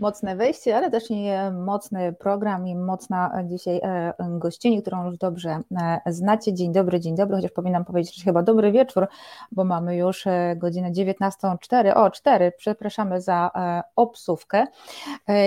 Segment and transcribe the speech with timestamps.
[0.00, 5.60] Mocne wejście, ale też i mocny program i mocna dzisiaj e, gościni, którą już dobrze
[5.80, 6.54] e, znacie.
[6.54, 9.08] Dzień dobry, dzień dobry, chociaż powinnam powiedzieć że chyba dobry wieczór,
[9.52, 11.92] bo mamy już e, godzinę 19.04.
[11.94, 13.50] O, 4, przepraszamy za
[13.96, 14.66] obsówkę.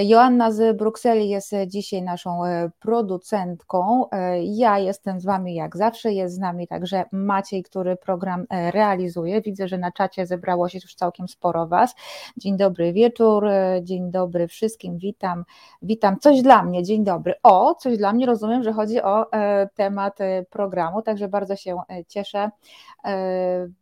[0.03, 2.41] Joanna z Brukseli jest dzisiaj naszą
[2.79, 4.05] producentką.
[4.43, 9.41] Ja jestem z Wami jak zawsze, jest z nami także Maciej, który program realizuje.
[9.41, 11.95] Widzę, że na czacie zebrało się już całkiem sporo Was.
[12.37, 13.47] Dzień dobry wieczór,
[13.81, 15.45] dzień dobry wszystkim, witam,
[15.81, 16.19] witam.
[16.19, 17.33] Coś dla mnie, dzień dobry.
[17.43, 21.77] O, coś dla mnie, rozumiem, że chodzi o e, temat e, programu, także bardzo się
[21.89, 22.49] e, cieszę.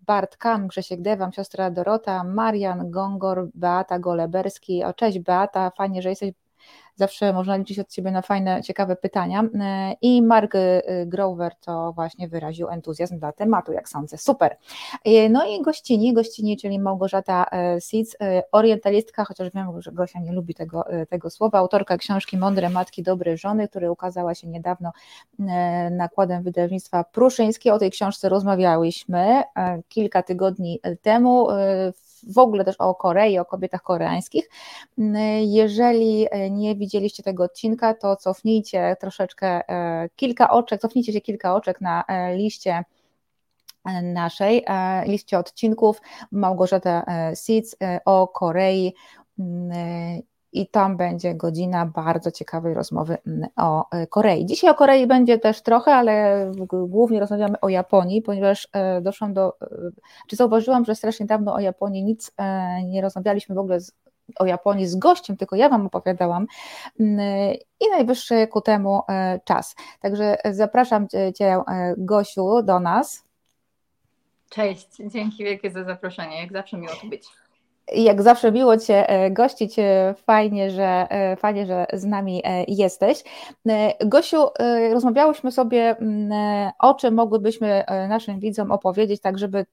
[0.02, 4.84] Bart Kam, Grzesiek Dewam, siostra Dorota, Marian Gongor, Beata Goleberski.
[4.84, 6.32] O, cześć Beata, fajnie, że jesteś
[6.96, 9.44] Zawsze można liczyć od Ciebie na fajne, ciekawe pytania.
[9.60, 14.18] E, I Mark e, Grover to właśnie wyraził entuzjazm dla tematu, jak sądzę.
[14.18, 14.58] Super.
[15.06, 17.46] E, no i gościni, gościni, czyli Małgorzata
[17.80, 18.18] Seeds,
[18.52, 23.38] orientalistka, chociaż wiem, że Gosia nie lubi tego, tego słowa, autorka książki Mądre Matki, Dobre
[23.38, 24.92] Żony, która ukazała się niedawno
[25.92, 27.74] nakładem wydawnictwa Pruszyńskie.
[27.74, 29.44] O tej książce rozmawiałyśmy
[29.90, 31.48] kilka tygodni temu
[31.94, 34.50] w w ogóle też o Korei, o kobietach koreańskich.
[35.42, 41.82] Jeżeli nie widzieliście tego odcinka, to cofnijcie troszeczkę e, kilka oczek, cofnijcie się kilka oczek
[41.82, 42.84] na e, liście
[43.86, 44.66] e, naszej
[45.06, 47.06] liście odcinków Małgorzata
[47.36, 48.94] Seeds o Korei
[50.54, 54.46] i tam będzie godzina bardzo ciekawej rozmowy mm, o e, Korei.
[54.46, 59.58] Dzisiaj o Korei będzie też trochę, ale głównie rozmawiamy o Japonii, ponieważ e, doszłam do,
[59.62, 59.68] e,
[60.28, 62.32] czy zauważyłam, że strasznie dawno o Japonii nic
[62.86, 63.92] nie rozmawialiśmy w ogóle z,
[64.40, 66.48] o Japonii z gościem, tylko ja Wam opowiadałam
[67.00, 67.20] mm,
[67.80, 69.02] i najwyższy ku temu
[69.46, 69.76] czas.
[70.00, 71.58] Także zapraszam Cię,
[71.98, 73.24] Gosiu, do nas.
[74.50, 77.28] Cześć, dzięki wielkie za zaproszenie, jak zawsze miło tu być
[77.96, 83.24] jak zawsze miło Cię e, gościć, e, fajnie, że, e, fajnie, że z nami jesteś.
[84.06, 84.48] Gosiu,
[84.94, 89.66] rozmawiałyśmy sobie, mm, o czym mogłybyśmy naszym widzom opowiedzieć, tak żeby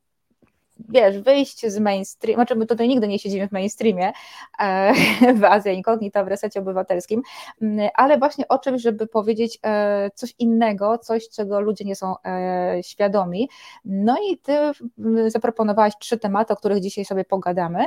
[0.88, 4.12] wiesz, wyjść z mainstreamu, znaczy my tutaj nigdy nie siedzimy w mainstreamie
[4.58, 4.92] e,
[5.40, 7.22] w Azji Incognita, w resecie obywatelskim,
[7.62, 12.14] mm, ale właśnie o czymś, żeby powiedzieć e, coś innego, coś, czego ludzie nie są
[12.24, 13.48] e, świadomi.
[13.84, 14.52] No i ty
[14.98, 17.86] mm, zaproponowałaś trzy tematy, o których dzisiaj sobie pogadamy.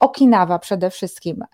[0.00, 1.44] Okinawa przede wszystkim.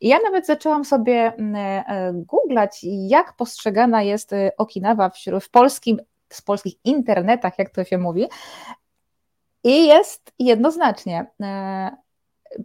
[0.00, 6.74] Ja nawet zaczęłam sobie mm, googlać, jak postrzegana jest Okinawa wśród, w polskim, w polskich
[6.84, 8.26] internetach, jak to się mówi.
[9.66, 11.96] I jest jednoznacznie e,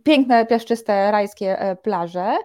[0.03, 2.37] piękne, piaszczyste, rajskie e, plaże, e,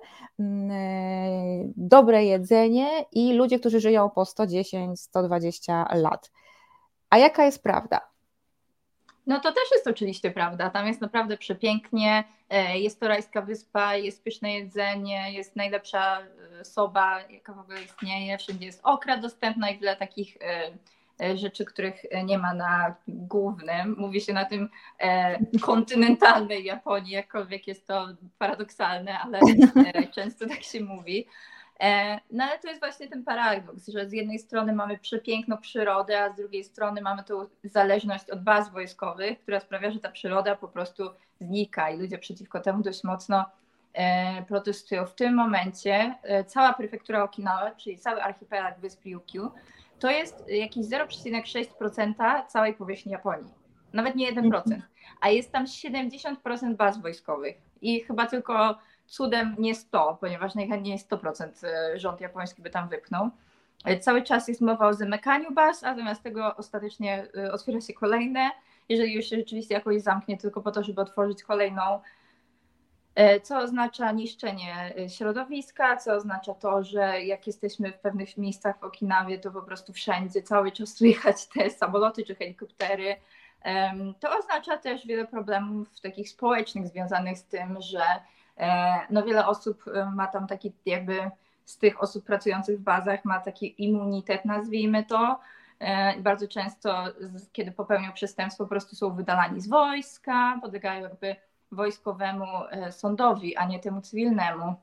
[1.77, 6.31] dobre jedzenie i ludzie, którzy żyją po 110-120 lat.
[7.11, 8.01] A jaka jest prawda?
[9.27, 10.71] No to też jest oczywiście prawda.
[10.71, 12.25] Tam jest naprawdę przepięknie.
[12.75, 16.19] Jest to rajska wyspa, jest pyszne jedzenie, jest najlepsza
[16.63, 18.39] soba, jaka w ogóle istnieje.
[18.39, 20.39] Wszędzie jest okra dostępna i wiele takich
[21.35, 23.97] rzeczy, których e, nie ma na głównym.
[23.99, 24.69] Mówi się na tym
[25.01, 31.27] e, kontynentalnej Japonii, jakkolwiek jest to paradoksalne, ale e, często tak się mówi.
[31.81, 36.23] E, no ale to jest właśnie ten paradoks, że z jednej strony mamy przepiękną przyrodę,
[36.23, 40.57] a z drugiej strony mamy tą zależność od baz wojskowych, która sprawia, że ta przyroda
[40.57, 41.11] po prostu
[41.41, 43.45] znika i ludzie przeciwko temu dość mocno
[43.93, 45.07] e, protestują.
[45.07, 46.15] W tym momencie
[46.47, 49.51] cała prefektura Okinawa, czyli cały archipelag wysp Ryukyu,
[49.99, 53.53] to jest jakieś 0,6% całej powierzchni Japonii.
[53.93, 54.45] Nawet nie 1%.
[54.45, 54.83] Mhm.
[55.21, 57.57] A jest tam 70% baz wojskowych.
[57.83, 63.31] I chyba tylko cudem nie 100, ponieważ najchętniej 100% e, rząd japoński by tam wypchnął.
[63.85, 68.51] E, cały czas jest mowa o zamykaniu baz, a zamiast tego ostatecznie otwiera się kolejne.
[68.89, 72.01] Jeżeli już się rzeczywiście jakoś zamknie, tylko po to, żeby otworzyć kolejną,
[73.43, 78.85] co oznacza niszczenie e, środowiska, co oznacza to, że jak jesteśmy w pewnych miejscach w
[78.85, 83.17] Okinawie, to po prostu wszędzie cały czas słychać te samoloty czy helikoptery.
[84.21, 88.03] To oznacza też wiele problemów takich społecznych związanych z tym, że
[88.57, 89.85] e, no wiele osób
[90.15, 91.31] ma tam taki jakby
[91.65, 95.41] z tych osób pracujących w bazach ma taki immunitet, nazwijmy to.
[96.19, 97.05] Bardzo często,
[97.53, 101.37] kiedy popełnią przestępstwo, po prostu są wydalani z wojska, podlegają jakby
[101.73, 104.75] wojskowemu e, sądowi, a nie temu cywilnemu.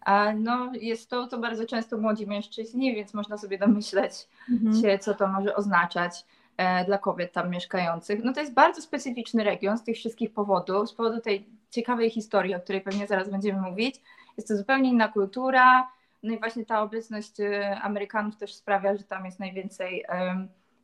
[0.00, 4.82] A no, jest to, to bardzo często młodzi mężczyźni, więc można sobie domyśleć mhm.
[4.82, 6.24] się, co to może oznaczać
[6.56, 8.24] e, dla kobiet tam mieszkających.
[8.24, 12.54] No to jest bardzo specyficzny region z tych wszystkich powodów, z powodu tej ciekawej historii,
[12.54, 14.00] o której pewnie zaraz będziemy mówić.
[14.36, 15.88] Jest to zupełnie inna kultura,
[16.22, 20.04] no i właśnie ta obecność e, Amerykanów też sprawia, że tam jest najwięcej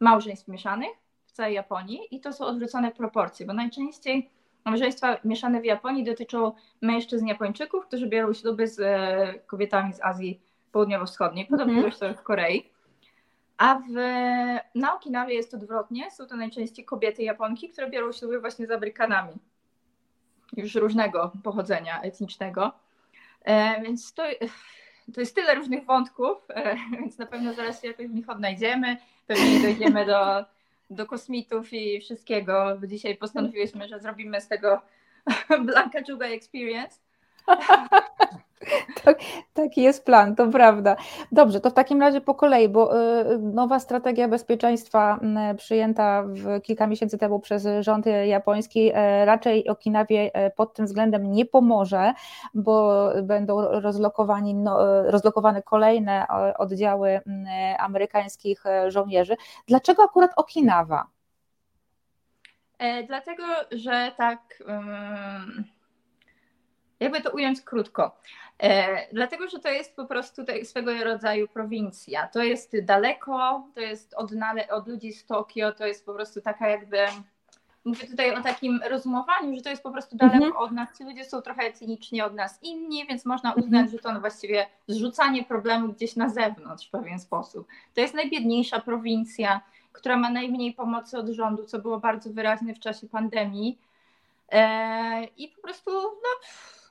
[0.01, 0.91] małżeństw mieszanych
[1.27, 4.31] w całej Japonii i to są odwrócone proporcje, bo najczęściej
[4.65, 10.41] Małżeństwa mieszane w Japonii dotyczą mężczyzn Japończyków, którzy biorą śluby z e, kobietami z Azji
[10.73, 12.17] Południowo-Wschodniej, podobnie mm -hmm.
[12.17, 12.71] w Korei.
[13.59, 13.93] A w,
[14.75, 19.33] na Okinawie jest odwrotnie, są to najczęściej kobiety Japonki, które biorą śluby właśnie z Amerykanami,
[20.57, 22.73] już różnego pochodzenia etnicznego.
[23.43, 24.23] E, więc to,
[25.15, 28.97] to jest tyle różnych wątków, e, więc na pewno zaraz się jakoś w nich odnajdziemy.
[29.27, 30.45] Pewnie dojdziemy do,
[30.91, 32.79] do kosmitów i wszystkiego.
[32.87, 34.83] Dzisiaj postanowiłyśmy, że zrobimy z tego
[35.67, 37.01] Blanka Juga Experience.
[39.05, 39.19] Tak,
[39.55, 40.97] taki jest plan, to prawda.
[41.33, 45.21] Dobrze, to w takim razie po kolei, bo y, nowa strategia bezpieczeństwa
[45.57, 48.95] przyjęta w kilka miesięcy temu przez rząd japoński y,
[49.25, 52.13] raczej Okinawie y, pod tym względem nie pomoże,
[52.55, 56.27] bo będą rozlokowani, no, rozlokowane kolejne
[56.59, 57.21] oddziały
[57.79, 59.37] amerykańskich żołnierzy.
[59.67, 61.07] Dlaczego akurat Okinawa?
[62.79, 63.43] E, dlatego,
[63.73, 64.63] że tak.
[67.01, 68.17] Jakby to ująć krótko.
[68.63, 72.29] E, dlatego, że to jest po prostu swego rodzaju prowincja.
[72.29, 74.31] To jest daleko, to jest od,
[74.71, 76.99] od ludzi z Tokio, to jest po prostu taka jakby.
[77.85, 80.57] Mówię tutaj o takim rozumowaniu, że to jest po prostu daleko mhm.
[80.57, 80.99] od nas.
[80.99, 83.89] Ci ludzie są trochę etnicznie od nas inni, więc można uznać, mhm.
[83.89, 87.69] że to no właściwie zrzucanie problemu gdzieś na zewnątrz w pewien sposób.
[87.95, 89.61] To jest najbiedniejsza prowincja,
[89.93, 93.79] która ma najmniej pomocy od rządu, co było bardzo wyraźne w czasie pandemii.
[94.53, 96.29] E, I po prostu no,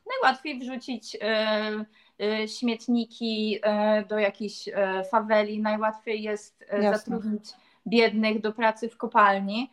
[0.10, 1.86] najłatwiej wrzucić e,
[2.22, 4.70] e, śmietniki e, do jakiejś
[5.12, 6.98] faweli, najłatwiej jest Jasne.
[6.98, 7.44] zatrudnić
[7.88, 9.72] biednych do pracy w kopalni.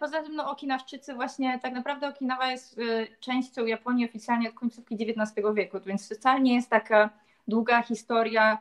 [0.00, 2.80] Poza tym no, Okinawczycy właśnie, tak naprawdę Okinawa jest
[3.20, 7.10] częścią Japonii oficjalnie od końcówki XIX wieku, więc wcale nie jest taka
[7.48, 8.58] długa historia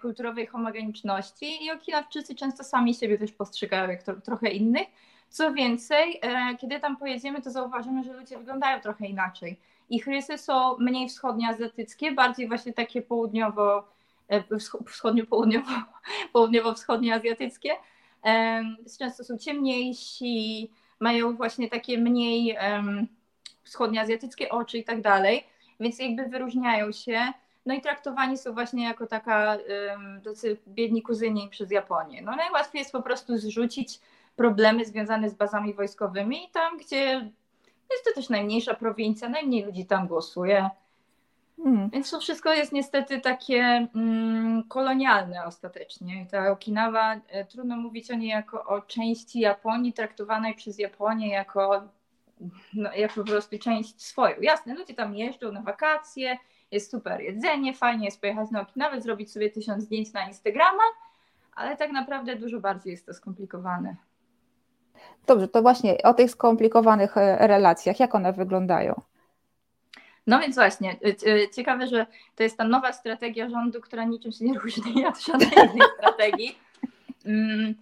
[0.00, 4.86] kulturowej homogeniczności i Okinawczycy często sami siebie też postrzegają jak to, trochę innych.
[5.28, 6.20] Co więcej,
[6.60, 9.56] kiedy tam pojedziemy, to zauważymy, że ludzie wyglądają trochę inaczej.
[9.90, 13.88] Ich rysy są mniej wschodnioazjatyckie, bardziej właśnie takie południowo,
[14.28, 14.44] e,
[14.86, 15.70] wschodnio-południowo,
[16.32, 17.70] południowo-wschodnioazjatyckie.
[18.98, 20.70] Często są ciemniejsi,
[21.00, 22.56] mają właśnie takie mniej
[23.62, 25.46] wschodnioazjatyckie oczy i tak dalej,
[25.80, 27.32] więc jakby wyróżniają się.
[27.66, 29.58] No i traktowani są właśnie jako taka
[30.24, 32.22] tacy biedni kuzyni przez Japonię.
[32.22, 34.00] No najłatwiej jest po prostu zrzucić
[34.36, 37.30] problemy związane z bazami wojskowymi i tam, gdzie
[37.90, 40.70] jest to też najmniejsza prowincja, najmniej ludzi tam głosuje.
[41.64, 41.90] Mm.
[41.90, 46.26] Więc to wszystko jest niestety takie mm, kolonialne ostatecznie.
[46.30, 51.82] Ta Okinawa, e, trudno mówić o niej jako o części Japonii, traktowanej przez Japonię jako,
[52.74, 54.40] no, jako po prostu część swoją.
[54.40, 56.38] Jasne, ludzie tam jeżdżą na wakacje,
[56.70, 60.82] jest super jedzenie, fajnie jest pojechać na Okinawę, zrobić sobie tysiąc zdjęć na Instagrama,
[61.54, 63.96] ale tak naprawdę dużo bardziej jest to skomplikowane.
[65.26, 69.00] Dobrze, to właśnie o tych skomplikowanych e, relacjach, jak one wyglądają?
[70.26, 72.06] No więc właśnie, e, e, ciekawe, że
[72.36, 76.58] to jest ta nowa strategia rządu, która niczym się nie różni od żadnej innej strategii.
[77.26, 77.74] Mm.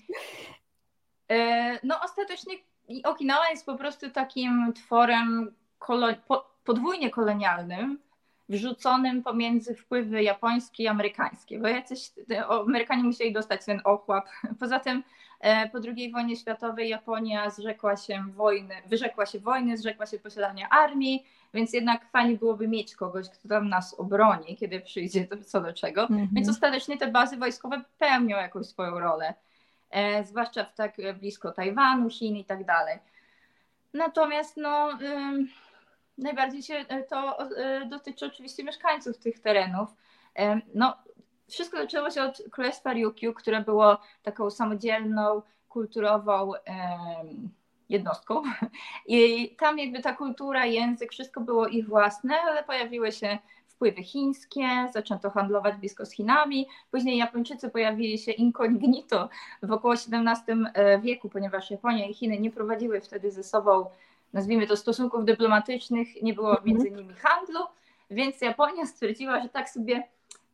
[1.82, 2.55] No ostatecznie
[3.05, 5.55] Okinawa jest po prostu takim tworem
[6.64, 7.99] podwójnie kolonialnym,
[8.49, 12.12] wrzuconym pomiędzy wpływy japońskie i amerykańskie, bo jacyś
[12.49, 14.25] Amerykanie musieli dostać ten ochłap.
[14.61, 15.02] Poza tym
[15.73, 21.26] po II wojnie światowej Japonia zrzekła się wojny, wyrzekła się wojny, zrzekła się posiadania armii,
[21.55, 25.73] więc jednak fajnie byłoby mieć kogoś, kto tam nas obroni, kiedy przyjdzie to co do
[25.73, 26.02] czego.
[26.02, 26.29] Mhm.
[26.32, 29.34] Więc ostatecznie te bazy wojskowe pełnią jakąś swoją rolę,
[29.91, 32.98] e, zwłaszcza w tak blisko Tajwanu, Chin i tak dalej.
[33.94, 34.98] Natomiast no,
[36.19, 39.89] najbardziej się to y, dotyczy oczywiście mieszkańców tych terenów.
[40.36, 40.96] E, no,
[41.48, 46.52] wszystko zaczęło się od Królestwa Ryukyu, które było taką samodzielną, kulturową
[47.88, 48.43] jednostką.
[49.06, 54.69] I tam jakby ta kultura, język, wszystko było ich własne, ale pojawiły się wpływy chińskie,
[54.93, 56.67] zaczęto handlować blisko z Chinami.
[56.90, 59.28] Później Japończycy pojawili się incognito
[59.62, 63.86] w około XVII e, wieku, ponieważ Japonia i Chiny nie prowadziły wtedy ze sobą,
[64.32, 66.69] nazwijmy to, stosunków dyplomatycznych, nie było mhm.
[66.69, 67.60] między nimi handlu,
[68.10, 70.08] więc Japonia stwierdziła, że tak sobie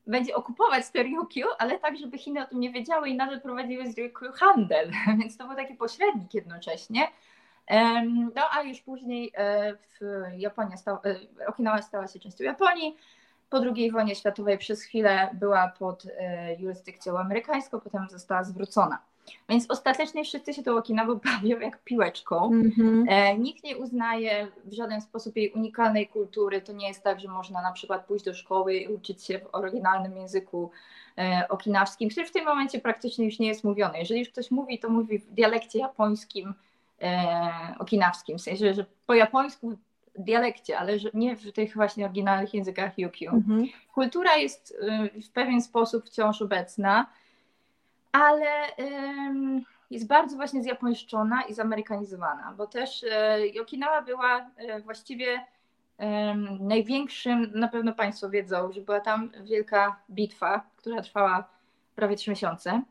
[0.07, 3.93] będzie okupować te Ryukyu, ale tak, żeby Chiny o tym nie wiedziały i nadal prowadziły
[3.93, 7.09] z Ryukyu handel, więc to był taki pośrednik jednocześnie.
[8.35, 9.77] No a już później e,
[10.37, 11.01] Japonia stała,
[11.41, 12.97] e, Okinawa stała się częścią Japonii.
[13.51, 18.99] Po II wojnie światowej przez chwilę była pod e, jurysdykcją amerykańską, potem została zwrócona.
[19.49, 22.51] Więc ostatecznie wszyscy się tą Okinawą bawią jak piłeczką.
[22.51, 23.05] Mm-hmm.
[23.09, 26.61] E, nikt nie uznaje w żaden sposób jej unikalnej kultury.
[26.61, 29.49] To nie jest tak, że można na przykład pójść do szkoły i uczyć się w
[29.53, 30.71] oryginalnym języku
[31.19, 33.99] e, okinawskim, który w tym momencie praktycznie już nie jest mówiony.
[33.99, 36.55] Jeżeli już ktoś mówi, to mówi w dialekcie japońskim,
[37.79, 39.79] okinawskim, w sensie, że po japońsku
[40.19, 43.31] dialekcie, ale nie w tych właśnie oryginalnych językach UQ.
[43.31, 43.67] Mhm.
[43.95, 44.77] Kultura jest
[45.25, 47.07] w pewien sposób wciąż obecna,
[48.15, 48.67] ale
[49.91, 53.05] jest bardzo właśnie zjapońszczona i zamerykanizowana, bo też
[53.63, 54.51] Okinawa była
[54.85, 55.47] właściwie
[56.61, 61.49] największym, na pewno Państwo wiedzą, że była tam wielka bitwa, która trwała
[61.95, 62.83] prawie trzy miesiące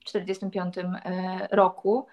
[0.00, 2.06] w 1945 e, roku,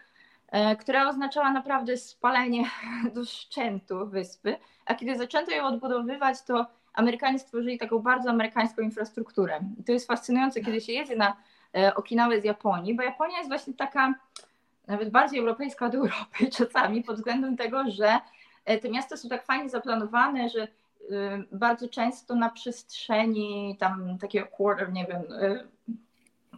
[0.47, 2.63] e, która oznaczała naprawdę spalenie
[3.15, 9.59] do szczętu wyspy, a kiedy zaczęto ją odbudowywać, to Amerykanie stworzyli taką bardzo amerykańską infrastrukturę.
[9.79, 11.35] I to jest fascynujące, kiedy się jedzie na e,
[11.95, 14.13] Okinawę z Japonii, bo Japonia jest właśnie taka
[14.87, 18.19] nawet bardziej europejska od Europy czasami pod względem tego, że
[18.67, 20.67] E, te miasta są tak fajnie zaplanowane, że y,
[21.51, 25.21] bardzo często na przestrzeni tam takiego quarter, nie wiem,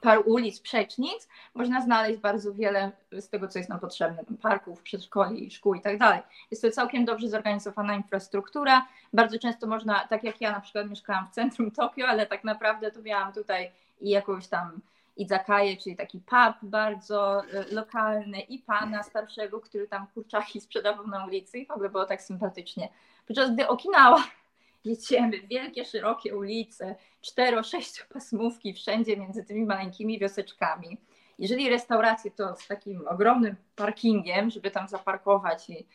[0.01, 5.51] par ulic, przecznic, można znaleźć bardzo wiele z tego, co jest nam potrzebne, parków, przedszkoli,
[5.51, 6.21] szkół i tak dalej.
[6.51, 8.87] Jest to całkiem dobrze zorganizowana infrastruktura.
[9.13, 12.91] Bardzo często można, tak jak ja na przykład mieszkałam w centrum Tokio, ale tak naprawdę
[12.91, 13.71] to miałam tutaj
[14.01, 14.71] i jakąś tam
[15.19, 21.25] izakaje, czyli taki pub bardzo e, lokalny i pana starszego, który tam kurczaki sprzedawał na
[21.25, 22.89] ulicy i w ogóle było tak sympatycznie.
[23.27, 24.23] Podczas gdy Okinawa
[24.85, 30.97] jedziemy, wielkie, szerokie ulice, cztero, sześciopasmówki wszędzie między tymi maleńkimi wioseczkami.
[31.39, 35.87] Jeżeli restauracje to z takim ogromnym parkingiem, żeby tam zaparkować i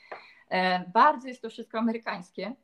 [0.49, 2.55] e, bardzo jest to wszystko amerykańskie.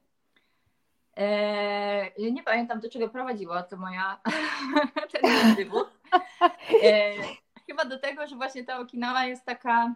[1.17, 4.21] E, nie pamiętam do czego prowadziła to moja
[5.13, 6.00] ten wywód.
[6.85, 7.13] E,
[7.67, 9.95] chyba do tego, że właśnie ta Okinawa jest taka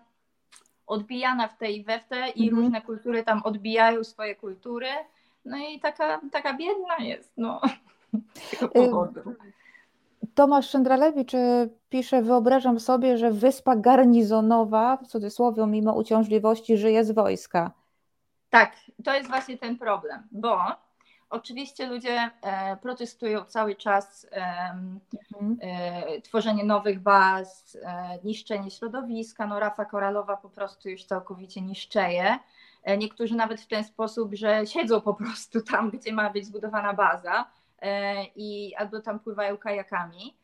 [0.87, 2.63] odbijana w tej we w te i mhm.
[2.63, 4.89] różne kultury tam odbijają swoje kultury.
[5.45, 7.61] No i taka, taka biedna jest, no.
[8.35, 9.21] Z tego powodu.
[10.35, 17.11] Tomasz Szyndralewicz y, pisze, wyobrażam sobie, że wyspa garnizonowa, w cudzysłowie, mimo uciążliwości, żyje z
[17.11, 17.71] wojska.
[18.51, 20.59] Tak, to jest właśnie ten problem, bo
[21.35, 25.59] Oczywiście ludzie e, protestują cały czas, mhm.
[25.61, 29.47] e, tworzenie nowych baz, e, niszczenie środowiska.
[29.47, 32.39] No, rafa koralowa po prostu już całkowicie niszczeje.
[32.99, 37.51] Niektórzy nawet w ten sposób, że siedzą po prostu tam, gdzie ma być zbudowana baza
[38.37, 40.37] i albo tam pływają kajakami.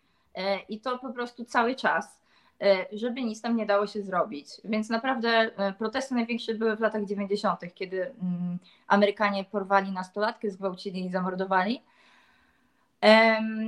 [0.69, 2.20] I to po prostu cały czas.
[2.63, 4.49] E, żeby nic tam nie dało się zrobić.
[4.65, 11.05] Więc naprawdę e, protesty największe były w latach 90., kiedy mm, Amerykanie porwali nastolatkę, zgwałcili
[11.05, 11.83] i zamordowali.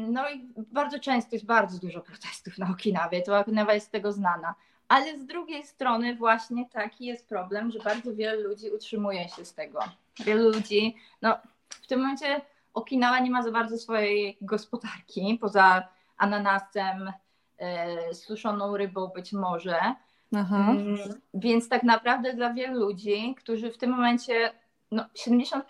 [0.09, 4.13] No i bardzo często jest bardzo dużo protestów na Okinawie, to Okinawa jest z tego
[4.13, 4.55] znana.
[4.89, 9.55] Ale z drugiej strony właśnie taki jest problem, że bardzo wiele ludzi utrzymuje się z
[9.55, 9.81] tego.
[10.25, 12.41] Wielu ludzi, no w tym momencie
[12.75, 17.13] Okinawa nie ma za bardzo swojej gospodarki, poza ananasem,
[17.63, 19.95] E, suszoną rybą być może.
[20.37, 20.71] Aha.
[20.71, 20.97] Mm,
[21.35, 24.53] więc tak naprawdę dla wielu ludzi, którzy w tym momencie
[24.91, 25.61] no, 70%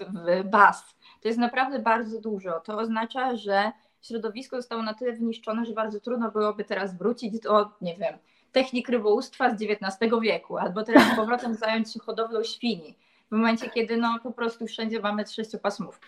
[0.00, 2.60] w BAS, to jest naprawdę bardzo dużo.
[2.60, 7.70] To oznacza, że środowisko zostało na tyle wyniszczone, że bardzo trudno byłoby teraz wrócić do,
[7.80, 8.18] nie wiem,
[8.52, 12.94] technik rybołówstwa z XIX wieku, albo teraz z powrotem zająć się hodowlą świni,
[13.28, 16.06] w momencie, kiedy no, po prostu wszędzie mamy sześciopasmówki.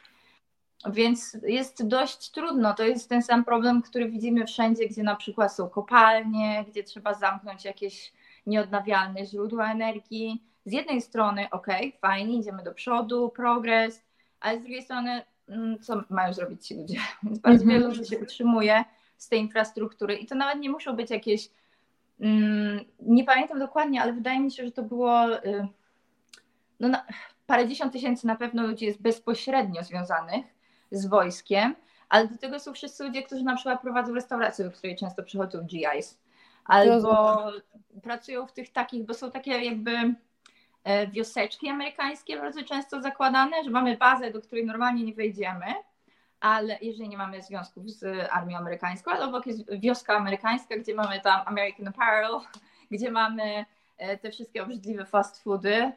[0.87, 2.75] Więc jest dość trudno.
[2.75, 7.15] To jest ten sam problem, który widzimy wszędzie, gdzie na przykład są kopalnie, gdzie trzeba
[7.15, 8.13] zamknąć jakieś
[8.47, 10.43] nieodnawialne źródła energii.
[10.65, 11.67] Z jednej strony, ok,
[12.01, 14.05] fajnie, idziemy do przodu, progres,
[14.41, 16.99] ale z drugiej strony, mm, co mają zrobić ci ludzie?
[17.23, 17.79] Więc bardzo mm -hmm.
[17.79, 18.85] wielu ludzi się utrzymuje
[19.17, 21.51] z tej infrastruktury i to nawet nie muszą być jakieś.
[22.21, 25.45] Mm, nie pamiętam dokładnie, ale wydaje mi się, że to było.
[25.45, 25.69] Y,
[26.81, 27.07] no, na,
[27.47, 30.58] parędziesiąt tysięcy na pewno ludzi jest bezpośrednio związanych
[30.91, 31.77] z wojskiem,
[32.09, 35.63] ale do tego są wszyscy ludzie, którzy na przykład prowadzą restaurację, do której często przychodzą
[35.63, 36.19] GIs,
[36.65, 37.43] albo
[38.03, 40.15] pracują w tych takich, bo są takie jakby
[40.85, 45.67] e, wioseczki amerykańskie bardzo często zakładane, że mamy bazę, do której normalnie nie wejdziemy,
[46.41, 51.21] ale jeżeli nie mamy związków z armią amerykańską, ale obok jest wioska amerykańska, gdzie mamy
[51.21, 52.33] tam American Apparel,
[52.91, 53.65] gdzie mamy
[54.23, 55.93] te wszystkie obrzydliwe fast foody, e,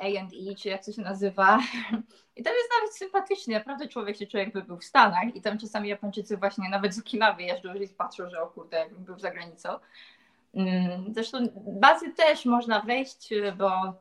[0.00, 1.58] A&E, czy jak to się nazywa.
[2.36, 5.58] I tam jest nawet sympatycznie, naprawdę człowiek się czuje jakby był w Stanach i tam
[5.58, 9.30] czasami Japończycy właśnie nawet z Okinawy jeżdżą i patrzą, że o kurde, jakbym był za
[9.30, 9.68] granicą.
[10.54, 13.94] Mm, zresztą bazy też można wejść, bo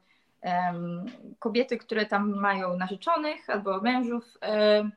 [0.43, 1.05] um,
[1.39, 4.91] kobiety, które tam mają narzeczonych albo mężów, um,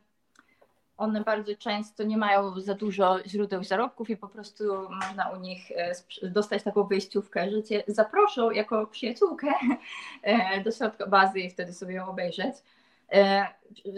[0.97, 5.71] one bardzo często nie mają za dużo źródeł zarobków i po prostu można u nich
[5.71, 9.53] e, dostać taką wyjściówkę, że cię zaproszą jako przyjaciółkę
[10.23, 12.55] e, do środka bazy i wtedy sobie ją obejrzeć.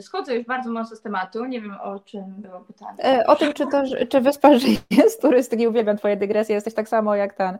[0.01, 3.27] Schodzę już bardzo mocno z tematu, nie wiem o czym było pytanie.
[3.27, 4.79] O tym, czy, to, czy wyspa żyje
[5.11, 7.59] z turystyki, uwielbiam Twoje dygresje, jesteś tak samo jak ten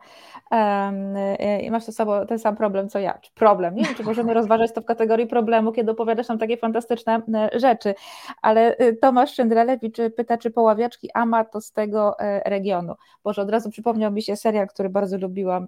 [1.61, 4.33] i masz to samo, ten sam problem co ja, czy problem, nie wiem, czy możemy
[4.39, 7.21] rozważać to w kategorii problemu, kiedy opowiadasz nam takie fantastyczne
[7.53, 7.95] rzeczy,
[8.41, 14.11] ale Tomasz Szyndralewicz pyta, czy poławiaczki Ama to z tego regionu, Boże, od razu przypomniał
[14.11, 15.67] mi się serial, który bardzo lubiłam,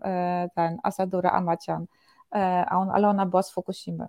[0.55, 1.85] ten Asadura Amacian,
[2.67, 4.07] a on, ale ona była z Fukushimy.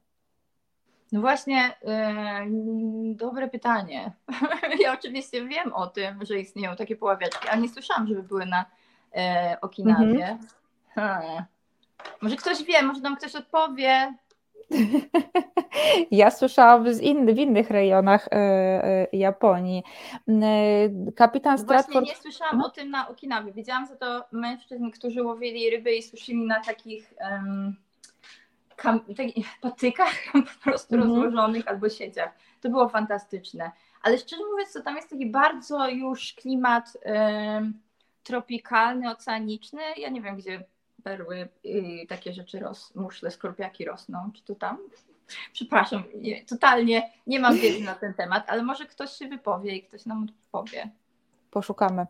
[1.12, 4.12] No właśnie, yy, dobre pytanie.
[4.84, 8.64] ja oczywiście wiem o tym, że istnieją takie poławiaczki, ale nie słyszałam, żeby były na
[9.14, 10.38] e, Okinawie.
[10.94, 11.44] Hmm.
[12.22, 14.14] Może ktoś wie, może nam ktoś odpowie.
[16.10, 19.82] Ja słyszałam z inny, w innych rejonach e, e, Japonii.
[21.16, 21.92] Kapitan no Stratford...
[21.92, 22.66] Właśnie nie słyszałam hmm?
[22.66, 23.52] o tym na Okinawie.
[23.52, 27.14] Widziałam za to mężczyzn, którzy łowili ryby i suszyli na takich...
[28.80, 29.00] kam,
[29.60, 31.14] patykach po prostu mm -hmm.
[31.14, 32.30] rozłożonych albo sieciach.
[32.60, 33.70] To było fantastyczne.
[34.02, 37.00] Ale szczerze mówiąc, to tam jest taki bardzo już klimat y,
[38.22, 39.82] tropikalny, oceaniczny.
[39.96, 40.64] Ja nie wiem, gdzie
[41.04, 44.30] perły i takie rzeczy ros, muszle, skorpiaki rosną.
[44.34, 44.78] Czy to tam?
[45.52, 49.82] Przepraszam, nie, totalnie nie mam wiedzy na ten temat, ale może ktoś się wypowie i
[49.82, 50.90] ktoś nam powie.
[51.50, 52.06] Poszukamy.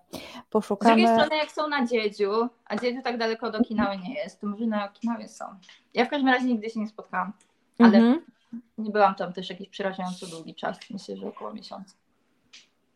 [0.50, 0.94] Poszukamy.
[0.94, 4.40] Z drugiej strony, jak są na Dziedziu, a Dziedziu tak daleko od Okinawy nie jest,
[4.40, 5.44] to może na Okinawie są.
[5.94, 7.32] Ja w każdym razie nigdy się nie spotkałam,
[7.78, 8.20] ale mhm.
[8.78, 11.94] nie byłam tam też jakiś przerażająco długi czas, myślę, że około miesiąca.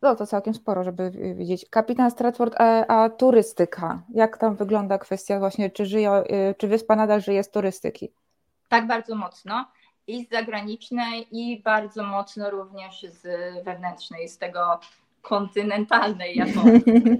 [0.01, 1.65] No to całkiem sporo, żeby widzieć.
[1.69, 4.01] Kapitan Stratford, a, a, turystyka.
[4.13, 8.11] Jak tam wygląda kwestia właśnie, czy, żyje, y, czy wyspa nadal żyje z turystyki?
[8.69, 9.65] Tak, bardzo mocno.
[10.07, 13.23] I z zagranicznej, i bardzo mocno również z
[13.63, 14.79] wewnętrznej, z tego
[15.25, 17.19] kontynentalnej Japonii.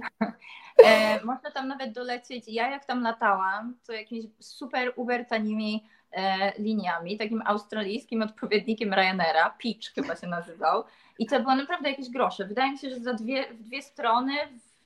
[0.84, 2.44] E, można tam nawet dolecieć.
[2.48, 9.50] Ja jak tam latałam, to jakimiś super uber tanimi e, liniami, takim australijskim odpowiednikiem Ryanaira,
[9.62, 10.84] Peach chyba się nazywał.
[11.18, 12.44] I to było naprawdę jakieś grosze.
[12.44, 14.32] Wydaje mi się, że za dwie, w dwie strony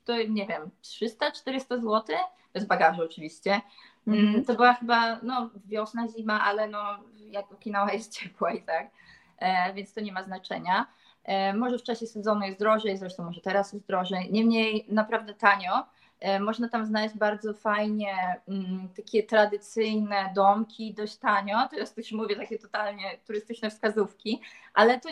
[0.05, 2.17] to nie wiem, 300-400 zł,
[2.55, 3.61] bez bagażu oczywiście.
[4.07, 6.99] Mm, to była chyba no, wiosna, zima, ale no,
[7.31, 8.91] jak Okinawa jest ciepła i tak,
[9.39, 10.87] e, więc to nie ma znaczenia.
[11.31, 15.87] E, może w czasie sezonu jest drożej, zresztą może teraz jest drożej, niemniej naprawdę tanio.
[16.21, 18.15] E, można tam znaleźć bardzo fajnie
[18.49, 21.69] mm, takie tradycyjne domki, dość tanio.
[21.71, 24.41] Teraz już mówię takie totalnie turystyczne wskazówki,
[24.75, 25.09] ale to,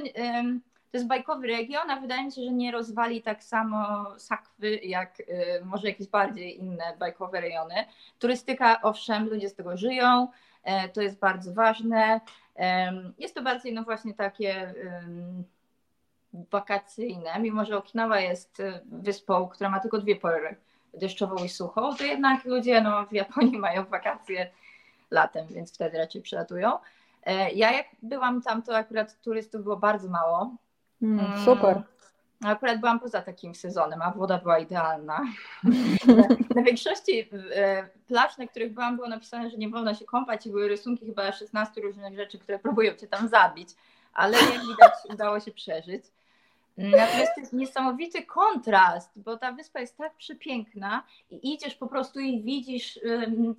[0.91, 5.21] to jest bajkowy region, a wydaje mi się, że nie rozwali tak samo sakwy, jak
[5.21, 7.75] e, może jakieś bardziej inne bajkowe rejony.
[8.19, 10.29] Turystyka, owszem, ludzie z tego żyją,
[10.93, 12.21] to jest bardzo ważne.
[13.19, 14.75] Jest to bardziej no właśnie takie
[16.33, 20.57] wakacyjne, mimo że Okinawa jest y, wyspą, która ma tylko dwie pory,
[20.95, 24.51] deszczową i suchą, to jednak ludzie no, w Japonii mają wakacje
[25.11, 26.79] latem, więc wtedy raczej przylatują.
[27.23, 30.57] E, ja jak byłam tam, to akurat turystów było bardzo mało.
[31.03, 31.45] Mm, mm.
[31.45, 31.83] super.
[32.45, 35.21] Akurat byłam poza takim sezonem, a woda była idealna.
[36.57, 40.51] na większości e, plaż, na których byłam, było napisane, że nie wolno się kąpać i
[40.51, 43.69] były rysunki chyba 16 różnych rzeczy, które próbują cię tam zabić,
[44.15, 46.05] ale jak widać udało się przeżyć.
[46.79, 52.21] Natomiast to jest niesamowity kontrast, bo ta wyspa jest tak przepiękna i idziesz po prostu
[52.21, 53.01] i widzisz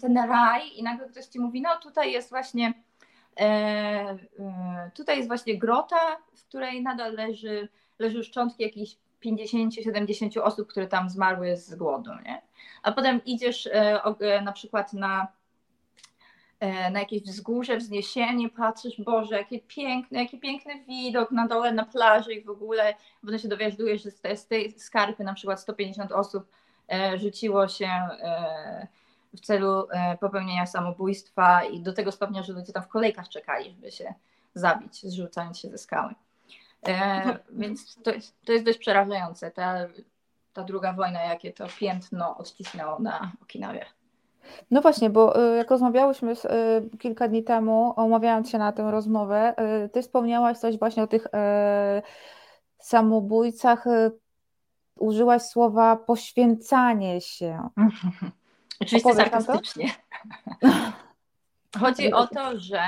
[0.01, 2.73] ten raj i nagle ktoś ci mówi, no tutaj jest właśnie
[3.39, 10.69] e, e, tutaj jest właśnie grota, w której nadal leży, leży szczątki jakichś 50-70 osób,
[10.69, 12.41] które tam zmarły z głodu, nie?
[12.83, 15.27] A potem idziesz e, na przykład na
[16.91, 22.33] na jakieś wzgórze, wzniesienie, patrzysz, Boże, jakie piękne, jaki piękny widok na dole na plaży
[22.33, 26.11] i w ogóle, potem się dowiadujesz, że z tej, z tej skarpy na przykład 150
[26.11, 26.51] osób
[26.91, 28.87] e, rzuciło się e,
[29.33, 29.87] w celu
[30.19, 34.13] popełnienia samobójstwa i do tego stopnia, że ludzie tam w kolejkach czekali, żeby się
[34.53, 36.13] zabić, zrzucając się ze skały.
[37.49, 39.75] Więc to jest, to jest dość przerażające, ta,
[40.53, 43.85] ta druga wojna, jakie to piętno odcisnęło na Okinawie.
[44.71, 49.55] No właśnie, bo y, jak rozmawiałyśmy y, kilka dni temu, omawiając się na tę rozmowę,
[49.85, 51.27] y, ty wspomniałaś coś właśnie o tych
[52.79, 53.85] samobójcach,
[54.95, 57.69] użyłaś słowa poświęcanie się.
[58.81, 59.89] Oczywiście sarkastycznie.
[61.79, 62.81] Chodzi o to, że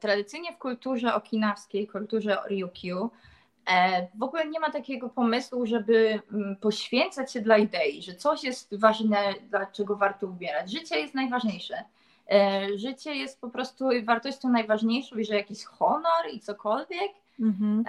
[0.00, 3.10] tradycyjnie w kulturze okinawskiej, kulturze Ryukyu, E,
[4.14, 8.80] w ogóle nie ma takiego pomysłu, żeby mm, poświęcać się dla idei, że coś jest
[8.80, 9.18] ważne,
[9.50, 10.70] dlaczego warto umierać.
[10.70, 11.84] Życie jest najważniejsze.
[12.30, 17.12] E, życie jest po prostu wartością najważniejszą i że jakiś honor i cokolwiek.
[17.40, 17.84] Mhm.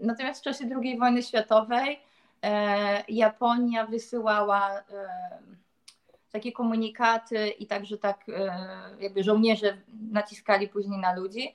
[0.00, 2.00] Natomiast w czasie II wojny światowej
[2.42, 4.82] e, Japonia wysyłała
[6.36, 8.26] takie komunikaty i także tak
[9.00, 9.76] jakby żołnierze
[10.10, 11.54] naciskali później na ludzi,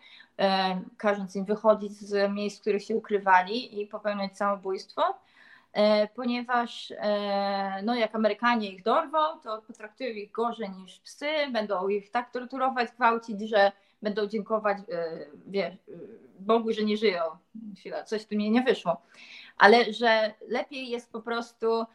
[0.98, 5.04] każąc im wychodzić z miejsc, w których się ukrywali i popełniać samobójstwo.
[5.74, 11.88] E, ponieważ e, no, jak Amerykanie ich dorwą, to potraktują ich gorzej niż psy, będą
[11.88, 15.78] ich tak torturować, gwałcić, że będą dziękować e, wie,
[16.40, 17.22] Bogu, że nie żyją.
[17.78, 19.02] Chwila, coś tu mi nie wyszło.
[19.58, 21.86] Ale że lepiej jest po prostu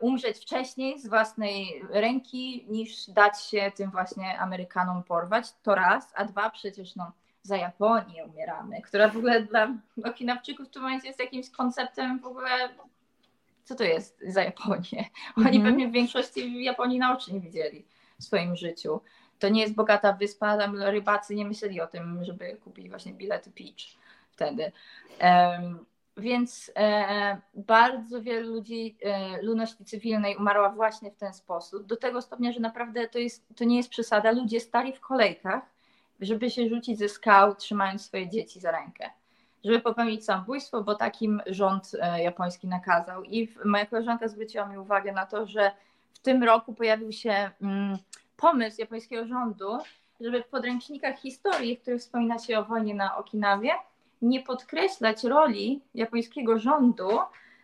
[0.00, 5.52] umrzeć wcześniej z własnej ręki, niż dać się tym właśnie Amerykanom porwać.
[5.62, 7.12] To raz, a dwa przecież no,
[7.42, 12.26] za Japonię umieramy, która w ogóle dla Okinawczyków w tym momencie jest jakimś konceptem w
[12.26, 12.68] ogóle,
[13.64, 15.10] co to jest za Japonię?
[15.36, 15.64] Oni mm -hmm.
[15.64, 17.86] pewnie w większości Japonii na oczy nie widzieli
[18.20, 19.00] w swoim życiu.
[19.38, 23.50] To nie jest bogata wyspa, tam rybacy nie myśleli o tym, żeby kupić właśnie bilety
[23.50, 24.72] Peach wtedy.
[25.20, 31.86] Um, więc e, bardzo wielu ludzi e, ludności cywilnej umarła właśnie w ten sposób.
[31.86, 34.32] Do tego stopnia, że naprawdę to, jest, to nie jest przesada.
[34.32, 35.72] Ludzie stali w kolejkach
[36.22, 39.10] żeby się rzucić ze skał, trzymając swoje dzieci za rękę,
[39.64, 43.24] żeby popełnić samobójstwo, bo takim rząd e, japoński nakazał.
[43.24, 45.72] I moja koleżanka zwróciła mi uwagę na to, że
[46.12, 47.98] w tym roku pojawił się mm,
[48.36, 49.78] pomysł japońskiego rządu,
[50.20, 53.70] żeby w podręcznikach historii, w których wspomina się o wojnie na Okinawie,
[54.22, 57.08] nie podkreślać roli japońskiego rządu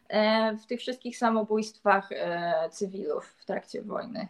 [0.08, 4.28] e, w tych wszystkich samobójstwach e, cywilów w trakcie wojny.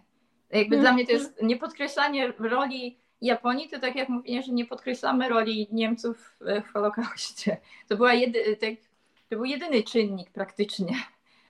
[0.50, 0.80] Jakby mm.
[0.80, 5.68] dla mnie to jest niepodkreślanie roli Japonii, to tak jak mówię, że nie podkreślamy roli
[5.72, 7.56] Niemców w Holokauście.
[7.88, 8.70] To, była jedy, tak,
[9.28, 10.94] to był jedyny czynnik praktycznie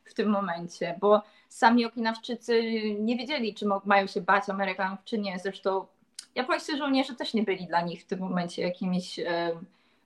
[0.05, 2.63] w tym momencie, bo sami Okinawczycy
[3.01, 5.39] nie wiedzieli, czy mają się bać Amerykanów, czy nie.
[5.39, 5.87] Zresztą
[6.35, 9.61] japońscy żołnierze też nie byli dla nich w tym momencie jakimiś e,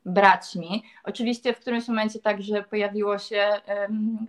[0.05, 0.83] braćmi.
[1.05, 3.49] Oczywiście w którymś momencie także pojawiło się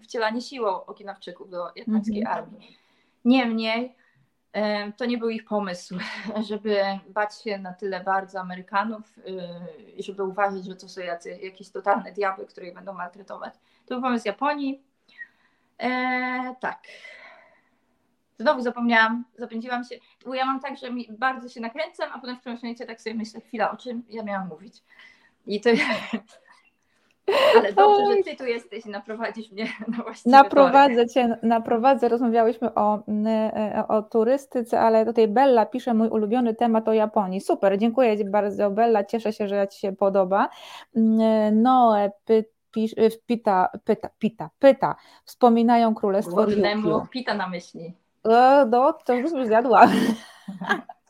[0.04, 2.30] wcielanie siłą Okinawczyków do japońskiej -hmm.
[2.30, 2.78] armii.
[3.26, 3.96] Niemniej
[4.98, 5.98] to nie był ich pomysł,
[6.50, 11.40] żeby bać się na tyle bardzo Amerykanów y, i żeby uważać, że to są jacy,
[11.42, 13.54] jakieś totalne diabły, które ich będą maltretować.
[13.86, 14.84] To był pomysł Japonii.
[15.78, 16.80] E, tak.
[18.40, 19.96] Znowu zapomniałam, zapędziłam się.
[20.26, 23.02] Bo ja mam tak, że mi bardzo się nakręcam, a potem w którymś momencie tak
[23.02, 24.84] sobie myślę, chwila, o czym ja miałam mówić.
[25.45, 25.69] I to
[27.58, 32.10] Ale dobrze, że ty tu jesteś i naprowadzisz mnie na właściwy Naprowadzę cię, naprowadzę.
[32.10, 37.41] Rozmawiałyśmy o, e, o turystyce, ale tutaj Bella pisze mój ulubiony temat o Japonii.
[37.41, 40.49] Super, dziękuję ci bardzo Bella, cieszę się, że ci się podoba.
[41.51, 47.93] Noe py, pisz, e, pita, pyta, pita, pyta, wspominają królestwo Głodnemu pita na myśli.
[48.25, 49.88] E, no, to już zjadła.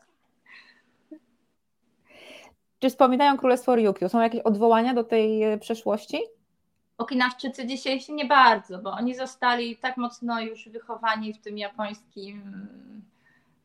[2.84, 4.08] Czy wspominają Królestwo Ryukyu?
[4.08, 6.22] Są jakieś odwołania do tej e, przeszłości?
[6.98, 12.68] Okinawczycy dzisiejsi nie bardzo, bo oni zostali tak mocno już wychowani w tym japońskim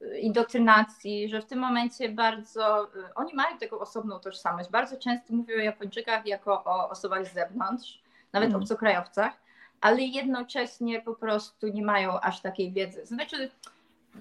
[0.01, 4.69] e, indoktrynacji, że w tym momencie bardzo, e, oni mają taką osobną tożsamość.
[4.69, 8.01] Bardzo często mówią o Japończykach jako o osobach z zewnątrz,
[8.33, 8.61] nawet mm.
[8.61, 9.33] obcokrajowcach,
[9.81, 13.05] ale jednocześnie po prostu nie mają aż takiej wiedzy.
[13.05, 13.49] Znaczy,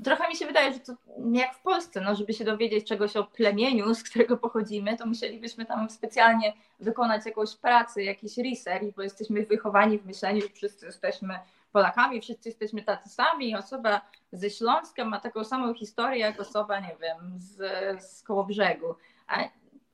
[0.05, 0.93] trochę mi się wydaje, że to
[1.33, 5.67] jak w Polsce, no, żeby się dowiedzieć czegoś o plemieniu, z którego pochodzimy, to musielibyśmy
[5.67, 11.39] tam specjalnie wykonać jakąś pracę, jakiś research, bo jesteśmy wychowani w myśleniu, że wszyscy jesteśmy
[11.73, 13.57] Polakami, wszyscy jesteśmy tacy sami.
[13.57, 14.01] Osoba
[14.33, 17.57] ze Śląska ma taką samą historię jak osoba, nie wiem, z,
[18.03, 18.95] z Kołobrzegu.
[19.27, 19.39] A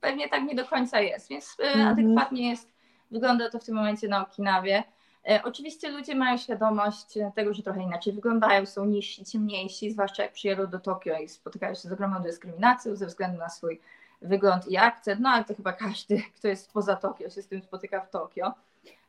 [0.01, 1.93] pewnie tak nie do końca jest, więc mm -hmm.
[1.93, 2.73] adekwatnie jest,
[3.11, 4.85] wygląda to w tym momencie na Okinawie.
[5.29, 10.33] E, oczywiście ludzie mają świadomość tego, że trochę inaczej wyglądają, są niżsi, ciemniejsi, zwłaszcza jak
[10.33, 13.81] przyjadą do Tokio i spotykają się z ogromną dyskryminacją ze względu na swój
[14.23, 17.63] wygląd i akcent, no ale to chyba każdy, kto jest poza Tokio, się z tym
[17.63, 18.55] spotyka w Tokio.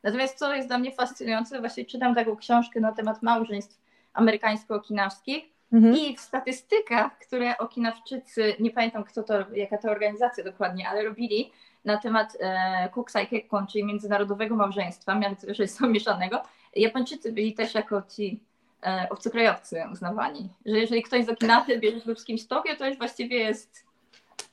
[0.02, 3.78] Natomiast co jest dla mnie fascynujące, właśnie czytam taką książkę na temat małżeństw
[4.14, 5.96] amerykańsko-okinawskich mhm.
[5.96, 11.52] i w statystykach, które okinawczycy, nie pamiętam kto to, jaka to organizacja dokładnie, ale robili,
[11.86, 16.42] na temat e, Kuksai Kekkon, czyli międzynarodowego małżeństwa, małżeństwa mieszanego,
[16.76, 18.40] Japończycy byli też jako ci
[18.86, 23.36] e, obcokrajowcy uznawani, że jeżeli ktoś z Okinawy bierze kimś z Tokio, to już właściwie
[23.36, 23.86] jest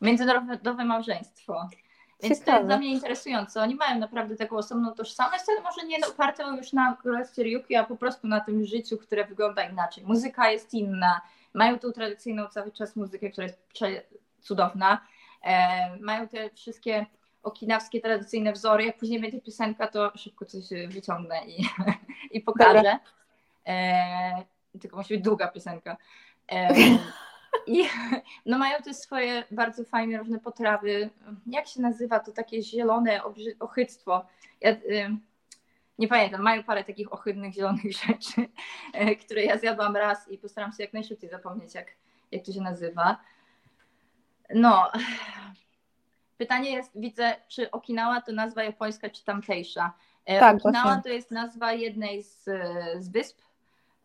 [0.02, 1.70] międzynarodowe małżeństwo.
[2.22, 2.52] Więc Ciekawe.
[2.52, 3.62] to jest dla mnie interesujące.
[3.62, 7.84] Oni mają naprawdę taką osobną tożsamość, ale może nie opartą już na królestwie Ryuki, a
[7.84, 10.04] po prostu na tym życiu, które wygląda inaczej.
[10.04, 11.22] Muzyka jest inna,
[11.54, 13.60] mają tą tradycyjną cały czas muzykę, która jest
[14.42, 15.02] cudowna.
[15.44, 17.06] E, mają te wszystkie
[17.44, 18.86] okinawskie tradycyjne wzory.
[18.86, 21.66] Jak później będzie piosenka, to szybko coś wyciągnę i,
[22.38, 23.00] i pokażę.
[23.68, 24.44] E,
[24.82, 25.98] tylko musi być długa piosenka.
[26.52, 26.76] E,
[27.68, 27.84] I
[28.46, 31.10] no mają te swoje bardzo fajne różne potrawy.
[31.48, 33.22] Jak się nazywa to takie zielone
[33.60, 34.26] ochyctwo?
[34.62, 35.18] Ja, y,
[36.00, 38.50] nie pamiętam, mają parę takich ohydnych zielonych rzeczy,
[39.26, 41.88] które ja zjadłam raz i postaram się jak najszybciej zapomnieć, jak,
[42.32, 43.18] jak to się nazywa.
[44.56, 44.92] No,
[46.44, 49.94] pytanie jest, widzę, czy Okinawa to nazwa japońska, czy tamtejsza.
[50.26, 51.04] Tak, Okinawa właśnie.
[51.04, 52.44] to jest nazwa jednej z,
[53.00, 53.44] z wysp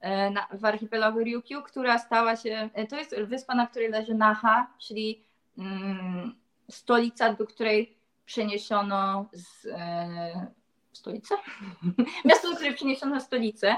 [0.01, 4.14] E, na, w archipelagu Ryukyu, która stała się, e, to jest wyspa, na której leży
[4.14, 5.24] Naha, czyli
[5.59, 6.35] mm,
[6.70, 10.46] stolica, do której przeniesiono z, e,
[10.92, 11.35] stolicę?
[12.24, 13.77] Miasto, do której przeniesiono stolicę.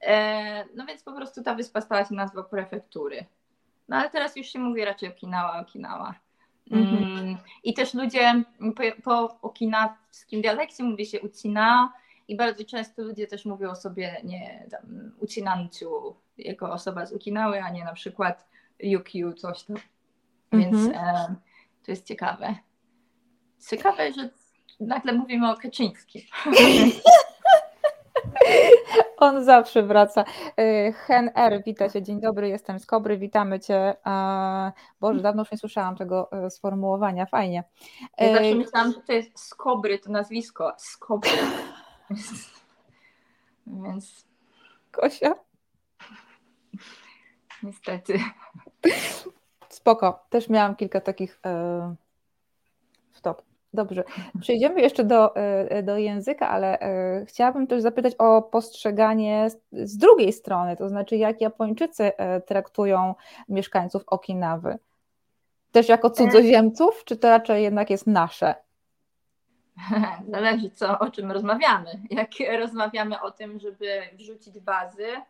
[0.00, 3.24] E, no więc po prostu ta wyspa stała się nazwą prefektury.
[3.88, 6.14] No ale teraz już się mówi raczej Okinawa, Okinawa.
[6.70, 7.18] Mhm.
[7.18, 8.44] Mm, I też ludzie
[8.76, 11.92] po, po okinawskim dialekcie mówi się Ucina,
[12.28, 17.62] i bardzo często ludzie też mówią o sobie nie tam Ucinanciu jako osoba z Okinawy,
[17.62, 18.48] a nie na przykład
[18.80, 19.76] Yukiu, coś tam.
[20.52, 21.34] Więc mm e,
[21.84, 22.54] to jest ciekawe.
[23.68, 24.30] Ciekawe, że
[24.80, 26.22] nagle mówimy o Kaczyńskim.
[29.24, 30.24] On zawsze wraca.
[30.56, 33.94] E, Hen R, wita cię, dzień dobry, jestem z Kobry, witamy cię.
[35.00, 37.64] Boże, dawno już nie słyszałam tego e, sformułowania, fajnie.
[38.18, 41.30] Ja zawsze e, myślałam, że to jest Skobry, to nazwisko, Skobry.
[43.66, 44.26] Więc.
[44.90, 45.34] Kosia?
[47.62, 48.18] Niestety.
[49.68, 50.26] Spoko.
[50.30, 51.40] Też miałam kilka takich.
[51.46, 51.94] E...
[53.12, 53.53] Stop.
[53.74, 54.04] Dobrze.
[54.40, 60.32] Przejdziemy jeszcze do, e, do języka, ale e, chciałabym też zapytać o postrzeganie z drugiej
[60.32, 63.14] strony, to znaczy jak Japończycy e, traktują
[63.48, 64.78] mieszkańców Okinawy.
[65.72, 68.54] Też jako cudzoziemców, czy to raczej jednak jest nasze?
[70.32, 71.90] Zależy co, o czym rozmawiamy.
[72.10, 75.22] Jak rozmawiamy o tym, żeby wrzucić bazy, e,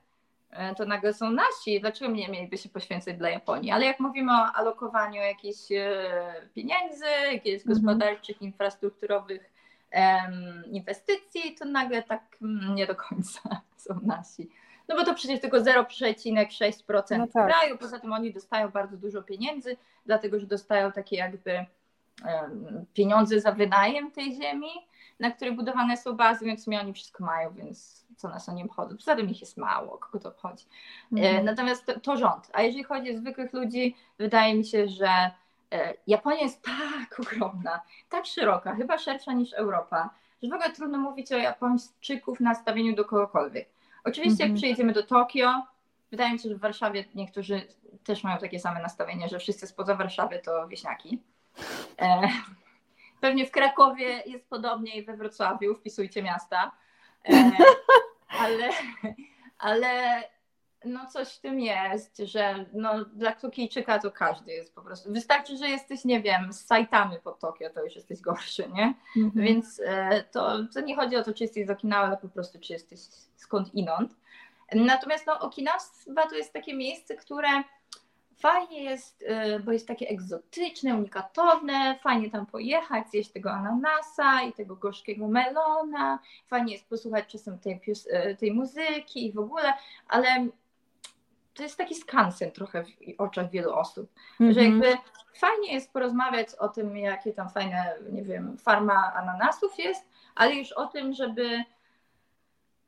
[0.77, 1.81] to nagle są nasi.
[1.81, 3.71] Dlaczego nie mieliby się poświęcać dla Japonii?
[3.71, 7.75] Ale jak mówimy o alokowaniu jakichś e, pieniędzy, jakichś mhm.
[7.75, 9.53] gospodarczych, infrastrukturowych
[9.93, 13.41] um, inwestycji, to nagle tak mm, nie do końca
[13.77, 14.51] są nasi.
[14.89, 17.47] No bo to przecież tylko 0,6% no tak.
[17.47, 21.67] kraju, poza tym oni dostają bardzo dużo pieniędzy, dlatego że dostają takie jakby
[22.95, 24.71] pieniądze za wynajem tej ziemi,
[25.21, 28.65] na której budowane są bazy, więc mi oni wszystko mają, więc co nas o nie
[28.65, 28.97] obchodzi.
[28.97, 30.65] Poza tym ich jest mało, kogo to obchodzi.
[31.17, 31.45] E, mhm.
[31.45, 32.51] Natomiast to, to, rząd.
[32.53, 35.31] A jeżeli chodzi o zwykłych ludzi, wydaje mi się, że
[35.73, 40.11] e, Japonia jest tak ogromna, tak szeroka, chyba szersza niż Europa,
[40.43, 43.69] że w ogóle trudno mówić o Japończyków nastawieniu do kogokolwiek.
[44.05, 44.57] Oczywiście, jak mhm.
[44.57, 45.63] przyjedziemy do Tokio,
[46.11, 47.67] wydaje mi się, że w Warszawie niektórzy
[48.05, 51.23] też mają takie same nastawienie, że wszyscy spoza Warszawy to wieśniaki.
[51.99, 52.29] E,
[53.25, 56.73] pewnie w Krakowie jest podobnie i we Wrocławiu, wpisujcie miasta.
[57.29, 57.51] E,
[58.45, 58.71] ale,
[59.59, 60.23] ale
[60.85, 65.13] no coś w tym jest, że no, dla Tokijczyka to każdy jest po prostu.
[65.13, 68.95] Wystarczy, że jesteś, nie wiem, z sajtami pod Tokio, to już jesteś gorszy, nie?
[69.17, 69.47] Mhm.
[69.47, 72.59] Więc e, to, to nie chodzi o to, czy jesteś z Okinawa, ale po prostu,
[72.61, 73.01] czy jesteś
[73.37, 74.17] skąd inąd.
[74.75, 77.49] Natomiast no, Okinawa to jest takie miejsce, które
[78.39, 84.53] fajnie jest, y, bo jest takie egzotyczne, unikatowne, fajnie tam pojechać, zjeść tego ananasa i
[84.53, 87.81] tego gorzkiego melona, fajnie jest posłuchać czasem tej,
[88.31, 89.73] y, tej muzyki i w ogóle,
[90.09, 90.47] ale
[91.55, 94.55] to jest taki skansen trochę w oczach wielu osób, mm -hmm.
[94.55, 94.83] że mhm.
[94.83, 95.03] jakby
[95.35, 100.73] fajnie jest porozmawiać o tym, jakie tam fajne, nie wiem, farma ananasów jest, ale już
[100.73, 101.65] o tym, żeby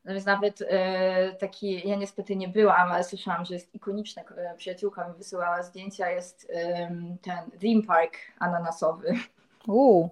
[0.06, 4.54] no więc nawet e, taki, ja niestety nie byłam, ale słyszałam, że jest ikoniczna, e,
[4.56, 6.52] przyjaciółka mi wysyłała zdjęcia, jest
[7.22, 9.14] ten theme park ananasowy.
[9.68, 10.10] Uuu.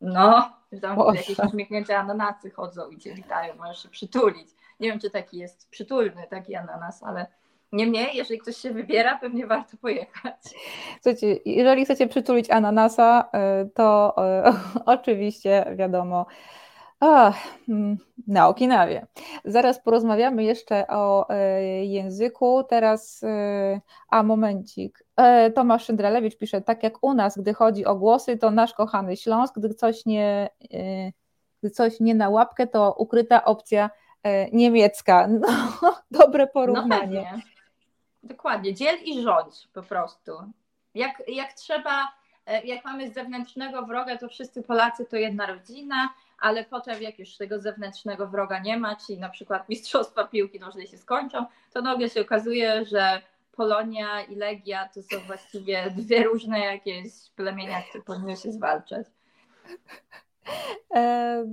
[0.00, 1.16] No, tam Boże.
[1.16, 4.48] jakieś uśmiechnięte ananasy chodzą i cię witają, możesz się przytulić.
[4.80, 7.26] Nie wiem, czy taki jest przytulny taki ananas, ale
[7.72, 10.36] niemniej, jeżeli ktoś się wybiera, pewnie warto pojechać.
[11.02, 14.16] Słuchajcie, jeżeli chcecie przytulić ananasa, e, to
[14.86, 16.26] oczywiście wiadomo,
[17.00, 17.36] Ach,
[17.68, 19.06] mm, na Okinawie.
[19.44, 22.64] Zaraz porozmawiamy jeszcze o e, języku.
[22.64, 25.04] Teraz, e, a momencik.
[25.16, 29.16] E, Tomasz Szydrelewicz pisze, tak jak u nas, gdy chodzi o głosy, to nasz kochany
[29.16, 30.50] Śląsk, gdy coś nie,
[31.60, 33.90] gdy coś nie na łapkę, to ukryta opcja
[34.52, 35.28] niemiecka.
[35.82, 37.30] No, dobre porównanie.
[37.32, 37.40] No
[38.22, 40.32] Dokładnie, dziel i rządź po prostu.
[40.94, 42.08] Jak, jak trzeba,
[42.64, 46.08] jak mamy zewnętrznego wroga, to wszyscy Polacy to jedna rodzina,
[46.40, 50.86] ale potem jak już tego zewnętrznego wroga nie ma, czyli na przykład mistrzostwa piłki nożnej
[50.86, 53.22] się skończą, to nagle się okazuje, że
[53.52, 59.06] Polonia i Legia to są właściwie dwie różne jakieś plemienia, które powinny się zwalczać.
[60.94, 61.44] E,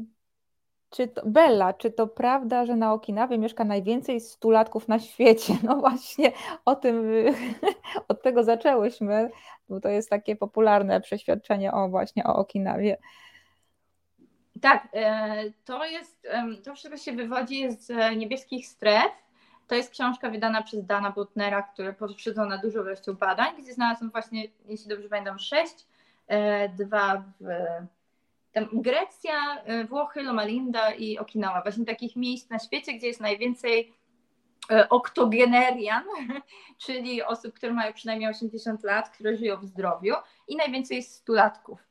[0.90, 5.54] czy to, Bella, czy to prawda, że na Okinawie mieszka najwięcej stulatków na świecie?
[5.64, 6.32] No właśnie
[6.66, 7.12] o tym,
[8.10, 9.30] od tego zaczęłyśmy,
[9.70, 12.98] bo to jest takie popularne przeświadczenie o właśnie o Okinawie.
[14.62, 14.88] Tak,
[15.66, 16.28] to jest,
[16.64, 19.12] to wszystko się wywodzi z niebieskich stref.
[19.68, 24.48] To jest książka wydana przez Dana Butnera, która poprzedzona dużą ilością badań, gdzie znalazłam właśnie,
[24.66, 25.86] jeśli dobrze pamiętam, sześć,
[26.78, 27.48] dwa w
[28.74, 31.62] Grecja, Włochy, Loma Linda i Okinawa.
[31.62, 33.94] Właśnie takich miejsc na świecie, gdzie jest najwięcej
[34.72, 36.04] E, oktogenerian,
[36.86, 40.14] czyli osób, które mają przynajmniej 80 lat, które żyją w zdrowiu
[40.48, 41.87] i najwięcej jest stulatków.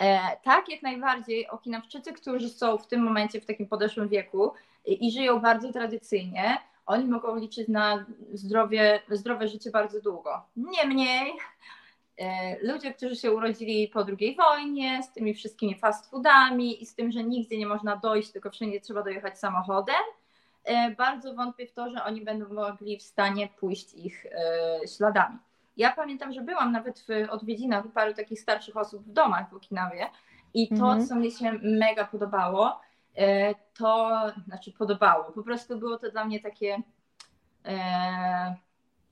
[0.00, 4.52] E, tak, jak najbardziej Okinawczycy, którzy są w tym momencie w takim podeszłym wieku
[4.84, 10.42] i żyją bardzo tradycyjnie, oni mogą liczyć na zdrowie, zdrowe życie bardzo długo.
[10.56, 11.32] Niemniej
[12.18, 16.94] e, ludzie, którzy się urodzili po II wojnie, z tymi wszystkimi fast foodami i z
[16.94, 20.02] tym, że nigdzie nie można dojść, tylko wszędzie trzeba dojechać samochodem,
[20.64, 24.26] E, bardzo wątpię w to, że oni będą mogli w stanie pójść ich
[24.96, 25.38] śladami.
[25.76, 29.54] Ja pamiętam, że byłam nawet w odwiedzinach u paru takich starszych osób w domach w
[29.54, 30.10] Okinawie
[30.54, 31.06] i to, mhm.
[31.06, 32.80] co mi się mega podobało,
[33.16, 36.82] e, to znaczy podobało, po prostu było to dla mnie takie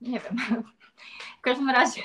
[0.01, 0.37] nie wiem,
[1.39, 2.01] w każdym razie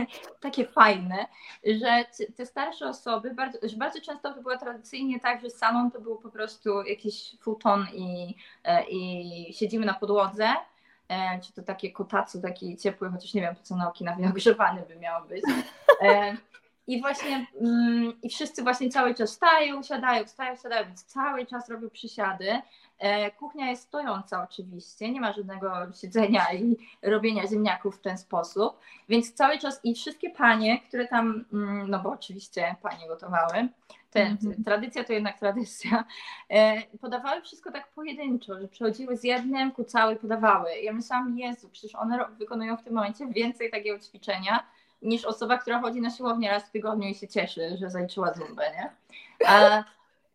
[0.40, 1.26] takie fajne,
[1.64, 2.04] że
[2.36, 6.16] te starsze osoby, bardzo, że bardzo często to było tradycyjnie tak, że salon to był
[6.16, 10.48] po prostu jakiś futon i, e, i siedzimy na podłodze,
[11.08, 14.82] e, czy to takie kotacu, taki ciepły, chociaż nie wiem po co na Okinawie ogrzewany
[14.88, 15.42] by miało być.
[16.02, 16.36] E,
[16.88, 21.68] I właśnie mm, i wszyscy właśnie cały czas stają, siadają, stają, siadają, więc cały czas
[21.68, 22.62] robią przysiady.
[22.98, 28.78] E, kuchnia jest stojąca oczywiście, nie ma żadnego siedzenia i robienia ziemniaków w ten sposób,
[29.08, 33.68] więc cały czas i wszystkie panie, które tam, mm, no bo oczywiście panie gotowały,
[34.10, 34.64] te, mm -hmm.
[34.64, 36.04] tradycja to jednak tradycja,
[36.50, 40.70] e, podawały wszystko tak pojedynczo, że przychodziły z jednym, kucały, podawały.
[40.82, 44.64] Ja myślałam, Jezu, przecież one wykonują w tym momencie więcej takiego ćwiczenia,
[45.02, 48.62] niż osoba, która chodzi na siłownię raz w tygodniu i się cieszy, że zaliczyła zumbę,
[48.70, 48.90] nie?
[49.46, 49.84] A,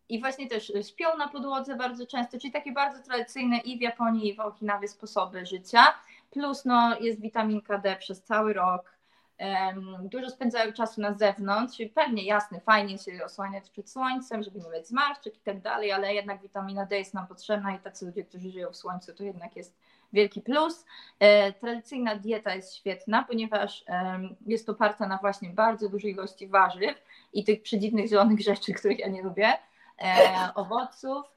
[0.08, 4.28] i właśnie też śpią na podłodze bardzo często, czyli takie bardzo tradycyjne i w Japonii,
[4.28, 5.84] i w Okinawie sposoby życia.
[6.30, 8.94] Plus no, jest witaminka D przez cały rok.
[9.38, 14.60] Um, dużo spędzają czasu na zewnątrz, czyli pewnie jasne, fajnie się osłaniać przed słońcem, żeby
[14.60, 18.06] nie mieć zmarszczek i tak dalej, ale jednak witamina D jest nam potrzebna i tacy
[18.06, 19.76] ludzie, którzy żyją w słońcu, to jednak jest
[20.14, 20.86] wielki plus.
[21.18, 27.02] E, tradycyjna dieta jest świetna, ponieważ e, jest oparta na właśnie bardzo dużej ilości warzyw
[27.32, 29.52] i tych przedziwnych zielonych rzeczy, których ja nie lubię
[29.98, 30.14] e,
[30.54, 31.34] owoców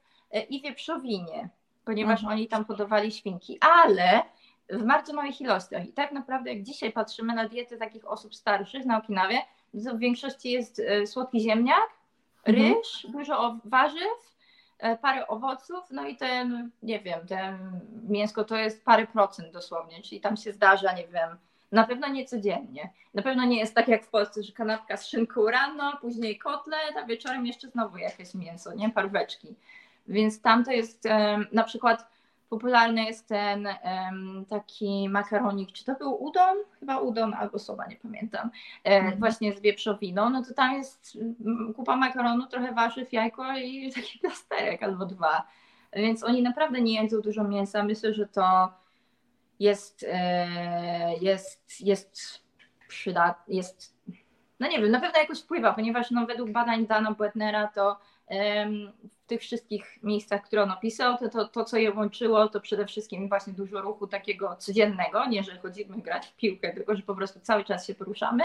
[0.50, 1.48] i wieprzowinie,
[1.84, 2.32] ponieważ mhm.
[2.38, 4.22] oni tam podawali świnki, ale
[4.70, 5.86] w bardzo małych ilościach.
[5.86, 9.38] I tak naprawdę, jak dzisiaj patrzymy na dietę takich osób starszych na Okinawie,
[9.84, 11.88] to w większości jest słodki ziemniak,
[12.44, 12.74] mhm.
[12.74, 13.18] ryż, mhm.
[13.18, 14.37] dużo warzyw,
[15.02, 20.20] parę owoców, no i ten, nie wiem, ten mięsko to jest parę procent dosłownie, czyli
[20.20, 21.36] tam się zdarza, nie wiem,
[21.72, 22.92] na pewno nie codziennie.
[23.14, 26.96] Na pewno nie jest tak jak w Polsce, że kanapka z szynką rano, później kotlet,
[26.96, 28.90] a wieczorem jeszcze znowu jakieś mięso, nie?
[28.90, 29.54] Parweczki.
[30.08, 31.04] Więc tam to jest
[31.52, 32.08] na przykład
[32.48, 36.56] popularny jest ten um, taki makaronik, czy to był udon?
[36.80, 38.50] Chyba udon albo soba, nie pamiętam.
[38.84, 39.18] E, mm.
[39.18, 44.18] Właśnie z wieprzowiną, no to tam jest mm, kupa makaronu, trochę warzyw, jajko i taki
[44.18, 45.46] plasterek albo dwa.
[45.92, 47.82] Więc oni naprawdę nie jedzą dużo mięsa.
[47.82, 48.72] Myślę, że to
[49.60, 52.42] jest, e, jest, jest
[52.88, 53.96] przydatny, jest,
[54.60, 57.98] no nie wiem, na pewno jakoś wpływa, ponieważ no, według badań Dana Błetnera to
[59.10, 62.86] w tych wszystkich miejscach, które on opisał, to, to, to, co je łączyło, to przede
[62.86, 67.14] wszystkim właśnie dużo ruchu takiego codziennego, nie że chodzimy grać w piłkę, tylko że po
[67.14, 68.44] prostu cały czas się poruszamy.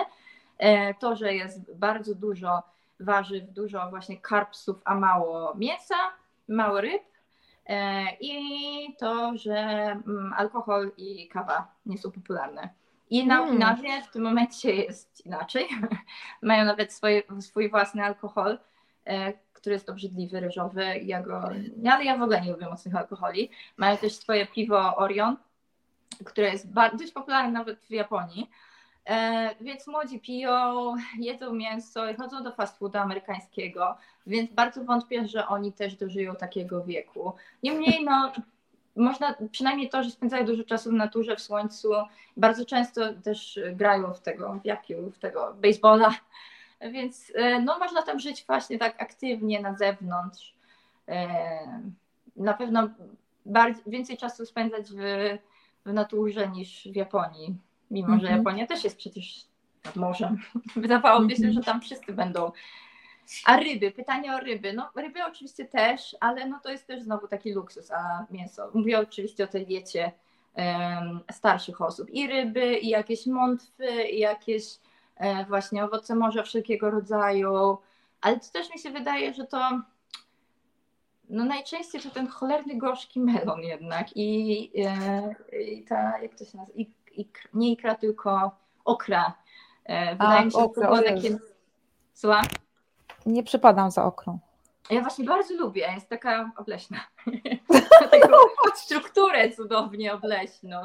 [0.58, 2.63] E, to, że jest bardzo dużo
[3.00, 5.96] warzyw, dużo właśnie karpsów, a mało mięsa,
[6.48, 7.04] mało ryb,
[7.65, 12.69] E, I to, że mm, alkohol i kawa nie są popularne.
[13.10, 14.04] I na Okinawie mm.
[14.04, 15.67] w tym momencie jest inaczej.
[16.41, 18.60] Mają nawet swoje, swój własny alkohol,
[19.54, 20.86] który jest obrzydliwy, ryżowy.
[21.04, 21.42] Ja go,
[21.92, 23.50] ale ja w ogóle nie lubię mocnych alkoholi.
[23.78, 25.38] Mają też swoje piwo Orion,
[26.26, 28.50] które jest dość popularne nawet w Japonii.
[29.06, 35.28] E, więc młodzi piją, jedzą mięso i chodzą do fast foodu amerykańskiego, więc bardzo wątpię,
[35.28, 37.34] że oni też dożyją takiego wieku.
[37.63, 38.32] Niemniej, no,
[38.96, 41.89] można, przynajmniej to, że spędzają dużo czasu w naturze, w słońcu,
[42.38, 46.13] bardzo często też grają w tego, w jakiu, w tego baseballa,
[46.91, 50.56] więc e, no, można tam żyć właśnie tak aktywnie na zewnątrz.
[51.08, 51.28] E,
[52.36, 52.89] na pewno
[53.46, 54.98] bardziej, więcej czasu spędzać w,
[55.86, 57.58] w naturze niż w Japonii
[57.93, 58.22] mimo mm -hmm.
[58.22, 58.39] że mhm.
[58.39, 59.46] Japonia też jest przecież
[59.86, 60.38] nad morzem.
[60.76, 61.54] Wydawałoby się, mhm.
[61.54, 62.52] że tam wszyscy będą.
[63.46, 64.73] A ryby, pytanie o ryby.
[64.73, 68.71] No ryby oczywiście też, ale no to jest też znowu taki luksus, a mięso.
[68.73, 70.12] Mówię oczywiście o tej diecie
[70.56, 72.10] um, starszych osób.
[72.10, 74.63] I ryby, i jakieś mątwy, i jakieś
[75.48, 77.78] właśnie owoce morza wszelkiego rodzaju.
[78.22, 79.82] Ale to też mi się wydaje, że to
[81.30, 84.62] no najczęściej to ten cholerny gorzki melon jednak i,
[85.54, 88.52] i ta, jak to się nazywa, I, ik, nie ikra, tylko
[88.86, 89.34] okra.
[89.88, 91.38] Wydaje A, mi się, że to było takie...
[92.14, 92.46] Słucham?
[93.26, 94.40] Nie przypadam za okrą.
[94.90, 96.98] Ja właśnie bardzo lubię, jest taka obleśna.
[98.12, 98.38] Taką
[98.75, 100.81] strukturę cudownie obleśną.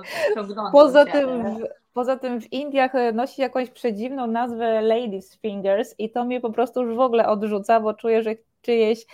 [0.73, 1.59] Poza tym, w,
[1.93, 6.51] poza tym w Indiach e, nosi jakąś przedziwną nazwę Ladies Fingers i to mnie po
[6.51, 9.07] prostu już w ogóle odrzuca, bo czuję, że czyjeś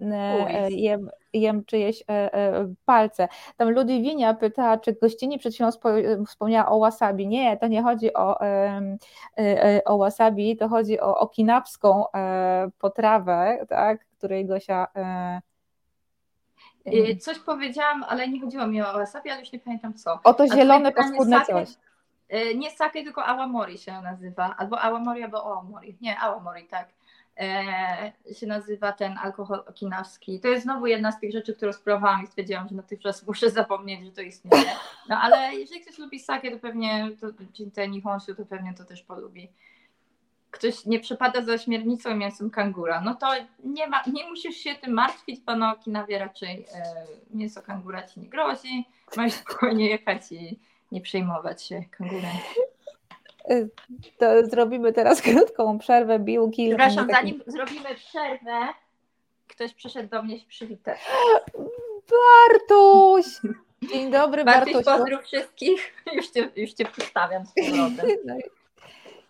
[0.00, 3.28] e, jem, jem czyjeś e, palce.
[3.56, 5.70] Tam Ludwinia pyta, czy gościni przed chwilą
[6.26, 7.28] wspomniała o wasabi.
[7.28, 8.38] Nie, to nie chodzi o,
[9.84, 12.04] o wasabi, to chodzi o okinawską
[12.78, 14.86] potrawę, tak, której Gosia.
[14.96, 15.40] E,
[16.84, 20.20] e, coś powiedziałam, ale nie chodziło mi o wasabi, ale już nie pamiętam co.
[20.24, 21.68] O to zielone paskudne coś.
[22.28, 24.54] E, nie sake, tylko awamori się nazywa.
[24.58, 25.96] Albo awamori, albo oamori.
[26.00, 26.88] Nie, awamori, tak.
[27.40, 30.40] E, się nazywa ten alkohol okinawski.
[30.40, 34.04] To jest znowu jedna z tych rzeczy, którą spróbowałam i stwierdziłam, że natychmiast muszę zapomnieć,
[34.04, 34.70] że to istnieje.
[35.08, 38.84] No ale jeżeli ktoś lubi sake, to pewnie, to, czy ten nihonshu, to pewnie to
[38.84, 39.48] też polubi
[40.54, 43.26] ktoś nie przepada za śmiernicą i mięsem kangura, no to
[43.64, 46.82] nie, ma, nie musisz się tym martwić, panu Okinawie raczej e,
[47.30, 48.84] mięso kangura ci nie grozi,
[49.16, 50.58] możesz spokojnie jechać i
[50.92, 52.36] nie przejmować się kangurem.
[53.50, 53.66] E,
[54.18, 56.76] to zrobimy teraz krótką przerwę, bił kilka.
[56.76, 58.68] Przepraszam, zanim zrobimy przerwę,
[59.48, 60.98] ktoś przyszedł do mnie się przywitać.
[62.10, 63.26] Bartuś!
[63.92, 64.72] Dzień dobry, Bartuś.
[64.72, 65.94] Bartuś, pozdrów wszystkich.
[66.16, 68.38] Już cię, już cię przedstawiam z powrotem.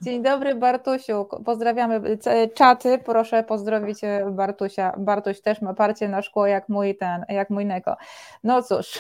[0.05, 2.01] Dzień dobry Bartusiu, pozdrawiamy
[2.55, 4.93] czaty, proszę pozdrowić e, Bartusia.
[4.99, 7.97] Bartuś też ma parcie na szkło jak mój ten, jak mój Neko.
[8.43, 8.99] No cóż,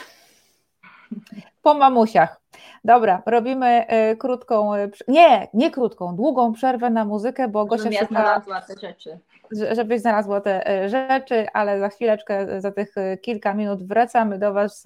[1.62, 2.40] po mamusiach.
[2.84, 8.06] Dobra, robimy e, krótką, e, nie, nie krótką, długą przerwę na muzykę, bo Gosia ja
[8.06, 9.18] znalazła te rzeczy.
[9.72, 14.84] Żebyś znalazła te rzeczy, ale za chwileczkę, za tych kilka minut wracamy do Was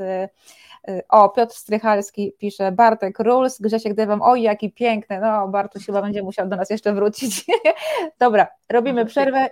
[1.08, 6.22] o, Piotr Strychalski pisze, Bartek Rules, Grzesiek Dewam, oj jaki piękny, no Bartuś chyba będzie
[6.22, 7.44] musiał do nas jeszcze wrócić.
[8.20, 9.48] Dobra, robimy przerwę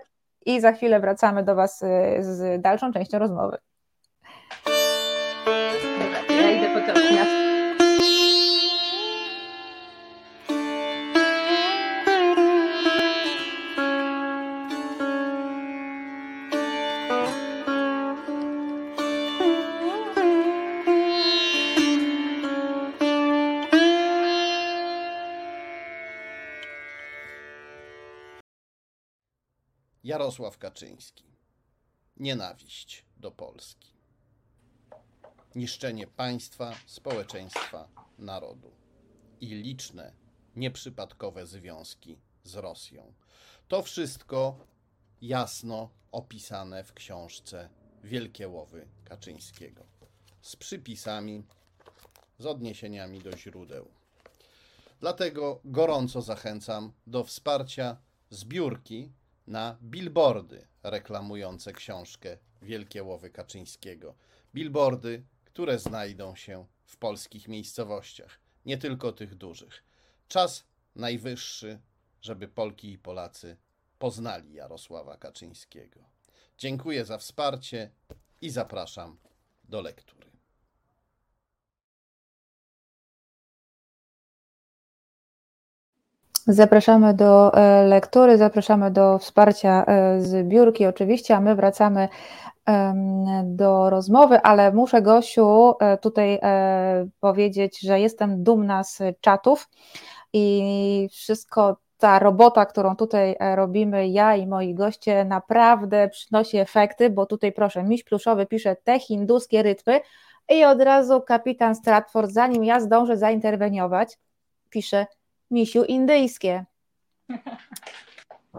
[0.47, 1.87] i za chwilę wracamy do Was y,
[2.20, 3.59] z dalszą częścią rozmowy.
[6.31, 7.46] Ja idę po to
[30.27, 31.24] Jarosław Kaczyński.
[32.16, 33.93] Nienawiść do Polski.
[35.55, 38.70] Niszczenie państwa, społeczeństwa, narodu
[39.41, 40.12] i liczne,
[40.57, 43.12] nieprzypadkowe związki z Rosją.
[43.68, 44.66] To wszystko
[45.22, 47.68] jasno opisane w książce
[48.05, 49.87] Wielkie Łowy Kaczyńskiego
[50.43, 51.45] z przypisami,
[52.39, 53.91] z odniesieniami do źródeł.
[55.01, 57.97] Dlatego gorąco zachęcam do wsparcia
[58.31, 59.12] zbiórki
[59.47, 64.15] na billboardy reklamujące książkę Wielkie Łowy Kaczyńskiego.
[64.55, 69.85] Billboardy, które znajdą się w polskich miejscowościach, nie tylko tych dużych.
[70.29, 71.81] Czas najwyższy,
[72.23, 73.57] żeby Polki i Polacy
[73.99, 76.01] poznali Jarosława Kaczyńskiego.
[76.59, 77.91] Dziękuję za wsparcie
[78.41, 79.19] i zapraszam
[79.65, 80.36] do lektury.
[86.49, 92.09] Zapraszamy do e, lektury, zapraszamy do wsparcia e, zbiórki oczywiście, a my wracamy
[93.45, 96.41] do rozmowy, ale muszę Gosiu e, tutaj
[97.21, 99.69] powiedzieć, że jestem dumna z czatów
[100.33, 107.27] i wszystko ta robota, którą tutaj robimy, ja i moi goście, naprawdę przynosi efekty, bo
[107.27, 110.01] tutaj proszę, miś pluszowy pisze te hinduskie rytmy
[110.49, 114.19] i od razu kapitan Stratford, zanim ja zdążę zainterweniować,
[114.71, 115.07] pisze
[115.51, 116.65] misiu indyjskie.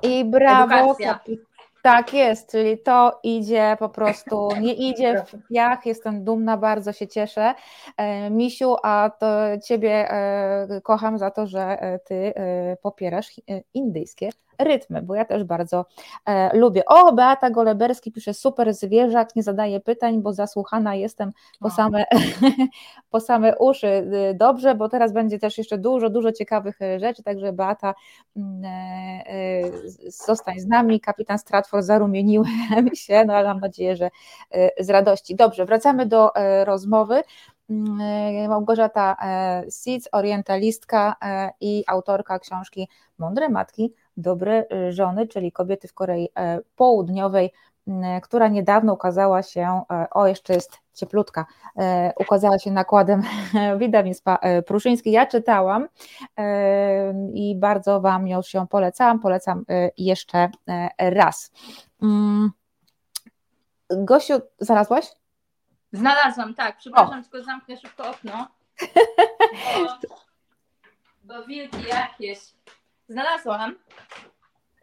[0.03, 0.95] I brawo.
[1.81, 7.07] Tak jest, czyli to idzie po prostu, nie idzie w piach, jestem dumna, bardzo się
[7.07, 7.53] cieszę.
[7.97, 9.27] E, misiu, a to
[9.63, 12.33] Ciebie e, kocham za to, że e, Ty
[12.81, 13.41] popierasz
[13.73, 14.29] indyjskie
[14.59, 15.85] rytmy, bo ja też bardzo
[16.25, 16.85] e, lubię.
[16.85, 22.05] O, Beata Goleberski pisze, super zwierzak, nie zadaje pytań, bo zasłuchana jestem po same,
[23.11, 23.87] po same uszy.
[23.87, 27.93] Y, dobrze, bo teraz będzie też jeszcze dużo, dużo ciekawych e, rzeczy, także Beata
[28.35, 28.69] mm, e,
[29.27, 29.71] e,
[30.11, 34.09] zostań z nami, kapitan Stratford zarumieniłem się, no ale mam nadzieję, że
[34.51, 35.35] e, z radości.
[35.35, 37.21] Dobrze, wracamy do e, rozmowy.
[37.69, 39.17] Mm, Małgorzata
[39.69, 41.15] Seeds, orientalistka
[41.61, 47.51] i autorka książki Mądre Matki dobre y, żony, czyli kobiety w Korei e, Południowej
[48.23, 51.45] która niedawno ukazała się, o jeszcze jest cieplutka,
[52.15, 53.21] ukazała się nakładem
[53.79, 55.11] wydawnictwa Pruszyński.
[55.11, 55.87] Ja czytałam
[57.33, 59.65] i bardzo Wam już ją polecałam, polecam
[59.97, 60.49] jeszcze
[60.97, 61.51] raz.
[62.01, 62.51] Mm.
[63.89, 65.05] Gosiu, znalazłaś?
[65.93, 66.77] Znalazłam, tak.
[66.77, 67.23] Przepraszam, o.
[67.23, 68.47] tylko zamknę szybko okno.
[69.77, 70.09] Bo,
[71.23, 72.56] bo wilki jakieś.
[73.09, 73.75] Znalazłam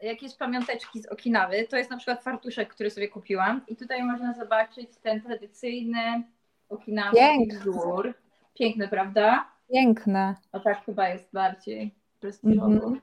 [0.03, 1.67] jakieś pamiąteczki z Okinawy.
[1.71, 3.61] To jest na przykład fartuszek, który sobie kupiłam.
[3.69, 6.23] I tutaj można zobaczyć ten tradycyjny
[6.69, 8.15] okinawski wzór.
[8.59, 9.49] Piękny, prawda?
[9.73, 10.35] Piękne.
[10.53, 12.67] O tak chyba jest bardziej prestiżowo.
[12.67, 13.01] Mm -hmm.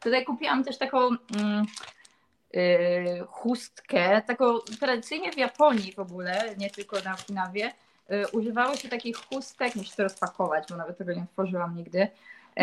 [0.00, 1.66] Tutaj kupiłam też taką mm,
[2.56, 7.72] y, chustkę, taką tradycyjnie w Japonii w ogóle, nie tylko na Okinawie,
[8.10, 12.08] y, używało się takich chustek, muszę to rozpakować, bo nawet tego nie tworzyłam nigdy,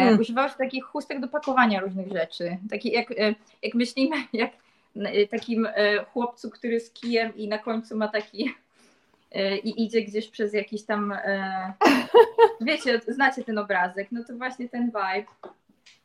[0.04, 0.20] Hmm.
[0.20, 2.58] Używało się takich chustek do pakowania różnych rzeczy.
[2.70, 4.52] Taki jak, e, jak myślimy, jak
[4.96, 5.68] e, takim
[6.14, 8.54] chłopcu, który z kijem i na końcu ma taki
[9.64, 11.14] i idzie gdzieś przez jakiś tam,
[12.62, 15.32] wiecie, znacie ten obrazek, no to właśnie ten vibe.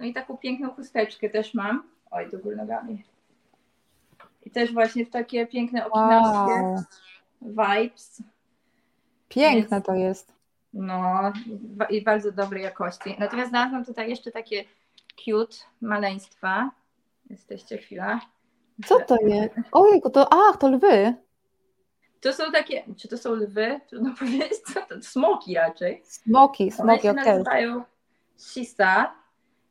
[0.00, 1.82] No i taką piękną chusteczkę też mam.
[2.10, 3.04] Oj, do góry nogami.
[4.46, 6.76] I też właśnie w takie piękne okinawskie wow.
[7.42, 8.22] vibes.
[9.28, 10.31] Piękne Więc, to jest.
[10.72, 11.32] No
[11.90, 13.16] i bardzo dobrej jakości.
[13.18, 14.64] Natomiast znalazłam tutaj jeszcze takie
[15.24, 16.70] cute maleństwa.
[17.30, 18.20] Jesteście chwila.
[18.86, 19.54] Co to jest?
[19.72, 21.14] Ojejku, to ach, to lwy.
[22.20, 23.80] To są takie, czy to są lwy?
[23.88, 25.02] Trudno powiedzieć, co to?
[25.02, 26.02] Smoki raczej.
[26.04, 27.84] Smoki, smoki, One się nazywają
[28.36, 29.14] shisa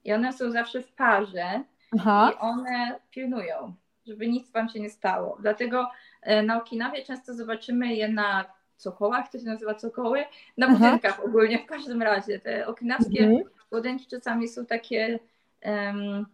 [0.03, 1.63] i one są zawsze w parze
[1.99, 2.31] Aha.
[2.33, 3.73] i one pilnują,
[4.07, 5.37] żeby nic wam się nie stało.
[5.41, 5.89] Dlatego
[6.21, 8.45] e, na Okinawie często zobaczymy je na
[8.81, 10.23] cokołach, to się nazywa cokoły,
[10.57, 10.75] na Aha.
[10.75, 12.39] budynkach ogólnie w każdym razie.
[12.39, 13.43] Te okinawskie mhm.
[13.71, 15.19] budynki czasami są takie,
[15.65, 16.25] um,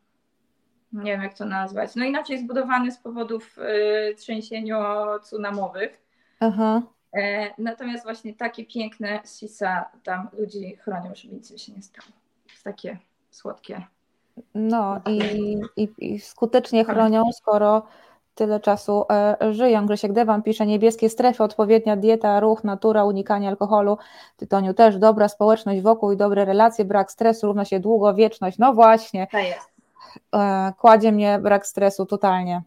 [0.93, 5.89] nie wiem jak to nazwać, no inaczej zbudowane z powodów y, trzęsienio-tsunamowych.
[6.39, 6.81] Aha.
[7.13, 12.11] E, natomiast właśnie takie piękne sisa tam ludzi chronią, żeby nic się nie stało.
[12.49, 12.97] Jest takie
[13.29, 13.81] słodkie.
[14.55, 17.87] No i, i, i skutecznie chronią, skoro
[18.38, 19.85] tyle czasu e, żyją.
[19.85, 23.97] Grzesiek Dewan pisze, niebieskie strefy, odpowiednia dieta, ruch, natura, unikanie alkoholu,
[24.38, 28.57] tytoniu też, dobra społeczność wokół i dobre relacje, brak stresu równa się długowieczność.
[28.57, 29.71] No właśnie, to jest.
[30.35, 32.61] E, kładzie mnie brak stresu totalnie.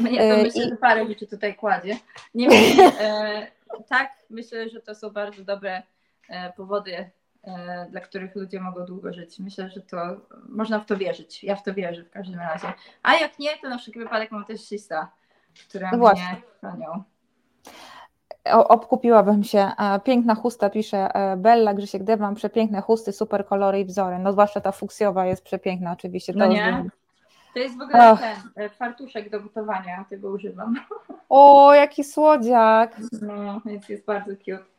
[0.00, 0.68] Mnie to e, myślę, I...
[0.68, 1.96] że parę rzeczy tutaj kładzie.
[2.34, 2.90] Nie wiem,
[3.88, 5.82] tak, myślę, że to są bardzo dobre
[6.56, 7.10] powody
[7.90, 9.38] dla których ludzie mogą długo żyć.
[9.38, 9.96] Myślę, że to
[10.48, 11.44] można w to wierzyć.
[11.44, 12.72] Ja w to wierzę w każdym razie.
[13.02, 15.10] A jak nie, to na wszelki wypadek mam też sista,
[15.68, 17.04] które no mnie chronią.
[18.52, 19.70] Obkupiłabym się.
[19.78, 24.18] E, piękna chusta, pisze e, Bella, Grzesiek Dewan, przepiękne chusty, super kolory i wzory.
[24.18, 26.32] No zwłaszcza ta fuksjowa jest przepiękna oczywiście.
[26.32, 26.84] To, no nie?
[27.54, 28.20] to jest w ogóle Ach.
[28.54, 30.74] ten fartuszek do gotowania, tego używam.
[31.28, 32.96] O, jaki słodziak.
[33.22, 34.77] No, więc jest bardzo cute.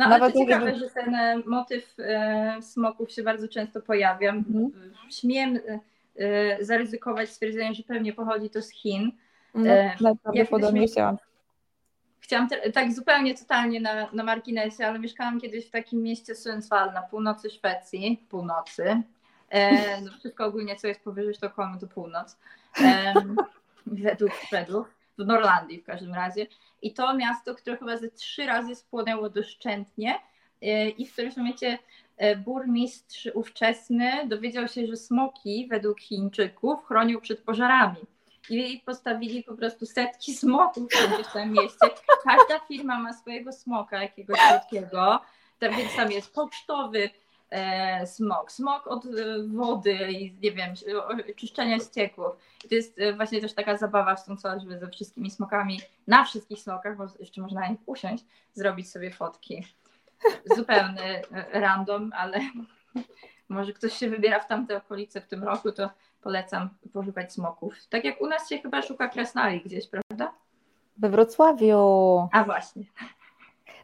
[0.00, 4.30] No Nawet ale to ciekawe, że ten e, motyw e, smoków się bardzo często pojawia.
[4.30, 4.72] Mhm.
[5.10, 5.60] Śmiem
[6.16, 9.12] e, zaryzykować stwierdzenie, że pewnie pochodzi to z Chin.
[9.54, 9.64] No,
[10.00, 11.16] najprawdopodobniej chciałam.
[12.20, 16.92] Chciałam te, tak zupełnie totalnie na, na marginesie, ale mieszkałam kiedyś w takim mieście Sundsvall
[16.92, 19.02] na północy Szwecji, północy.
[19.50, 22.38] E, no wszystko ogólnie, co jest powyżej Sztokholmu, to północ.
[22.80, 23.14] E,
[23.86, 24.94] według Szwedów,
[25.24, 26.46] w Norlandii w każdym razie.
[26.82, 30.14] I to miasto, które chyba ze trzy razy spłonęło doszczętnie
[30.62, 31.78] e, i w którymś momencie
[32.16, 38.00] e, burmistrz ówczesny dowiedział się, że smoki według Chińczyków chronią przed pożarami.
[38.50, 40.88] I postawili po prostu setki smoków
[41.28, 41.88] w tym mieście.
[42.24, 45.20] Każda firma ma swojego smoka jakiegoś słodkiego,
[45.60, 47.10] więc tam jest pocztowy,
[48.06, 49.08] smog, smog od e,
[49.48, 50.74] wody i nie wiem,
[51.36, 52.26] czyszczenia ścieków.
[52.64, 56.24] I to jest e, właśnie też taka zabawa w tą żeby ze wszystkimi smokami, na
[56.24, 59.66] wszystkich smokach, bo jeszcze można na nich usiąść, zrobić sobie fotki.
[60.56, 62.40] Zupełny e, random, ale
[63.48, 65.90] może ktoś się wybiera w tamte okolice w tym roku, to
[66.22, 67.74] polecam poszukać smoków.
[67.88, 70.34] Tak jak u nas się chyba szuka krasnali gdzieś, prawda?
[70.96, 72.28] We Wrocławiu.
[72.32, 72.84] A właśnie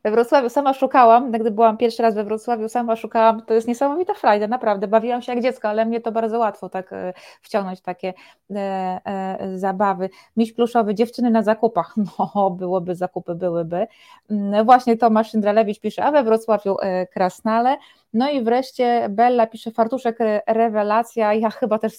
[0.06, 4.14] we Wrocławiu sama szukałam, gdy byłam pierwszy raz we Wrocławiu, sama szukałam, to jest niesamowita
[4.14, 8.14] frajda, naprawdę, bawiłam się jak dziecko, ale mnie to bardzo łatwo tak e, wciągnąć takie
[8.50, 10.10] e, e, zabawy.
[10.36, 13.86] Miś pluszowy, dziewczyny na zakupach, no byłoby zakupy, byłyby.
[14.30, 17.76] Mm, właśnie Tomasz Szyndralewicz pisze, a we Wrocławiu e, krasnale,
[18.12, 21.92] No i wreszcie Bella pisze fartuszek rewelacja, ja chyba też,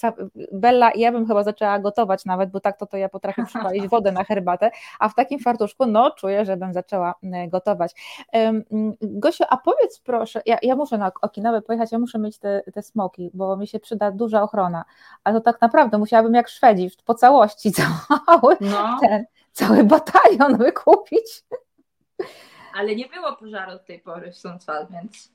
[0.51, 4.11] Bella, ja bym chyba zaczęła gotować nawet, bo tak to, to ja potrafię przypalić wodę
[4.11, 7.15] na herbatę, a w takim fartuszku, no czuję, że bym zaczęła
[7.47, 7.91] gotować.
[9.01, 12.81] Gosiu, a powiedz proszę, ja, ja muszę na Okinawę pojechać, ja muszę mieć te, te
[12.81, 14.85] smoki, bo mi się przyda duża ochrona,
[15.23, 17.71] a to tak naprawdę musiałabym jak Szwedzi po całości
[18.25, 18.97] cały no.
[19.01, 21.43] ten, cały batalion wykupić.
[22.75, 25.31] Ale nie było pożaru od tej pory w Sundsvall, więc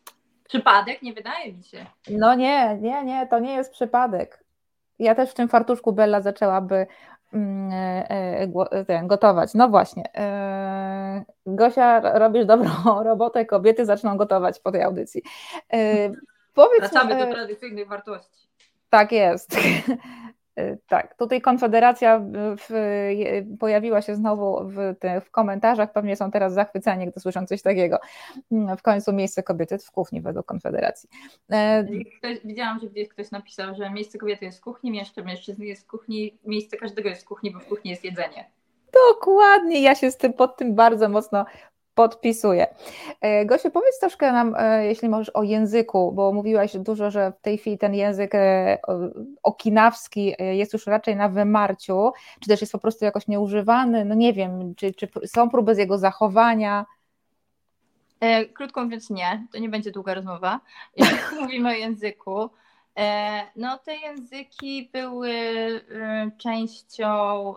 [0.52, 1.86] przypadek nie wydaje mi się.
[2.10, 4.44] No nie, nie, nie, to nie jest przypadek.
[4.98, 6.86] Ja też w tym fartuszku Bella zaczęłaby
[7.32, 8.10] mm, e,
[8.88, 9.54] e, gotować.
[9.54, 10.16] No właśnie.
[10.16, 12.70] E, Gosia, robisz dobrą
[13.04, 15.22] robotę, kobiety zaczną gotować po tej audycji.
[16.54, 18.48] Powiedz, Wracamy do tradycyjnych wartości.
[18.90, 19.56] Tak jest.
[20.58, 22.24] Y, tak, tutaj Konfederacja
[22.56, 22.70] w,
[23.60, 24.76] pojawiła się znowu w,
[25.24, 27.98] w, komentarzach, pewnie są teraz zachwyceni, gdy słyszą coś takiego.
[28.52, 31.08] Mm, w końcu miejsce kobiety w kuchni według Konfederacji.
[31.50, 31.84] E,
[32.18, 35.84] ktoś, widziałam, że gdzieś ktoś napisał, że miejsce kobiety jest w kuchni, miejsce mężczyzny jest
[35.84, 38.50] w kuchni, miejsce każdego jest w kuchni, bo w kuchni jest jedzenie.
[39.10, 41.44] Dokładnie, ja się z tym pod tym bardzo mocno
[41.94, 42.66] Podpisuję.
[43.20, 47.40] E, Gosiu, powiedz troszkę nam, e, jeśli możesz, o języku, bo mówiłaś dużo, że w
[47.40, 48.78] tej chwili ten język e,
[49.42, 54.32] okinawski jest już raczej na wymarciu, czy też jest po prostu jakoś nieużywany, no nie
[54.32, 56.86] wiem, czy, czy są próby z jego zachowania?
[58.54, 60.60] Krótko mówiąc nie, to nie będzie długa rozmowa.
[60.96, 62.50] Jeśli mówimy o języku,
[63.56, 65.30] no te języki były
[66.38, 67.06] częścią,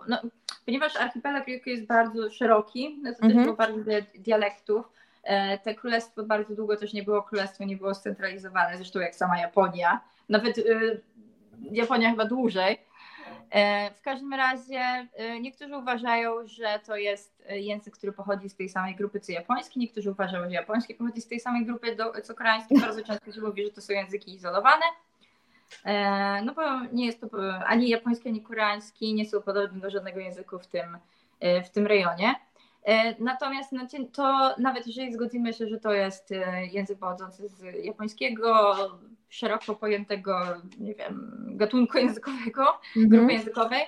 [0.08, 0.20] no,
[0.66, 3.34] ponieważ archipelag jest bardzo szeroki, no to mhm.
[3.34, 4.96] też było bardzo dialektów.
[5.26, 9.38] E, te królestwo bardzo długo też nie było królestwo, nie było scentralizowane, zresztą jak sama
[9.38, 11.02] Japonia, nawet y,
[11.72, 12.78] Japonia chyba dłużej.
[13.50, 15.08] E, w każdym razie
[15.40, 20.10] niektórzy uważają, że to jest język, który pochodzi z tej samej grupy co japoński, niektórzy
[20.10, 22.80] uważają, że japoński pochodzi z tej samej grupy co koreański.
[22.80, 24.84] Bardzo często się mówi, że to są języki izolowane.
[25.84, 27.28] E, no bo nie jest to
[27.66, 30.98] ani japoński, ani koreański, nie są podobne do żadnego języku w tym,
[31.40, 32.34] e, w tym rejonie.
[32.84, 36.34] E, natomiast no, to nawet jeżeli zgodzimy się, że to jest
[36.72, 38.74] język pochodzący z japońskiego,
[39.28, 40.38] szeroko pojętego,
[40.78, 43.08] nie wiem, gatunku językowego, mhm.
[43.08, 43.82] grupy językowej,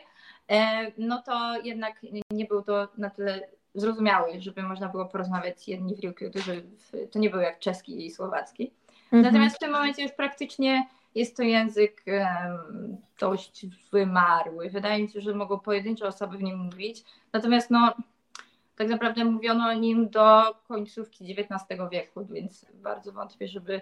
[0.98, 2.00] no to jednak
[2.30, 6.30] nie był to na tyle zrozumiały, żeby można było porozmawiać jedni w Ryukyu,
[7.10, 8.72] to nie był jak czeski i słowacki.
[9.04, 9.22] Mhm.
[9.22, 10.86] Natomiast w tym momencie już praktycznie
[11.18, 12.04] jest to język
[13.20, 14.70] dość wymarły.
[14.70, 17.04] Wydaje mi się, że mogą pojedyncze osoby w nim mówić.
[17.32, 17.94] Natomiast no,
[18.76, 23.80] tak naprawdę mówiono o nim do końcówki XIX wieku, więc bardzo wątpię, żeby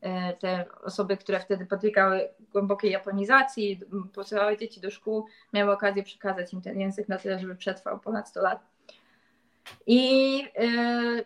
[0.00, 3.80] e, te osoby, które wtedy potykały głębokiej japonizacji,
[4.14, 8.28] posyłały dzieci do szkół, miały okazję przekazać im ten język na tyle, żeby przetrwał ponad
[8.28, 8.60] 100 lat.
[9.86, 11.24] I yy,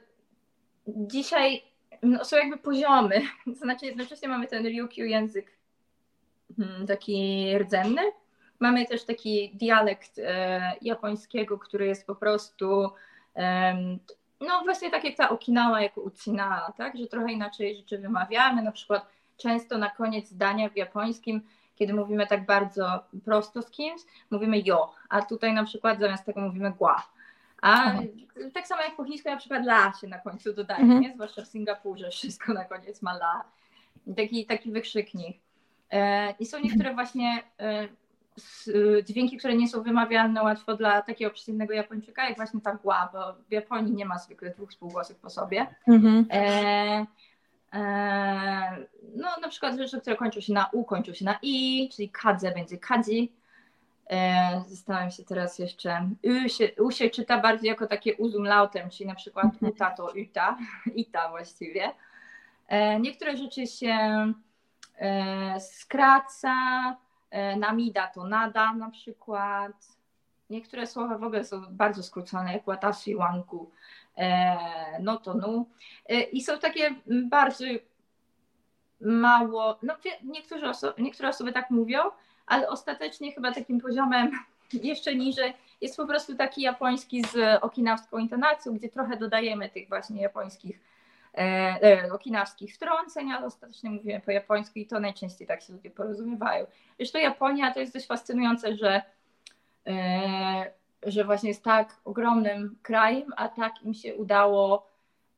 [0.87, 1.72] dzisiaj
[2.03, 3.23] no, są jakby poziomy.
[3.45, 5.59] To znaczy jednocześnie mamy ten Ryukyu język
[6.57, 8.03] hmm, taki rdzenny.
[8.61, 12.91] Mamy też taki dialekt e, japońskiego, który jest po prostu
[13.37, 13.75] e,
[14.43, 16.97] no właśnie tak jak ta Okinawa jako Uchina, tak?
[16.97, 18.63] że trochę inaczej rzeczy wymawiamy.
[18.63, 21.43] Na przykład często na koniec zdania w japońskim,
[21.75, 24.01] kiedy mówimy tak bardzo prosto z kimś,
[24.31, 27.03] mówimy jo, a tutaj na przykład zamiast tego mówimy gua.
[27.63, 28.03] A Aha.
[28.55, 31.01] tak samo jak po chińsku na przykład la się na końcu dodaje, mhm.
[31.01, 31.15] nie?
[31.15, 33.45] zwłaszcza w Singapurze wszystko na koniec ma la.
[34.17, 35.39] Taki, taki wykrzyknik.
[35.91, 37.89] E, I są niektóre właśnie e,
[39.05, 43.33] dźwięki, które nie są wymawialne łatwo dla takiego przeciwnego Japończyka, jak właśnie ta gła, bo
[43.49, 45.67] w Japonii nie ma zwykle dwóch spółgłosów po sobie.
[45.89, 46.27] Mhm.
[46.31, 47.07] E,
[47.73, 48.87] e,
[49.17, 52.53] no na przykład rzeczy, które kończą się na u, kończą się na i, czyli kadze
[52.53, 53.42] będzie kadzi, E,
[54.67, 56.09] zastanawiam się teraz jeszcze.
[56.47, 59.73] U się, u się czyta bardziej jako takie uzum lautem, czyli na przykład mhm.
[59.73, 60.59] uta to uta,
[60.97, 61.93] ita właściwie.
[62.69, 63.97] E, niektóre rzeczy się
[64.99, 66.57] e, skraca,
[67.57, 69.73] namida to nada na przykład.
[70.51, 73.71] Niektóre słowa w ogóle są bardzo skrócone, jak watashi wanku,
[75.01, 75.69] no to nu.
[76.33, 77.65] I są takie bardzo
[79.01, 79.95] mało, no
[80.25, 82.01] niektóre, oso niektóre osoby tak mówią,
[82.47, 84.31] ale ostatecznie chyba takim poziomem
[84.73, 90.23] jeszcze niżej jest po prostu taki japoński z okinawską intonacją, gdzie trochę dodajemy tych właśnie
[90.23, 90.81] japońskich,
[91.35, 95.91] e, e, okinawskich wtrąceń, ale ostatecznie mówimy po japońsku i to najczęściej tak się ludzie
[95.91, 96.67] porozumiewają.
[96.97, 99.03] Zresztą Japonia to jest dość fascynujące, że,
[99.87, 100.73] e,
[101.03, 104.87] że właśnie jest tak ogromnym krajem, a tak im się udało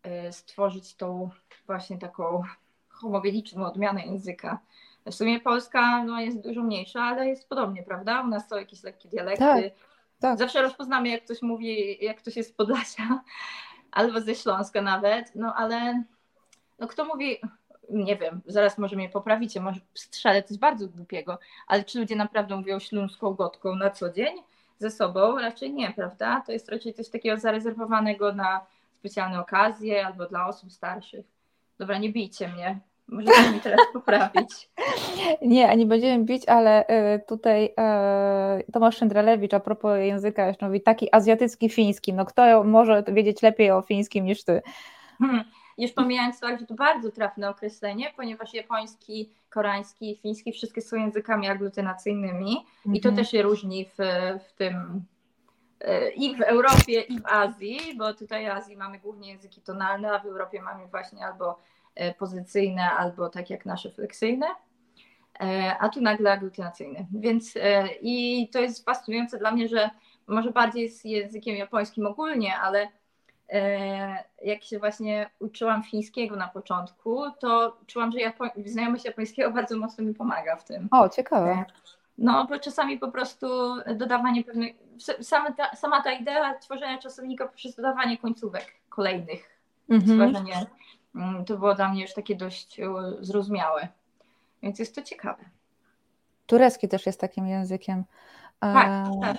[0.02, 1.30] e, stworzyć tą
[1.66, 2.42] właśnie taką
[2.88, 4.58] homogeniczną odmianę języka.
[5.06, 8.22] W sumie Polska no, jest dużo mniejsza, ale jest podobnie, prawda?
[8.22, 9.44] U nas są jakieś lekkie dialekty.
[9.44, 9.62] Tak,
[10.20, 10.38] tak.
[10.38, 13.20] Zawsze rozpoznamy, jak ktoś mówi, jak ktoś jest z Podlasia
[13.90, 16.02] albo ze Śląska nawet, no ale
[16.78, 17.38] no, kto mówi
[17.90, 22.56] nie wiem, zaraz może mnie poprawicie, może strzelę coś bardzo głupiego, ale czy ludzie naprawdę
[22.56, 24.36] mówią śląską gotką na co dzień
[24.78, 25.38] ze sobą?
[25.38, 26.42] Raczej nie, prawda?
[26.46, 28.66] To jest raczej coś takiego zarezerwowanego na
[28.98, 31.26] specjalne okazje albo dla osób starszych.
[31.78, 32.80] Dobra, nie bijcie mnie.
[33.08, 34.68] Możecie mi teraz poprawić.
[35.42, 37.64] Nie, nie będziemy bić, ale y, tutaj
[38.68, 42.12] y, Tomasz Szyndralewicz a propos języka jeszcze mówi taki azjatycki fiński.
[42.12, 44.62] No kto może wiedzieć lepiej o fińskim niż ty?
[45.18, 45.44] Hmm.
[45.78, 51.48] Już pomijając fakt, że to bardzo trafne określenie, ponieważ japoński, koreański, fiński wszystkie są językami
[51.48, 53.16] aglutynacyjnymi i to mhm.
[53.16, 53.96] też się różni w,
[54.48, 55.04] w tym
[55.82, 60.12] y, i w Europie, i w Azji, bo tutaj w Azji mamy głównie języki tonalne,
[60.12, 61.58] a w Europie mamy właśnie albo
[62.18, 64.46] pozycyjne albo tak jak nasze fleksyjne,
[65.40, 67.06] e, a tu nagle aglutynacyjne.
[67.14, 69.90] Więc e, i to jest fascynujące dla mnie, że
[70.26, 72.88] może bardziej z językiem japońskim ogólnie, ale
[74.44, 80.04] jak się właśnie uczyłam fińskiego na początku, to czułam, że Japo znajomość japońskiego bardzo mocno
[80.04, 80.88] mi pomaga w tym.
[80.90, 81.64] O, ciekawe.
[82.18, 83.46] No, bo czasami po prostu
[83.96, 84.74] dodawanie pewnych,
[85.20, 89.60] sama ta, sama ta idea tworzenia czasownika poprzez dodawanie końcówek kolejnych,
[90.00, 90.66] stworzenie Mm,
[91.46, 93.88] to było dla mnie już takie dość e, zrozumiałe.
[94.62, 95.44] Więc jest to ciekawe.
[96.46, 98.04] Turecki też jest takim językiem.
[98.60, 99.36] Tak, e, tak.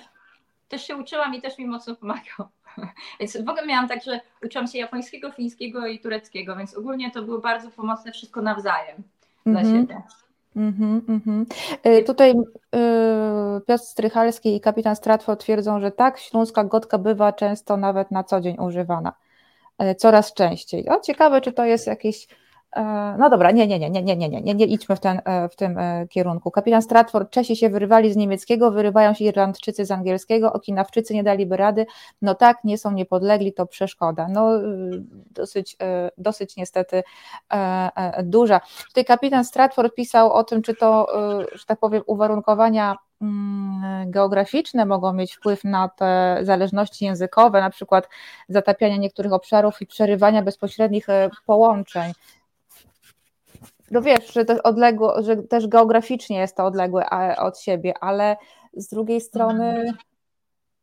[0.68, 2.48] Też się uczyłam i też mi mocno pomagał.
[3.20, 7.22] Więc w ogóle miałam tak, że uczyłam się japońskiego, fińskiego i tureckiego, więc ogólnie to
[7.22, 9.02] było bardzo pomocne wszystko nawzajem
[9.46, 9.80] dla mm -hmm.
[9.80, 10.02] siebie.
[10.56, 17.32] Mm -hmm, Tutaj y, Piotr Strychalski i kapitan Stratford twierdzą, że tak, śląska gotka bywa
[17.32, 19.12] często nawet na co dzień używana.
[19.78, 20.88] E, coraz częściej.
[20.88, 22.28] O, ciekawe, czy to jest jakiś.
[22.76, 22.82] E,
[23.18, 25.48] no dobra, nie, nie, nie, nie, nie, nie, nie, nie, nie idźmy w, ten, e,
[25.48, 25.78] w tym
[26.10, 26.50] kierunku.
[26.50, 31.56] Kapitan Stratford, Czesi się wyrywali z niemieckiego, wyrywają się Irlandczycy z angielskiego, Okinawczycy nie daliby
[31.56, 31.86] rady.
[32.22, 34.28] No tak, nie są niepodlegli, to przeszkoda.
[34.28, 34.50] No
[35.30, 35.76] dosyć,
[36.18, 37.02] dosyć niestety
[38.24, 38.60] duża.
[38.88, 41.06] Tutaj kapitan Stratford pisał o tym, czy to,
[41.52, 42.96] że tak powiem, uwarunkowania
[44.06, 48.08] geograficzne mogą mieć wpływ na te zależności językowe, na przykład
[48.48, 52.12] zatapiania niektórych obszarów i przerywania bezpośrednich e, połączeń.
[53.90, 57.06] No wiesz, że, to odległo, że też geograficznie jest to odległe
[57.36, 58.36] od siebie, ale
[58.76, 59.94] z drugiej strony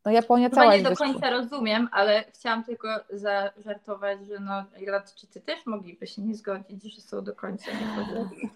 [0.04, 5.40] no Japonia Chyba cała nie do końca rozumiem, ale chciałam tylko zażartować, że no Irlandczycy
[5.40, 8.50] też mogliby się nie zgodzić, że są do końca niepodlegli.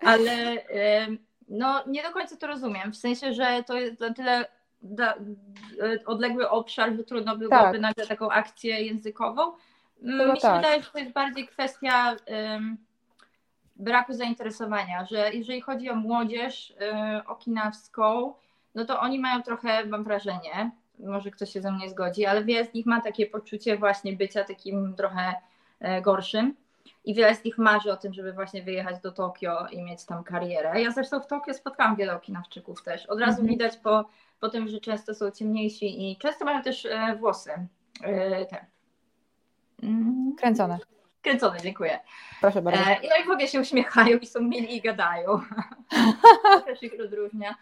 [0.10, 0.32] ale
[1.54, 2.92] no, nie do końca to rozumiem.
[2.92, 4.46] W sensie, że to jest na tyle
[4.82, 5.14] da,
[6.06, 7.80] odległy obszar, że trudno byłoby tak.
[7.80, 9.52] nagle taką akcję językową.
[10.02, 10.56] Mm, mi się tak.
[10.56, 12.76] wydaje, że to jest bardziej kwestia um,
[13.76, 18.34] braku zainteresowania, że jeżeli chodzi o młodzież um, okinawską,
[18.74, 22.64] no to oni mają trochę, mam wrażenie, może ktoś się ze mnie zgodzi, ale wiele
[22.64, 25.34] z nich ma takie poczucie właśnie bycia takim trochę
[25.80, 26.54] e, gorszym
[27.04, 30.24] i wiele z nich marzy o tym, żeby właśnie wyjechać do Tokio i mieć tam
[30.24, 30.82] karierę.
[30.82, 33.06] Ja zresztą w Tokio spotkałam wiele okinawczyków też.
[33.06, 33.48] Od razu mhm.
[33.48, 34.08] widać po,
[34.40, 37.50] po tym, że często są ciemniejsi i często mają też e, włosy.
[38.02, 38.66] E, te.
[39.82, 40.34] Mm.
[40.38, 40.78] Kręcone.
[41.22, 42.00] Kręcone, dziękuję.
[42.40, 42.80] Proszę bardzo.
[42.80, 45.40] E, no i w ogóle się uśmiechają i są mili i gadają.
[46.42, 47.54] to też ich rozróżnia.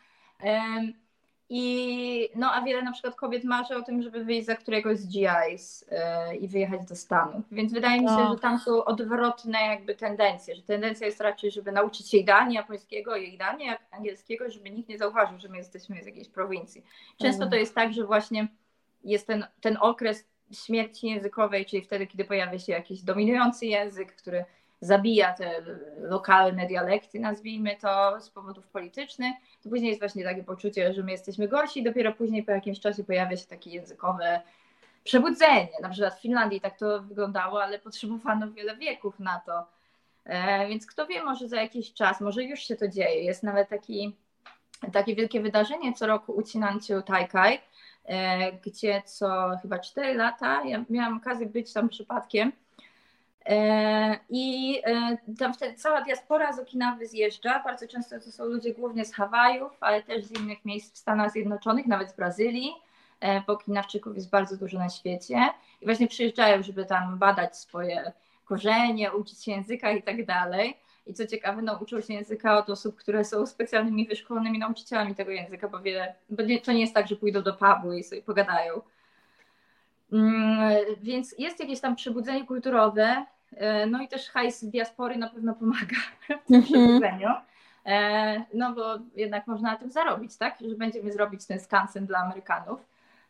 [1.55, 5.09] I no, a wiele na przykład kobiet marzy o tym, żeby wyjść za któregoś z
[5.09, 5.84] GIs
[6.30, 7.44] yy, i wyjechać do Stanów.
[7.53, 8.32] Więc wydaje mi się, no.
[8.32, 13.16] że tam są odwrotne jakby tendencje, że tendencja jest raczej, żeby nauczyć się idealnie japońskiego
[13.16, 16.84] i idealnie angielskiego, żeby nikt nie zauważył, że my jesteśmy z jakiejś prowincji.
[17.18, 18.48] Często to jest tak, że właśnie
[19.05, 24.44] jest ten, ten okres śmierci językowej, czyli wtedy, kiedy pojawia się jakiś dominujący język, który
[24.82, 25.62] zabija te
[25.98, 31.12] lokalne dialekty, nazwijmy to, z powodów politycznych, to później jest właśnie takie poczucie, że my
[31.12, 34.40] jesteśmy gorsi i dopiero później po jakimś czasie pojawia się takie językowe
[35.04, 35.68] przebudzenie.
[35.82, 39.66] Na przykład w Finlandii tak to wyglądało, ale potrzebowano wiele wieków na to.
[40.24, 43.24] E, więc kto wie, może za jakiś czas, może już się to dzieje.
[43.24, 44.16] Jest nawet taki,
[44.92, 47.58] takie wielkie wydarzenie co roku Ucinanciu Taikai,
[48.04, 52.52] e, gdzie co chyba 4 lata, ja miałam okazję być tam przypadkiem,
[54.30, 57.62] I e, tam wtedy cała diaspora z Okinawy zjeżdża.
[57.64, 61.30] Bardzo często to są ludzie głównie z Hawajów, ale też z innych miejsc w Stanach
[61.30, 62.72] Zjednoczonych, nawet z Brazylii,
[63.20, 65.49] e, bo Okinawczyków jest bardzo dużo na świecie.
[65.80, 68.12] I właśnie przyjeżdżają, żeby tam badać swoje
[68.45, 70.76] korzenie, uczyć się języka i tak dalej.
[71.07, 75.68] I co ciekawe, nauczył się języka od osób, które są specjalnymi wyszkolonymi nauczycielami tego języka,
[75.68, 78.80] bo, wiele, bo nie, to nie jest tak, że pójdą do pubu i sobie pogadają
[81.02, 85.54] więc jest jakieś tam przebudzenie kulturowe, e, no i też hajs z diaspory na pewno
[85.54, 85.96] pomaga
[86.44, 86.62] w tym mhm.
[86.62, 87.28] przebudzeniu.
[87.86, 90.58] E, no bo jednak można na tym zarobić, tak?
[90.60, 92.80] Że będziemy zrobić ten skansen dla Amerykanów.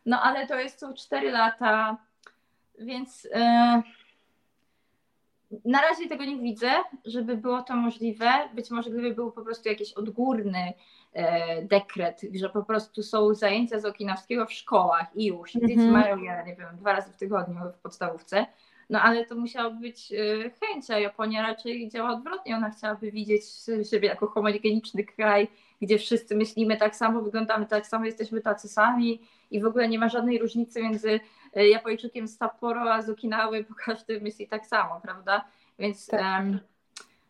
[0.05, 1.97] No ale to jest co 4 lata,
[2.79, 3.81] więc e,
[5.65, 6.71] na razie tego nie widzę,
[7.05, 8.31] żeby było to możliwe.
[8.55, 10.73] Być może gdyby był po prostu jakiś odgórny
[11.13, 15.55] e, dekret, że po prostu są zajęcia z okinawskiego w szkołach i już.
[15.55, 15.69] Mm -hmm.
[15.69, 18.45] Dzieci mają je, nie wiem, dwa razy w tygodniu w podstawówce.
[18.89, 22.55] No ale to musiała być e, chęć, a Japonia raczej działa odwrotnie.
[22.55, 23.43] Ona chciałaby widzieć
[23.89, 25.47] siebie jako homogeniczny kraj,
[25.81, 29.99] gdzie wszyscy myślimy tak samo, wyglądamy tak samo, jesteśmy tacy sami i w ogóle nie
[29.99, 31.19] ma żadnej różnicy między
[31.55, 35.45] Japończykiem z Sapporo a z Okinawy, bo każdy myśli tak samo, prawda?
[35.79, 36.21] Więc tak.
[36.21, 36.59] um,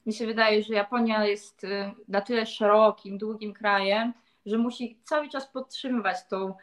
[0.06, 4.14] mi się wydaje, że Japonia jest e, na tyle szerokim, długim krajem,
[4.46, 6.54] że musi cały czas podtrzymywać tą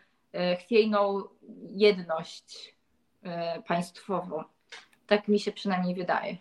[0.61, 1.23] chwiejną
[1.71, 2.77] jedność
[3.67, 4.45] państwową.
[5.07, 6.37] Tak mi się przynajmniej wydaje.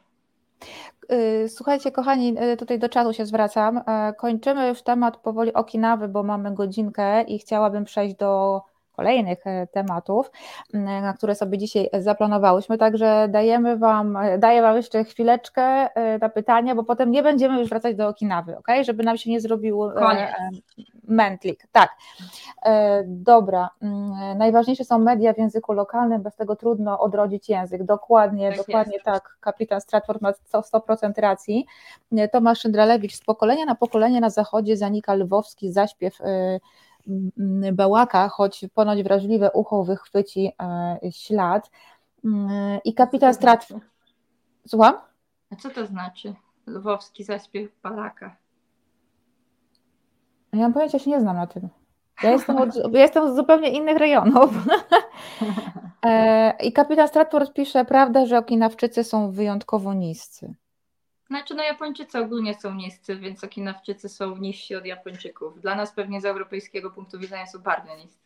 [1.11, 3.78] Y, słuchajcie, kochani, y, tutaj do czatu się zwracam.
[3.78, 3.82] Y,
[4.17, 8.61] kończymy już temat powoli Okinawy, bo mamy godzinkę i chciałabym przejść do
[9.00, 10.32] kolejnych e, tematów,
[10.74, 12.78] na które sobie dzisiaj zaplanowałyśmy.
[12.78, 17.70] Także dajemy wam, daję Wam jeszcze chwileczkę e, na pytania, bo potem nie będziemy już
[17.70, 18.68] wracać do Okinawy, ok?
[18.82, 20.30] Żeby nam się nie zrobił e, Koniec.
[21.04, 21.68] mętlik.
[21.72, 21.89] Tak.
[23.06, 23.70] Dobra.
[24.38, 27.84] Najważniejsze są media w języku lokalnym, bez tego trudno odrodzić język.
[27.84, 29.06] Dokładnie, tak dokładnie jest.
[29.06, 29.38] tak.
[29.39, 31.66] Kapitan Stratford ma 100% racji.
[32.32, 36.18] Tomasz Szyndralewicz, z pokolenia na pokolenie na zachodzie zanika lwowski zaśpiew
[37.74, 41.72] Bałaka, choć ponoć wrażliwe ucho wychwyci e, ślad.
[42.26, 43.84] Mm, I kapitan Stratford.
[44.68, 44.93] Słucham?
[45.51, 46.36] A co to znaczy?
[46.68, 48.36] Lwowski zaśpiew Bałaka.
[50.53, 51.70] Ja mam pojęcia, się nie znam na tym.
[52.24, 54.51] Ja jestem, od, ja jestem z zupełnie innych rejonów.
[56.05, 60.53] E, I kapitan Stratford pisze, prawda, że Okinawczycy są wyjątkowo niscy.
[61.30, 65.62] Znaczy, no Japończycy ogólnie są niscy, więc Okinawczycy są niżsi od Japończyków.
[65.62, 68.20] Dla nas pewnie z europejskiego punktu widzenia są bardzo niscy.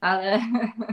[0.00, 0.40] Ale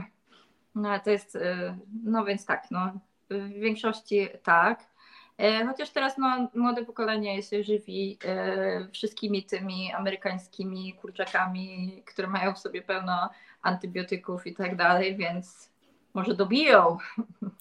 [0.74, 2.92] no to jest, y, no więc tak, no
[3.30, 4.90] w większości tak.
[5.38, 12.54] E, chociaż teraz no, młode pokolenie się żywi e, wszystkimi tymi amerykańskimi kurczakami, które mają
[12.54, 13.30] w sobie pełno
[13.62, 15.70] antybiotyków i tak dalej, więc
[16.14, 16.98] może dobiją.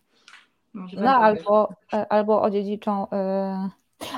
[0.73, 3.07] Może no albo, e, albo odziedziczą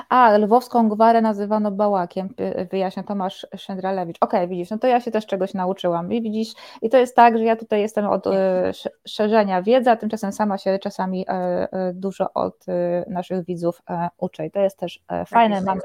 [0.08, 2.28] a, lwowską gwarę nazywano bałakiem,
[2.70, 4.16] wyjaśnia Tomasz Szyndralewicz.
[4.20, 6.12] Okej, okay, widzisz, no to ja się też czegoś nauczyłam.
[6.12, 8.72] I widzisz, i to jest tak, że ja tutaj jestem od e,
[9.08, 12.66] szerzenia wiedzy, a tymczasem sama się czasami e, e, dużo od
[13.06, 13.82] naszych widzów
[14.18, 14.46] uczę.
[14.46, 15.60] I to jest też tak fajne.
[15.60, 15.82] Mamy,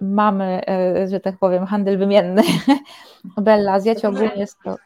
[0.00, 0.60] mamy,
[1.10, 2.42] że tak powiem, handel wymienny.
[3.36, 4.76] Bella, zjacie ogólnie jest to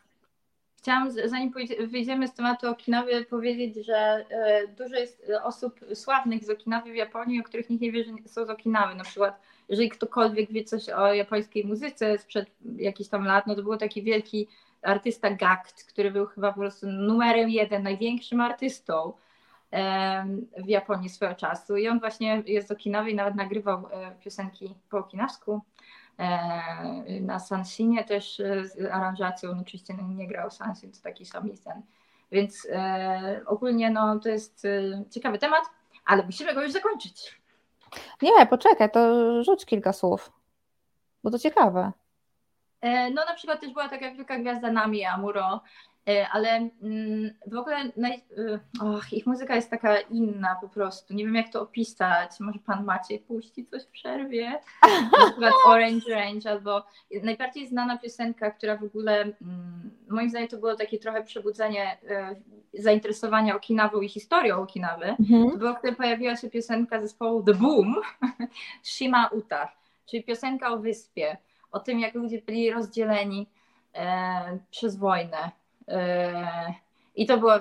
[0.88, 6.92] Chciałam, zanim wyjdziemy z tematu Okinawy, powiedzieć, że e, dużo jest osób sławnych z Okinawy
[6.92, 8.94] w Japonii, o których nikt nie wie, że są z Okinawy.
[8.94, 13.62] Na przykład, jeżeli ktokolwiek wie coś o japońskiej muzyce sprzed jakichś tam lat, no to
[13.62, 14.48] był taki wielki
[14.82, 19.12] artysta Gakt, który był chyba po prostu numerem jeden, największym artystą
[20.58, 21.76] w Japonii swego czasu.
[21.76, 25.60] I on właśnie jest z Okinawy i nawet nagrywał e, piosenki po okinawsku.
[27.20, 31.82] Na Sansinie też e, z aranżacją, oczywiście nie grał Sansin, to taki samisen.
[32.32, 35.64] Więc e, ogólnie no, to jest e, ciekawy temat,
[36.06, 37.40] ale musimy go już zakończyć.
[38.22, 40.32] Nie, poczekaj, to rzuć kilka słów,
[41.24, 41.92] bo to ciekawe.
[42.82, 45.60] No na przykład też była taka wielka gwiazda Nami Amuro,
[46.32, 48.12] ale mm, w ogóle naj...
[48.12, 51.14] E, och, ich muzyka jest taka inna po prostu.
[51.14, 52.40] Nie wiem jak to opisać.
[52.40, 54.60] Może pan Maciej puści coś w przerwie?
[55.18, 56.84] Na przykład Orange Range albo
[57.22, 62.36] najbardziej znana piosenka, która w ogóle mm, moim zdaniem to było takie trochę przebudzenie e,
[62.74, 65.04] zainteresowania Okinawą i historią Okinawy.
[65.04, 65.50] Mhm.
[65.50, 67.94] To było, kiedy pojawiła się piosenka zespołu The Boom
[68.82, 69.72] Shima Uta,
[70.06, 71.36] czyli piosenka o wyspie,
[71.72, 73.46] o tym jak ludzie byli rozdzieleni
[73.94, 75.50] e, przez wojnę
[77.16, 77.52] i to było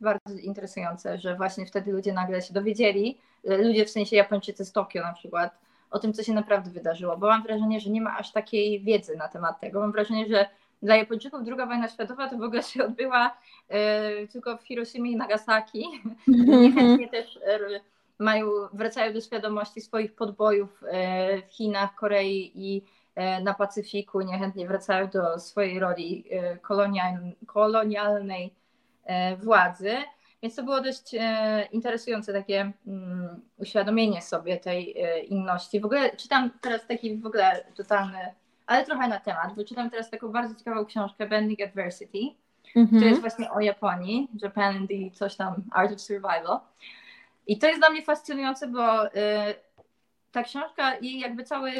[0.00, 5.02] bardzo interesujące, że właśnie wtedy ludzie nagle się dowiedzieli, ludzie w sensie Japończycy z Tokio
[5.02, 5.58] na przykład,
[5.90, 9.16] o tym, co się naprawdę wydarzyło, bo mam wrażenie, że nie ma aż takiej wiedzy
[9.16, 9.80] na temat tego.
[9.80, 10.46] Mam wrażenie, że
[10.82, 13.36] dla Japończyków II wojna światowa to w ogóle się odbyła
[13.68, 15.84] e, tylko w Hiroshimie i Nagasaki.
[16.28, 16.62] Mhm.
[16.62, 17.58] Niechętnie też e,
[18.18, 23.03] mają, wracają do świadomości swoich podbojów e, w Chinach, Korei i E,
[23.42, 26.58] na Pacyfiku niechętnie wracają do swojej roli e,
[27.46, 28.54] kolonialnej
[29.04, 29.94] e, władzy.
[30.42, 31.14] Więc to było dość
[31.72, 34.96] interesujące takie mm, uświadomienie sobie tej
[35.32, 35.80] inności.
[35.80, 38.18] W ogóle czytam teraz taki w ogóle totalny,
[38.66, 42.18] ale trochę na temat, bo czytam teraz taką bardzo ciekawą książkę Bending Adversity,
[42.76, 42.96] mm -hmm.
[42.96, 46.60] która jest właśnie o Japonii, Japan and the coś tam Art of Survival.
[47.46, 49.02] I to jest dla mnie fascynujące, bo
[50.34, 51.72] ta książka, jej jakby cały,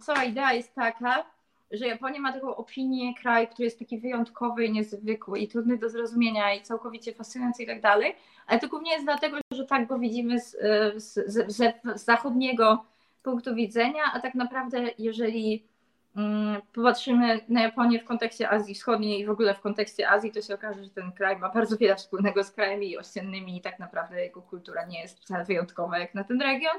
[0.00, 1.24] cała idea jest taka,
[1.70, 5.88] że Japonia ma taką opinię kraj, który jest taki wyjątkowy i niezwykły i trudny do
[5.88, 8.16] zrozumienia i całkowicie fascynujący i tak dalej,
[8.46, 10.56] ale to głównie jest dlatego, że tak go widzimy z,
[10.96, 11.56] z, z,
[11.94, 12.84] z zachodniego
[13.22, 15.64] punktu widzenia, a tak naprawdę jeżeli
[16.16, 20.42] mm, popatrzymy na Japonię w kontekście Azji Wschodniej i w ogóle w kontekście Azji, to
[20.42, 24.24] się okaże, że ten kraj ma bardzo wiele wspólnego z krajami ościennymi i tak naprawdę
[24.24, 26.76] jego kultura nie jest wcale wyjątkowa jak na ten region.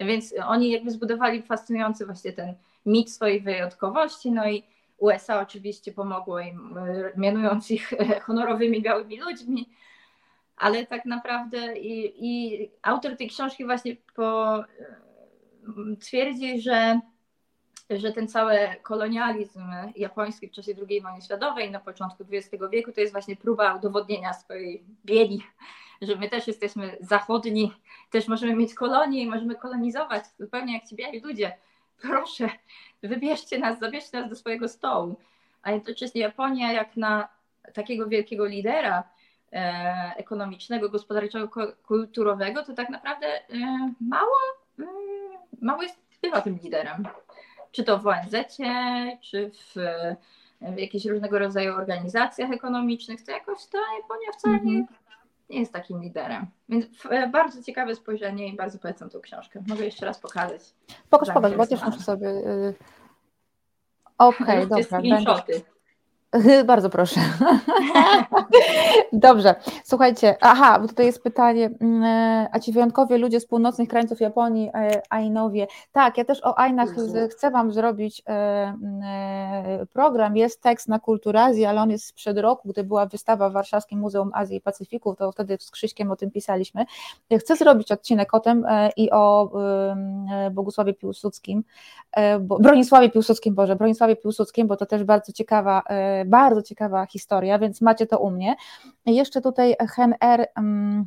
[0.00, 2.54] Więc oni jakby zbudowali fascynujący właśnie ten
[2.86, 4.62] mit swojej wyjątkowości, no i
[4.98, 9.68] USA oczywiście pomogło im, e, mianując ich e, honorowymi białymi ludźmi,
[10.56, 14.64] ale tak naprawdę i, i autor tej książki właśnie po, e,
[16.00, 17.00] twierdzi, że,
[17.90, 19.62] że ten cały kolonializm
[19.96, 24.32] japoński w czasie II wojny światowej na początku XX wieku to jest właśnie próba udowodnienia
[24.32, 25.42] swojej bieli,
[26.02, 27.72] że my też jesteśmy zachodni,
[28.10, 31.52] też możemy mieć kolonie i możemy kolonizować, zupełnie jak ci biali ludzie
[32.00, 32.48] proszę,
[33.02, 35.16] wybierzcie nas, zabierzcie nas do swojego stołu.
[35.62, 37.28] A jednocześnie Japonia, jak na
[37.74, 39.04] takiego wielkiego lidera
[39.52, 41.48] e, ekonomicznego, gospodarczego,
[41.86, 44.36] kulturowego, to tak naprawdę e, mało,
[44.78, 44.84] e,
[45.60, 47.08] mało jest bywa tym liderem.
[47.72, 48.56] Czy to w ONZ,
[49.20, 49.74] czy w,
[50.60, 55.05] w jakichś różnego rodzaju organizacjach ekonomicznych, to jakoś ta Japonia wcale nie, mhm
[55.50, 56.46] nie jest takim liderem.
[56.68, 59.62] Więc e, bardzo ciekawe spojrzenie i bardzo polecam tą książkę.
[59.68, 60.62] Mogę jeszcze raz pokazać.
[61.10, 62.28] Pokaż, pokaż, bo też muszę sobie.
[62.28, 62.74] Y,
[64.18, 65.00] okej, okay, dobra.
[65.02, 65.75] Będę...
[66.66, 67.20] Bardzo proszę.
[69.12, 69.54] Dobrze,
[69.84, 74.20] słuchajcie, aha, bo tutaj jest pytanie, mm, e, a ci wyjątkowie ludzie z północnych krańców
[74.20, 76.88] Japonii, e, Ainowie, tak, ja też o Ainach
[77.30, 82.68] chcę Wam zrobić e, mm, program, jest tekst na Kulturazji, ale on jest sprzed roku,
[82.68, 86.30] gdy była wystawa w Warszawskim Muzeum Azji i Pacyfiku, to wtedy z Krzyśkiem o tym
[86.30, 86.84] pisaliśmy.
[87.38, 88.66] Chcę zrobić odcinek o tym
[88.96, 89.50] i o
[90.50, 91.64] Bogusławie Piłsudskim,
[92.60, 95.82] Bronisławie Piłsudskim, Boże, Bronisławie Piłsudskim, bo to też bardzo ciekawa
[96.24, 98.56] bardzo ciekawa historia, więc macie to u mnie.
[99.06, 100.46] Jeszcze tutaj Hen R.
[100.56, 101.06] Um,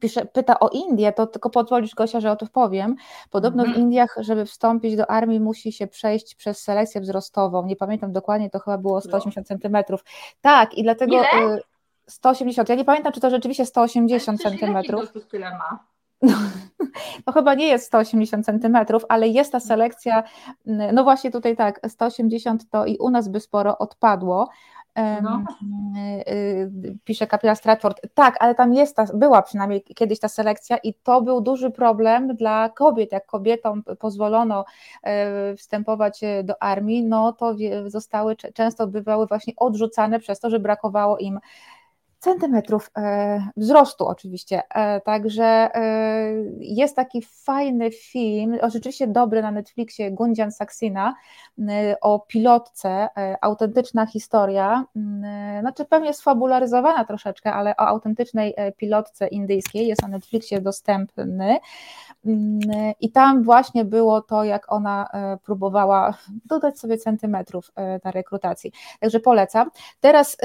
[0.00, 2.96] pisze, pyta o Indię, to tylko pozwolisz Gosia, że o to powiem.
[3.30, 3.84] Podobno w mhm.
[3.84, 7.66] Indiach, żeby wstąpić do armii, musi się przejść przez selekcję wzrostową.
[7.66, 9.48] Nie pamiętam dokładnie, to chyba było 180 no.
[9.48, 10.04] centymetrów.
[10.40, 11.16] Tak, i dlatego.
[11.16, 11.58] Ile?
[12.06, 12.68] 180.
[12.68, 15.12] Ja nie pamiętam, czy to rzeczywiście 180 centymetrów.
[15.30, 15.89] Tyle ma.
[16.22, 16.36] No,
[17.26, 20.22] no, chyba nie jest 180 centymetrów, ale jest ta selekcja,
[20.66, 24.48] no właśnie tutaj tak, 180 to i u nas by sporo odpadło.
[25.22, 25.44] No.
[26.26, 28.00] Y, y, pisze kapitan Stratford.
[28.14, 32.36] Tak, ale tam jest ta, była przynajmniej kiedyś ta selekcja i to był duży problem
[32.36, 33.12] dla kobiet.
[33.12, 34.64] Jak kobietom pozwolono
[35.02, 37.54] e, wstępować do armii, no to
[37.86, 41.40] zostały, często bywały właśnie odrzucane przez to, że brakowało im
[42.20, 44.62] centymetrów e, wzrostu oczywiście.
[44.74, 51.14] E, także e, jest taki fajny film, rzeczywiście dobry na Netflixie, Gundzian Saksina,
[52.00, 53.08] o pilotce,
[53.40, 54.84] autentyczna historia,
[55.60, 61.58] znaczy pewnie sfabularyzowana troszeczkę, ale o autentycznej pilotce indyjskiej, jest na Netflixie dostępny.
[63.00, 65.08] I tam właśnie było to, jak ona
[65.44, 67.72] próbowała dodać sobie centymetrów
[68.04, 68.72] na rekrutacji.
[69.00, 69.70] Także polecam.
[70.00, 70.36] Teraz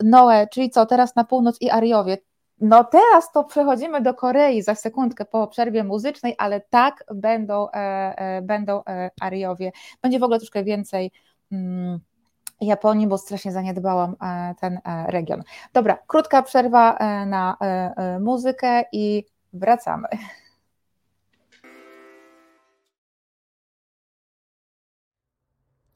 [0.00, 2.18] Noe, czyli co, teraz teraz na północ i Ariowie.
[2.60, 7.74] No teraz to przechodzimy do Korei za sekundkę po przerwie muzycznej, ale tak będą, e,
[8.18, 9.72] e, będą e, Ariowie.
[10.02, 11.10] Będzie w ogóle troszkę więcej
[11.52, 12.00] mm,
[12.66, 15.42] Japonii, bo strasznie zaniedbałam e, ten e, region.
[15.72, 17.56] Dobra, krótka przerwa e, na
[18.20, 20.08] muzykę i wracamy.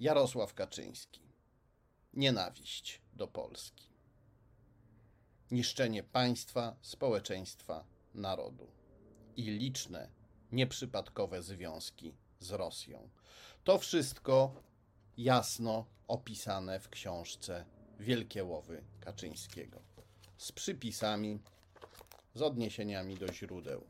[0.01, 1.27] Jarosław Kaczyński.
[2.15, 3.97] Nienawiść do Polski
[5.51, 8.67] niszczenie państwa, społeczeństwa, narodu
[9.37, 10.09] i liczne,
[10.53, 13.09] nieprzypadkowe związki z Rosją.
[13.65, 14.63] To wszystko
[15.17, 17.65] jasno opisane w książce
[18.01, 19.81] Wielkie Łowy Kaczyńskiego
[20.37, 21.41] z przypisami,
[22.35, 23.85] z odniesieniami do źródeł.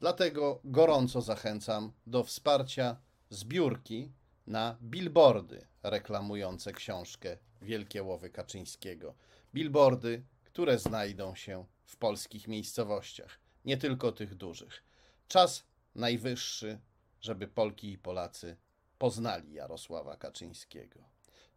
[0.00, 2.96] Dlatego gorąco zachęcam do wsparcia
[3.30, 4.12] zbiórki
[4.46, 9.14] na billboardy reklamujące książkę Wielkie Łowy Kaczyńskiego.
[9.54, 14.84] Billboardy które znajdą się w polskich miejscowościach, nie tylko tych dużych.
[15.28, 15.64] Czas
[15.94, 16.78] najwyższy,
[17.20, 18.56] żeby Polki i Polacy
[19.00, 21.00] poznali Jarosława Kaczyńskiego.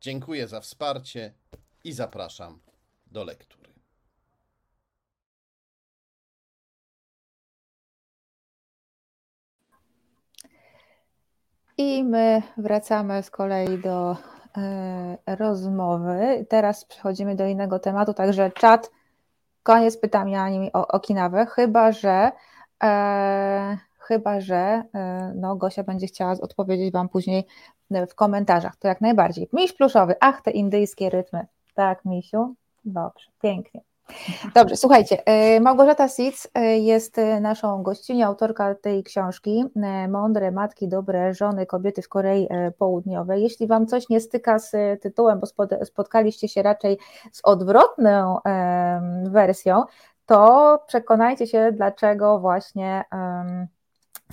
[0.02, 1.34] Dziękuję za wsparcie
[1.84, 2.60] i zapraszam
[3.08, 3.74] do lektury.
[11.78, 14.18] I my wracamy z kolei do
[14.58, 16.46] E, rozmowy.
[16.50, 18.92] Teraz przechodzimy do innego tematu, także czat,
[19.64, 22.32] koniec pytania o Okinawę, chyba że
[22.84, 24.84] e, chyba że
[25.36, 27.46] no, Gosia będzie chciała odpowiedzieć Wam później
[28.10, 28.76] w komentarzach.
[28.76, 29.50] To jak najbardziej.
[29.54, 31.46] Miś pluszowy, ach, te indyjskie rytmy.
[31.74, 32.56] Tak, Misiu?
[32.86, 33.82] Dobrze, pięknie.
[34.56, 39.66] Dobrze, słuchajcie, e, Małgorzata Sitz e, jest e, naszą gościnią, autorka tej książki
[40.10, 42.48] Mądre matki, dobre żony, kobiety w Korei
[42.78, 43.44] Południowej.
[43.44, 46.98] Jeśli Wam coś nie styka z tytułem, bo spotkaliście się raczej
[47.32, 48.38] z odwrotną
[49.24, 49.84] wersją,
[50.26, 53.04] to przekonajcie się, dlaczego właśnie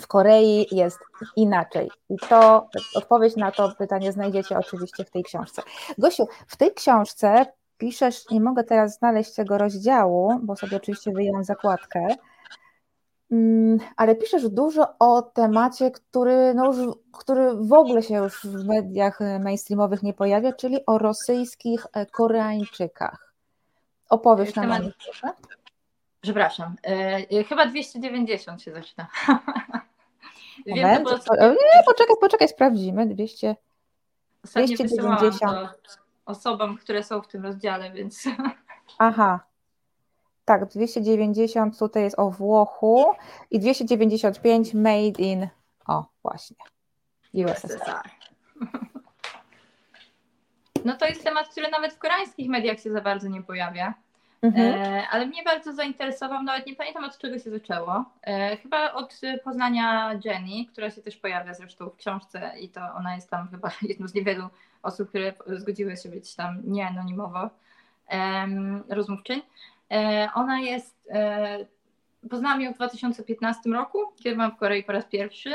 [0.01, 0.98] w Korei jest
[1.36, 1.90] inaczej.
[2.11, 5.62] I to odpowiedź na to pytanie znajdziecie oczywiście w tej książce.
[5.98, 7.46] Gosiu, w tej książce
[7.78, 12.07] piszesz, nie mogę teraz znaleźć tego rozdziału, bo sobie oczywiście wyjęłam zakładkę,
[13.30, 18.64] mm, ale piszesz dużo o temacie, który, no już, który w ogóle się już w
[18.66, 23.34] mediach mainstreamowych nie pojawia, czyli o rosyjskich e, Koreańczykach.
[24.11, 25.28] Opowiesz nam o nich, proszę?
[26.20, 26.76] Przepraszam,
[27.30, 29.07] yy, chyba 290 się zaczyna.
[30.66, 33.06] Wiem, to, nie, poczekaj, poczekaj, sprawdzimy.
[33.06, 33.56] 200,
[34.44, 35.68] 290
[36.26, 38.24] osobom, które są w tym rozdziale, więc.
[38.98, 39.40] Aha.
[40.44, 43.04] Tak, 290 tutaj jest o Włochu
[43.50, 45.48] i 295 made in.
[45.86, 46.56] O, właśnie.
[47.34, 48.11] USSR.
[50.84, 53.94] No to jest temat, który nawet w koreańskich mediach się za bardzo nie pojawia.
[54.43, 54.82] Mhm.
[54.82, 58.05] E, ale mnie bardzo zainteresował, nawet nie pamiętam od czego się zaczęło.
[58.22, 63.14] E, chyba od poznania Jenny, która się też pojawia zresztą w książce i to ona
[63.14, 64.49] jest tam chyba jedną z niewielu
[64.82, 67.51] osób, które zgodziły się być tam nieanonimowo
[68.88, 69.43] rozmówczyń.
[69.91, 71.11] E, ona jest,
[72.30, 75.55] poznałam ją w 2015 roku, kiedy byłam w Korei po raz pierwszy.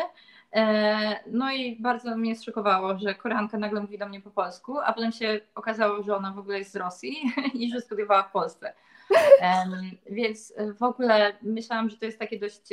[1.27, 5.11] No i bardzo mnie zszokowało, że Koreanka nagle mówi do mnie po polsku, a potem
[5.11, 7.15] się okazało, że ona w ogóle jest z Rosji
[7.53, 8.73] i że studiowała w Polsce.
[10.09, 12.69] Więc w ogóle myślałam, że to jest takie dość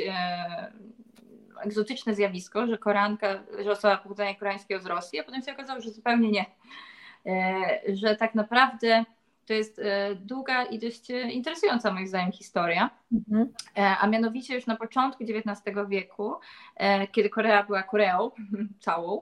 [1.63, 5.89] egzotyczne zjawisko, że Koreanka, że osoba pochodzenia koreańskiego z Rosji, a potem się okazało, że
[5.89, 6.45] zupełnie nie.
[7.25, 9.03] E, że tak naprawdę
[9.45, 12.89] to jest e, długa i dość e, interesująca moim zdaniem historia.
[13.11, 13.53] Mhm.
[14.01, 16.33] A mianowicie już na początku XIX wieku,
[17.11, 18.31] kiedy Korea była Koreą
[18.79, 19.21] całą,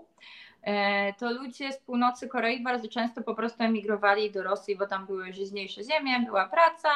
[1.17, 5.33] to ludzie z północy Korei bardzo często po prostu emigrowali do Rosji, bo tam były
[5.33, 6.89] żyźniejsze ziemie, była praca,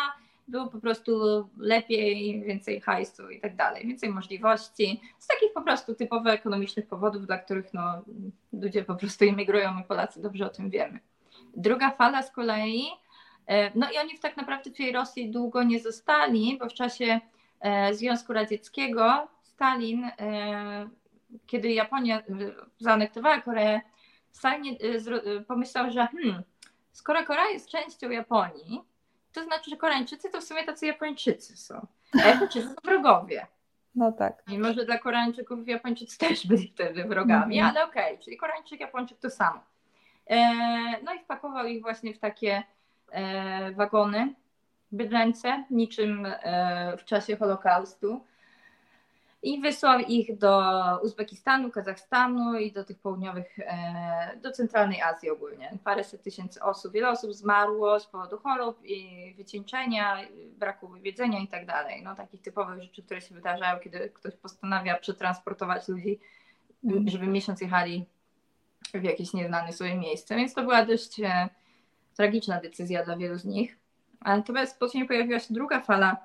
[0.47, 1.11] było po prostu
[1.57, 5.01] lepiej, więcej hajsu i tak dalej, więcej możliwości.
[5.19, 8.01] Z takich po prostu typowo ekonomicznych powodów, dla których no,
[8.53, 10.99] ludzie po prostu emigrują, my Polacy dobrze o tym wiemy.
[11.57, 13.04] Druga fala z kolei, e,
[13.75, 17.19] no i oni tak naprawdę w tej Rosji długo nie zostali, bo w czasie
[17.59, 20.89] e, Związku Radzieckiego Stalin, e,
[21.47, 22.21] kiedy Japonia
[22.79, 23.81] zaanektowała Koreę,
[24.31, 24.75] Stalin
[25.47, 26.43] pomyślał, że hmm,
[26.91, 28.81] skoro Korea jest częścią Japonii,
[29.33, 31.87] to znaczy, że Koreańczycy to w sumie tacy Japończycy są.
[32.23, 33.47] A Japończycy to wrogowie.
[33.95, 34.43] No tak.
[34.47, 37.77] Mimo, że dla Koreańczyków Japończycy też byli wtedy wrogami, mm -hmm.
[37.77, 39.59] ale okej, okay, czyli Koreańczyk, Japończyk to samo.
[40.27, 40.37] E,
[41.03, 42.63] no i wpakował ich właśnie w takie e,
[43.75, 44.33] wagony
[44.91, 48.21] bydlęce, niczym e, w czasie Holokaustu
[49.43, 50.61] i wysłał ich do
[51.03, 55.77] Uzbekistanu, Kazachstanu i do tych południowych, e, do centralnej Azji ogólnie.
[55.83, 60.17] Paręset tysięcy osób, wiele osób zmarło z powodu chorób i wycieńczenia,
[60.57, 62.03] braku jedzenia i tak dalej.
[62.03, 66.19] No takich typowych rzeczy, które się wydarzają, kiedy ktoś postanawia przetransportować ludzi,
[67.05, 68.05] żeby miesiąc jechali
[68.93, 70.35] w jakieś nieznane sobie miejsce.
[70.35, 71.49] Więc to była dość e,
[72.15, 73.77] tragiczna decyzja dla wielu z nich.
[74.25, 76.17] Natomiast później pojawiła się druga fala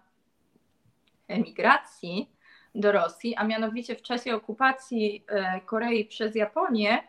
[1.29, 2.31] emigracji,
[2.75, 7.03] do Rosji, a mianowicie w czasie okupacji e, Korei przez Japonię,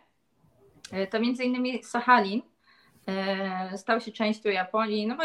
[0.92, 2.42] e, to między innymi Sachalin
[3.08, 5.24] e, stał się częścią Japonii, no bo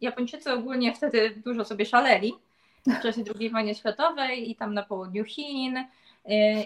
[0.00, 2.34] Japończycy ogólnie wtedy dużo sobie szaleli
[2.86, 5.84] w czasie II wojny światowej i tam na południu Chin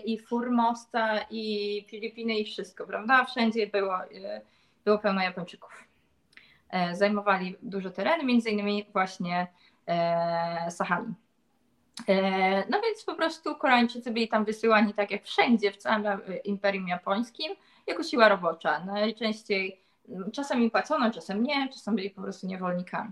[0.04, 3.24] i Formosa i Filipiny i wszystko, prawda?
[3.24, 3.98] Wszędzie było,
[4.84, 5.89] było pełno Japończyków.
[6.92, 9.46] Zajmowali dużo terenu, między innymi właśnie
[10.68, 11.14] Sachalin.
[12.08, 16.04] E, no więc po prostu Koreańczycy byli tam wysyłani tak jak wszędzie w całym
[16.44, 17.52] Imperium Japońskim
[17.86, 18.84] jako siła robocza.
[18.84, 19.80] Najczęściej
[20.32, 23.10] czasem im płacono, czasem nie, czasem byli po prostu niewolnikami.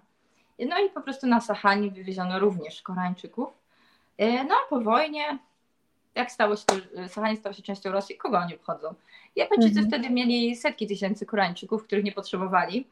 [0.68, 3.48] No i po prostu na Sachani wywieziono również Koreańczyków.
[4.18, 5.38] E, no a po wojnie,
[6.14, 6.74] jak stało się to,
[7.08, 8.94] Sachanin stał się częścią Rosji, kogo oni obchodzą?
[9.36, 9.86] Japończycy mhm.
[9.86, 12.86] wtedy mieli setki tysięcy Koreańczyków, których nie potrzebowali.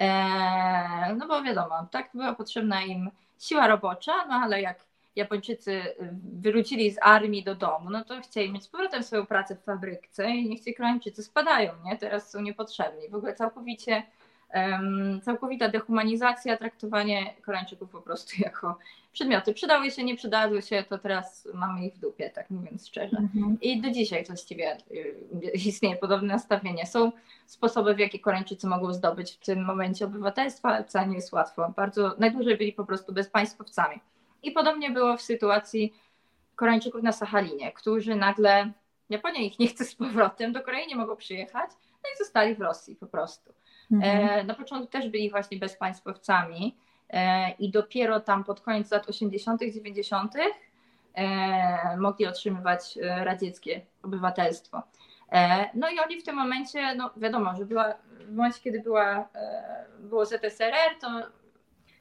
[0.00, 5.82] E, no bo wiadomo, tak była potrzebna im siła robocza, no ale jak Japończycy
[6.42, 10.30] wrócili z armii do domu, no to chcieli mieć z powrotem swoją pracę w fabryce
[10.30, 11.98] i niech ci Koreańczycy spadają, nie?
[11.98, 13.08] Teraz są niepotrzebni.
[13.08, 14.02] W ogóle całkowicie
[15.22, 18.78] całkowita dehumanizacja, traktowanie Koreańczyków po prostu jako
[19.12, 19.54] przedmioty.
[19.54, 23.16] Przydały się, nie przydadzły się, to teraz mamy ich w dupie, tak mówiąc szczerze.
[23.16, 23.58] Mhm.
[23.60, 26.86] I do dzisiaj właściwie y, istnieje podobne nastawienie.
[26.86, 27.12] Są
[27.46, 31.72] sposoby, w jaki Koreańczycy mogą zdobyć w tym momencie obywatelstwo, ale wcale nie jest łatwo.
[31.76, 34.00] Bardzo, najdłużej byli po prostu bezpaństwowcami.
[34.42, 35.94] I podobnie było w sytuacji
[36.56, 38.72] Koreańczyków na Sachalinie, którzy nagle,
[39.10, 42.60] Japonia ich nie chce z powrotem, do Korei nie mogą przyjechać, no i zostali w
[42.60, 43.52] Rosji po prostu.
[43.92, 44.28] Mhm.
[44.28, 46.76] E, na początku też byli właśnie bezpaństwowcami
[47.10, 50.34] e, i dopiero tam pod koniec lat 80., 90.
[51.14, 54.82] E, mogli otrzymywać radzieckie obywatelstwo.
[55.74, 59.28] No i oni w tym momencie, no wiadomo, że była, w momencie, kiedy była,
[59.98, 61.08] było ZSRR, to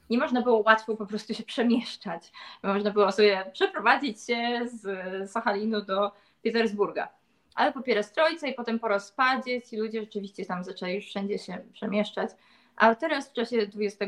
[0.10, 2.32] nie można było łatwo po prostu się przemieszczać.
[2.64, 6.12] Można było sobie przeprowadzić się z Sachalinu do
[6.44, 7.19] Petersburga
[7.60, 11.58] ale po pierestrojce i potem po rozpadzie ci ludzie rzeczywiście tam zaczęli już wszędzie się
[11.74, 12.30] przemieszczać.
[12.76, 14.06] A teraz w czasie XXI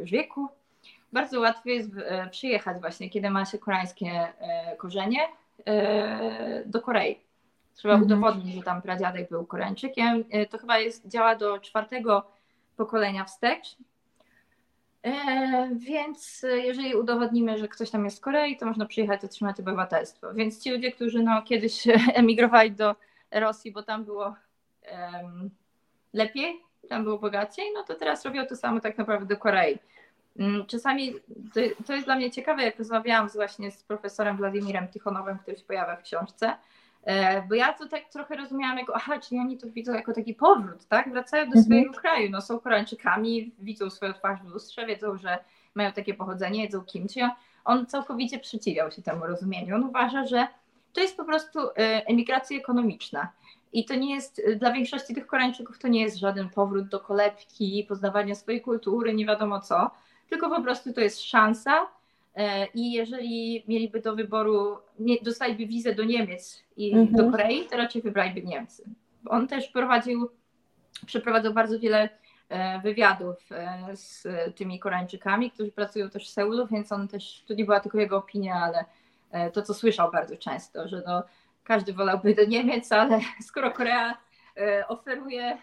[0.00, 0.48] już wieku
[1.12, 5.20] bardzo łatwo jest e, przyjechać właśnie, kiedy ma się koreańskie e, korzenie
[5.66, 7.18] e, do Korei.
[7.74, 8.12] Trzeba mhm.
[8.12, 10.24] udowodnić, że tam pradziadek był Koreańczykiem.
[10.50, 12.26] To chyba jest, działa do czwartego
[12.76, 13.76] pokolenia wstecz,
[15.72, 20.34] więc jeżeli udowodnimy, że ktoś tam jest z Korei, to można przyjechać otrzymać obywatelstwo.
[20.34, 21.84] Więc ci ludzie, którzy no, kiedyś
[22.14, 22.94] emigrowali do
[23.30, 24.36] Rosji, bo tam było
[24.92, 25.50] um,
[26.12, 29.78] lepiej, tam było bogaciej, no to teraz robią to samo tak naprawdę do Korei.
[30.38, 31.14] Mm, czasami
[31.86, 35.96] to, jest dla mnie ciekawe, jak rozmawiałam właśnie z profesorem Władimirem Tichonowym, który się pojawia
[35.96, 36.56] w książce, E,
[37.48, 40.86] bo ja to tak trochę rozumiałam jako, aha, czyli oni to widzą jako taki powrót,
[40.86, 41.10] tak?
[41.12, 41.64] Wracają do mhm.
[41.64, 45.38] swojego kraju, no są Koreańczykami, widzą swoją twarz w lustrze, wiedzą, że
[45.74, 47.20] mają takie pochodzenie, jedzą kimchi.
[47.64, 49.74] On całkowicie przeciwiał się temu rozumieniu.
[49.74, 50.46] On uważa, że
[50.92, 51.72] to jest po prostu e,
[52.06, 53.28] emigracja ekonomiczna.
[53.72, 57.86] I to nie jest, dla większości tych Koreańczyków to nie jest żaden powrót do kolebki,
[57.88, 59.90] poznawania swojej kultury, nie wiadomo co,
[60.28, 62.01] tylko po prostu to jest szansa E,
[62.74, 67.12] I jeżeli mieliby do wyboru, nie, dostaliby wizę do Niemiec i mhm.
[67.12, 68.84] do Korei, to raczej wybraliby Niemcy.
[69.26, 70.30] On też prowadził,
[71.06, 72.08] przeprowadzał bardzo wiele
[72.48, 74.26] e, wywiadów e, z
[74.56, 78.16] tymi Koreańczykami, którzy pracują też w Seulu, więc on też, to nie była tylko jego
[78.16, 78.84] opinia, ale
[79.52, 81.22] to, co słyszał bardzo często, że no,
[81.64, 84.16] każdy wolałby do Niemiec, ale skoro Korea
[84.88, 85.58] oferuje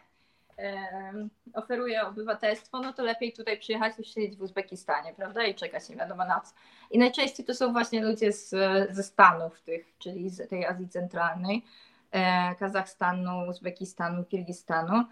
[1.53, 5.43] oferuje obywatelstwo, no to lepiej tutaj przyjechać niż siedzieć w Uzbekistanie, prawda?
[5.43, 6.53] I czekać nie wiadomo na co.
[6.91, 8.49] I najczęściej to są właśnie ludzie z,
[8.89, 11.65] ze Stanów tych, czyli z tej Azji Centralnej,
[12.11, 15.03] e, Kazachstanu, Uzbekistanu, Kirgistanu.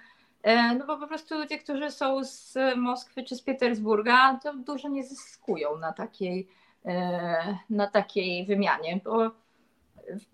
[0.43, 4.89] E, no bo po prostu ludzie, którzy są z Moskwy czy z Petersburga, to dużo
[4.89, 6.47] nie zyskują na takiej,
[6.85, 9.31] e, na takiej wymianie, bo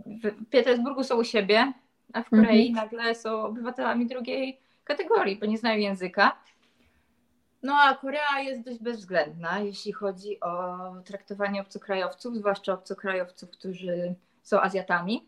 [0.06, 1.74] w Petersburgu są u siebie,
[2.14, 2.86] a w Korei mhm.
[2.86, 6.38] nagle są obywatelami drugiej kategorii, bo nie znają języka.
[7.64, 14.62] No a Korea jest dość bezwzględna, jeśli chodzi o traktowanie obcokrajowców, zwłaszcza obcokrajowców, którzy są
[14.62, 15.28] Azjatami.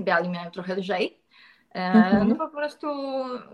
[0.00, 1.20] Biali mają trochę lżej.
[1.74, 2.28] E, mhm.
[2.28, 2.86] No po prostu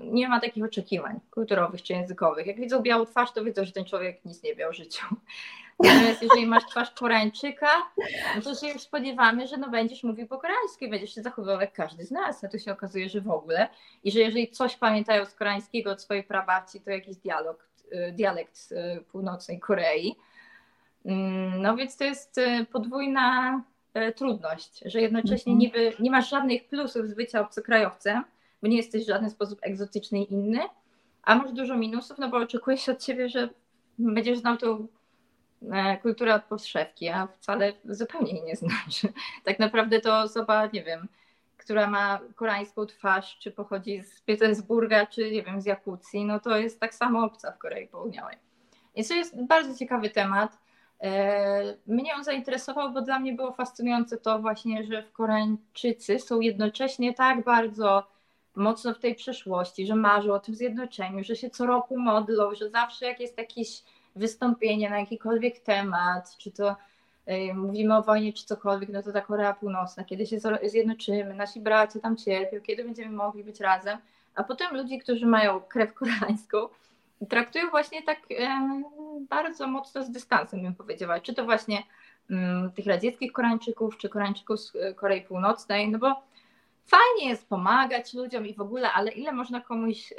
[0.03, 2.47] nie ma takich oczekiwań kulturowych czy językowych.
[2.47, 5.07] Jak widzą białą twarz, to widzą, że ten człowiek nic nie wie o życiu.
[5.79, 7.67] Natomiast jeżeli masz twarz Koreańczyka,
[8.37, 11.61] no to się już spodziewamy, że no będziesz mówił po koreańsku i będziesz się zachowywał
[11.61, 13.69] jak każdy z nas, a tu się okazuje, że w ogóle.
[14.05, 18.57] I że jeżeli coś pamiętają z koreańskiego od swojej prababci, to jakiś dialog, y, dialekt
[18.57, 20.17] z y, północnej Korei.
[21.05, 23.63] Mm, no więc to jest y, podwójna
[24.17, 25.59] trudność, że jednocześnie mhm.
[25.59, 28.25] niby nie masz żadnych plusów z bycia obcokrajowcem,
[28.63, 30.61] bo nie jesteś w żaden sposób egzotyczny i inny,
[31.23, 33.49] a masz dużo minusów, no bo oczekuje się od ciebie, że
[33.99, 34.89] będziesz znał tą
[35.73, 39.13] E, kulturę od podszewki, a wcale zupełnie jej nie znaczy.
[39.45, 41.09] Tak naprawdę to osoba, nie wiem,
[41.57, 46.57] która ma koreańską twarz, czy pochodzi z Petersburga, czy nie wiem, z Jakucji, no to
[46.57, 48.37] jest tak samo obca w Korei Południowej.
[48.97, 50.59] Więc to jest bardzo ciekawy temat.
[51.01, 56.41] E, mnie on zainteresował, bo dla mnie było fascynujące to właśnie, że w Koreańczycy są
[56.41, 58.07] jednocześnie tak bardzo
[58.57, 62.71] mocno w tej przeszłości, że marzą o tym zjednoczeniu, że się co roku modlą, że
[62.71, 63.83] zawsze jak jest jakiś
[64.17, 66.77] wystąpienie na jakikolwiek temat, czy to
[67.29, 71.61] y, mówimy o wojnie, czy cokolwiek, no to ta Korea Północna, kiedy się zjednoczymy, nasi
[71.61, 73.99] bracia tam cierpią, kiedy będziemy mogli być razem,
[74.35, 76.69] a potem ludzi, którzy mają krew koreańską,
[77.29, 78.83] traktują właśnie tak e,
[79.31, 81.21] bardzo mocno z dystansem, bym powiedziała.
[81.21, 81.83] Czy to właśnie
[82.31, 86.23] mm, tych radzieckich Koreańczyków, czy Koreańczyków z e, Korei Północnej, no bo
[86.87, 90.13] fajnie jest pomagać ludziom i w ogóle, ale ile można komuś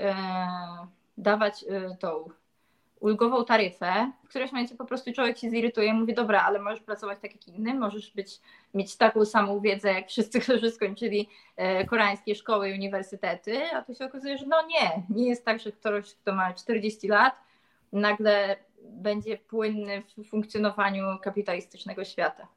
[1.18, 1.66] dawać
[2.00, 2.30] tą
[3.00, 7.20] ulgową taryfę, w którymś momencie po prostu człowiek się zirytuje, mówi, dobra, ale możesz pracować
[7.22, 8.40] tak jak inny, możesz być,
[8.74, 13.96] mieć taką samą wiedzę jak wszyscy, którzy skończyli e, koreańskie szkoły i uniwersytety, a tu
[13.96, 17.36] się okazuje, że no nie, nie jest tak, że ktoś, kto ma 40 lat,
[17.94, 22.48] nagle będzie płynny w funkcjonowaniu kapitalistycznego świata.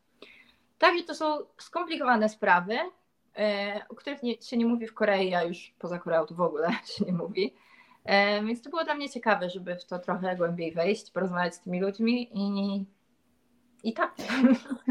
[0.78, 2.78] Także to są skomplikowane sprawy,
[3.38, 6.68] e, o których się nie mówi w Korei, a już poza Koreą to w ogóle
[6.96, 7.54] się nie mówi.
[8.10, 11.60] E, więc to było dla mnie ciekawe, żeby w to trochę głębiej wejść, porozmawiać z
[11.60, 12.84] tymi ludźmi i,
[13.84, 14.14] i tak.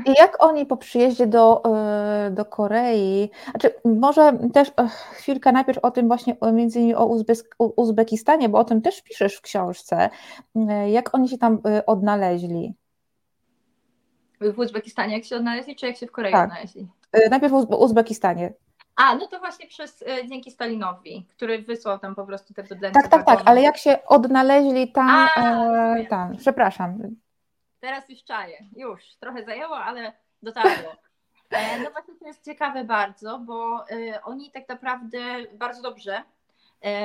[0.06, 4.72] I jak oni po przyjeździe do, e, do Korei, znaczy może też
[5.14, 7.06] chwilkę najpierw o tym właśnie między innymi o
[7.76, 10.10] Uzbekistanie, bo o tym też piszesz w książce.
[10.88, 12.74] Jak oni się tam odnaleźli?
[14.42, 16.50] W Uzbekistanie jak się odnaleźli, czy jak się w Korei tak.
[16.50, 16.88] odnaleźli?
[17.30, 18.54] Najpierw w Uzbekistanie.
[19.00, 23.02] A, no to właśnie przez, e, dzięki Stalinowi, który wysłał tam po prostu te bydlęce.
[23.02, 26.98] Tak, tak, tak, ale jak się odnaleźli tam, A, e, tam, przepraszam.
[27.80, 30.14] Teraz już czaję, już, trochę zajęło, ale
[30.44, 30.96] dotarło.
[31.50, 35.20] E, no właśnie to jest ciekawe bardzo, bo e, oni tak naprawdę
[35.54, 36.24] bardzo dobrze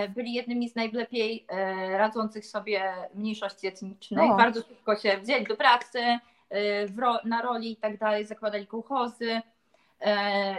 [0.09, 1.47] byli jednymi z najlepiej
[1.91, 4.31] radzących sobie mniejszości etnicznej.
[4.31, 4.37] O.
[4.37, 6.19] Bardzo szybko się wzięli do pracy,
[6.99, 9.43] ro, na roli i tak dalej, zakładali kołchozy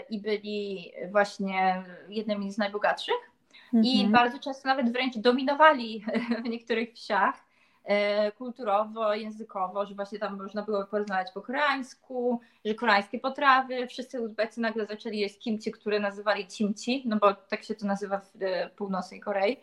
[0.09, 3.35] i byli właśnie jednymi z najbogatszych.
[3.73, 4.11] I mhm.
[4.11, 6.05] bardzo często nawet wręcz dominowali
[6.45, 7.35] w niektórych wsiach
[7.83, 14.21] e, kulturowo, językowo, że właśnie tam można było porozmawiać po koreańsku, że koreańskie potrawy, wszyscy
[14.21, 18.41] Uzbecy nagle zaczęli jeść kimchi, które nazywali cimci, no bo tak się to nazywa w
[18.41, 19.57] e, północnej Korei.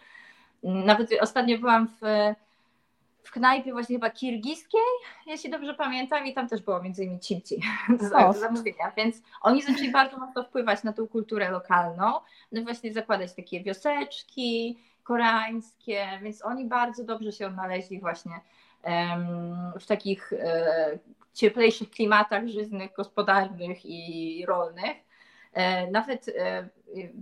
[0.62, 2.34] Nawet ostatnio byłam w
[3.22, 4.80] w knajpie właśnie chyba kirgiskiej,
[5.26, 7.62] jeśli dobrze pamiętam, i tam też było między innymi cimci
[8.10, 12.12] do zamówienia, więc oni zaczęli bardzo mocno wpływać na tą kulturę lokalną,
[12.52, 18.40] no właśnie zakładać takie wioseczki koreańskie, więc oni bardzo dobrze się odnaleźli właśnie
[19.80, 20.98] w takich um,
[21.34, 24.96] cieplejszych klimatach żyznych, gospodarnych i rolnych.
[25.52, 26.68] E, nawet e,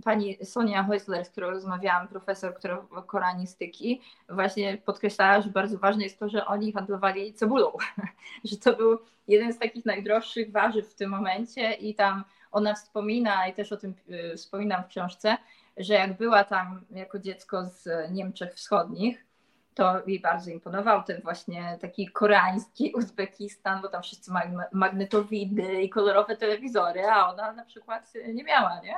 [0.03, 2.59] pani Sonia Heusler, z którą rozmawiałam, profesor
[3.07, 7.71] koranistyki, właśnie podkreślała, że bardzo ważne jest to, że oni handlowali cebulą,
[8.49, 13.47] że to był jeden z takich najdroższych warzyw w tym momencie i tam ona wspomina,
[13.47, 15.37] i też o tym e, wspominam w książce,
[15.77, 19.25] że jak była tam jako dziecko z Niemczech Wschodnich,
[19.73, 25.89] to jej bardzo imponował ten właśnie taki koreański Uzbekistan, bo tam wszyscy mają magnetowidy i
[25.89, 28.95] kolorowe telewizory, a ona na przykład nie miała, nie?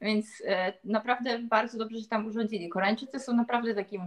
[0.00, 2.68] Więc e, naprawdę bardzo dobrze się tam urządzili.
[2.68, 4.02] Koreańczycy są naprawdę takim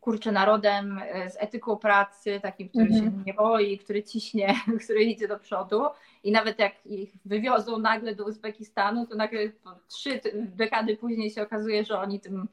[0.00, 3.00] kurczę narodem e, z etyką pracy, takim, który mm -hmm.
[3.00, 3.24] się mhm.
[3.26, 4.54] nie boi, który ciśnie,
[4.84, 5.82] który idzie do przodu
[6.24, 9.40] i nawet jak ich wywiozą nagle do Uzbekistanu, to nagle
[9.88, 12.48] trzy dekady później się okazuje, że oni tym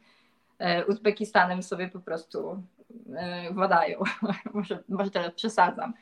[0.60, 2.64] E, Uzbekistanem sobie po prostu
[3.52, 4.00] władają.
[4.54, 5.94] może, może teraz przesadzam.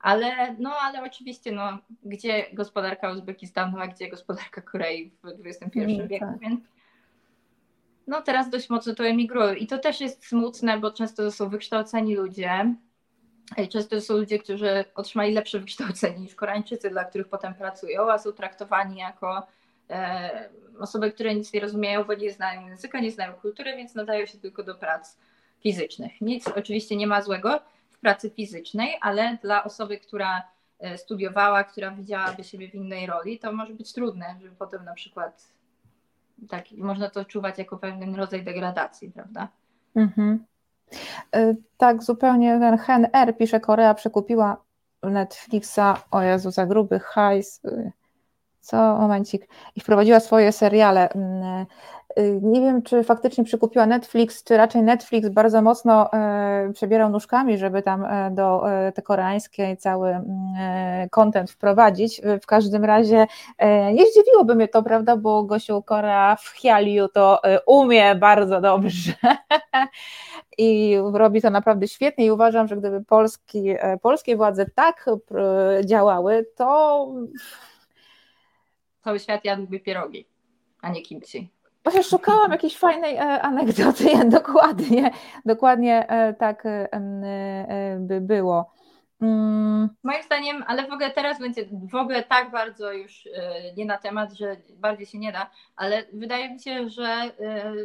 [0.00, 6.08] Ale, no, ale oczywiście, no, gdzie gospodarka Uzbekistanu, a gdzie gospodarka Korei w XXI mm,
[6.08, 6.38] wieku, tak.
[6.38, 6.60] więc
[8.06, 9.54] no teraz dość mocno to emigrują.
[9.54, 12.74] I to też jest smutne, bo często to są wykształceni ludzie.
[13.70, 18.18] Często to są ludzie, którzy otrzymali lepsze wykształcenie niż Koreańczycy, dla których potem pracują, a
[18.18, 19.46] są traktowani jako
[19.90, 20.48] e,
[20.78, 24.38] osoby, które nic nie rozumieją, bo nie znają języka, nie znają kultury, więc nadają się
[24.38, 25.18] tylko do prac
[25.60, 26.20] fizycznych.
[26.20, 27.60] Nic oczywiście nie ma złego
[27.98, 30.42] w pracy fizycznej, ale dla osoby, która
[30.78, 34.94] e, studiowała, która widziałaby siebie w innej roli, to może być trudne, żeby potem na
[34.94, 35.48] przykład
[36.48, 39.48] tak, można to czuwać jako pewien rodzaj degradacji, prawda?
[39.94, 40.44] Mhm.
[41.36, 44.64] E, tak, zupełnie ten Hen R pisze, Korea przekupiła
[45.02, 47.60] Netflixa, o Jezu, za gruby hajs,
[48.60, 51.08] co, momencik, i wprowadziła swoje seriale.
[52.18, 57.58] Y, nie wiem, czy faktycznie przykupiła Netflix, czy raczej Netflix bardzo mocno e, przebierał nóżkami,
[57.58, 62.20] żeby tam e, do e, te koreańskie cały mm, content wprowadzić.
[62.42, 63.26] W każdym razie
[63.94, 69.12] nie zdziwiłoby mnie to, prawda, bo Gosiu Korea w Hialiu to umie bardzo dobrze
[70.58, 75.06] i robi to naprawdę świetnie i uważam, że gdyby polski, polskie władze tak
[75.84, 77.08] działały, to
[79.04, 80.26] cały świat jadłby pierogi,
[80.80, 81.57] a nie kimchi.
[81.88, 84.04] Właśnie szukałam jakiejś fajnej e, anegdoty,
[84.38, 85.10] dokładnie,
[85.44, 88.72] dokładnie e, tak e, by było.
[89.20, 89.88] Mm.
[90.02, 93.28] Moim zdaniem, ale w ogóle teraz będzie w ogóle tak bardzo już
[93.76, 97.16] nie na temat, że bardziej się nie da, ale wydaje mi się, że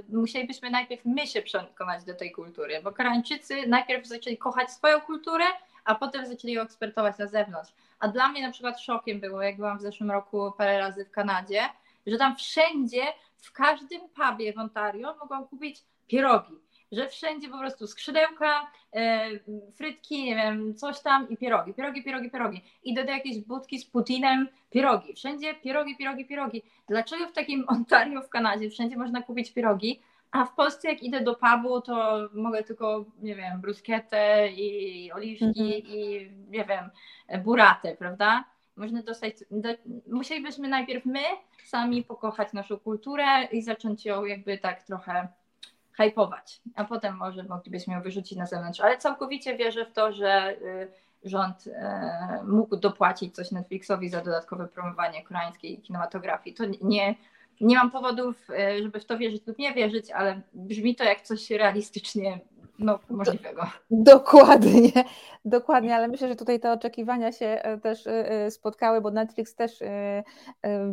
[0.09, 5.45] musielibyśmy najpierw my się przekonać do tej kultury, bo Koreańczycy najpierw zaczęli kochać swoją kulturę,
[5.85, 7.73] a potem zaczęli ją ekspertować na zewnątrz.
[7.99, 11.11] A dla mnie na przykład szokiem było, jak byłam w zeszłym roku parę razy w
[11.11, 11.61] Kanadzie,
[12.07, 13.01] że tam wszędzie,
[13.44, 16.53] w każdym pubie w Ontario mogłam kupić pierogi.
[16.91, 19.30] że wszędzie po prostu skrzydełka, e,
[19.76, 22.61] frytki, nie wiem, coś tam i pierogi, pierogi, pierogi, pierogi.
[22.84, 26.64] Idę do jakiejś budki z Putinem, pierogi, wszędzie pierogi, pierogi, pierogi.
[26.90, 30.02] Dlaczego w takim Ontario w Kanadzie wszędzie można kupić pierogi,
[30.32, 35.45] a w Polsce jak idę do pubu, to mogę tylko, nie wiem, bruskietę i oliwki
[35.45, 35.70] mhm.
[35.70, 36.90] i, nie wiem,
[37.44, 38.52] buratę, prawda?
[38.75, 39.69] Można dostać, do,
[40.07, 41.19] musielibyśmy najpierw my
[41.65, 45.27] sami pokochać naszą kulturę i zacząć ją jakby tak trochę
[45.91, 48.79] hypować, a potem może moglibyśmy ją wyrzucić na zewnątrz.
[48.79, 50.91] Ale całkowicie wierzę w to, że y,
[51.23, 51.71] rząd y,
[52.43, 56.55] mógł dopłacić coś Netflixowi za dodatkowe promowanie koreańskiej kinematografii.
[56.55, 57.15] To nie,
[57.61, 61.21] nie mam powodów, y, żeby w to wierzyć lub nie wierzyć, ale brzmi to jak
[61.21, 62.39] coś realistycznie
[62.79, 63.63] no, możliwego.
[63.91, 64.91] Dokładnie,
[65.45, 69.55] dokładnie, ale myślę, że tutaj te oczekiwania się e, też e, e, spotkały, bo Netflix
[69.55, 69.79] też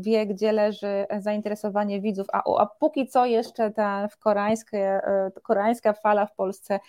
[0.00, 5.00] wie, gdzie leży zainteresowanie widzów, a, a póki co jeszcze ta koreańskie,
[5.42, 6.80] koreańska fala w Polsce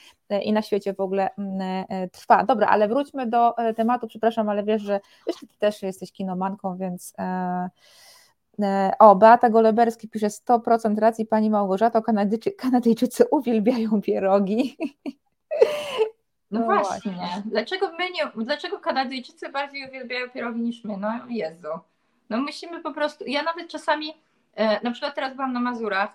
[0.44, 1.30] i na świecie w ogóle
[2.12, 2.44] trwa.
[2.44, 7.14] Dobra, ale wróćmy do tematu, przepraszam, ale wiesz, że wiesz, ty też jesteś kinomanką, więc...
[9.00, 14.78] O, Beata Goleberski pisze 100% racji Pani Małgorzato, Kanadyjczy, Kanadyjczycy uwielbiają pierogi.
[16.52, 17.12] No, no właśnie.
[17.12, 17.44] właśnie.
[17.46, 20.98] Dlaczego my nie, dlaczego Kanadyjczycy bardziej uwielbiają pierogi niż my?
[20.98, 21.68] No Jezu.
[22.30, 24.14] No musimy po prostu, ja nawet czasami,
[24.56, 26.10] e, na przykład teraz byłam na Mazurach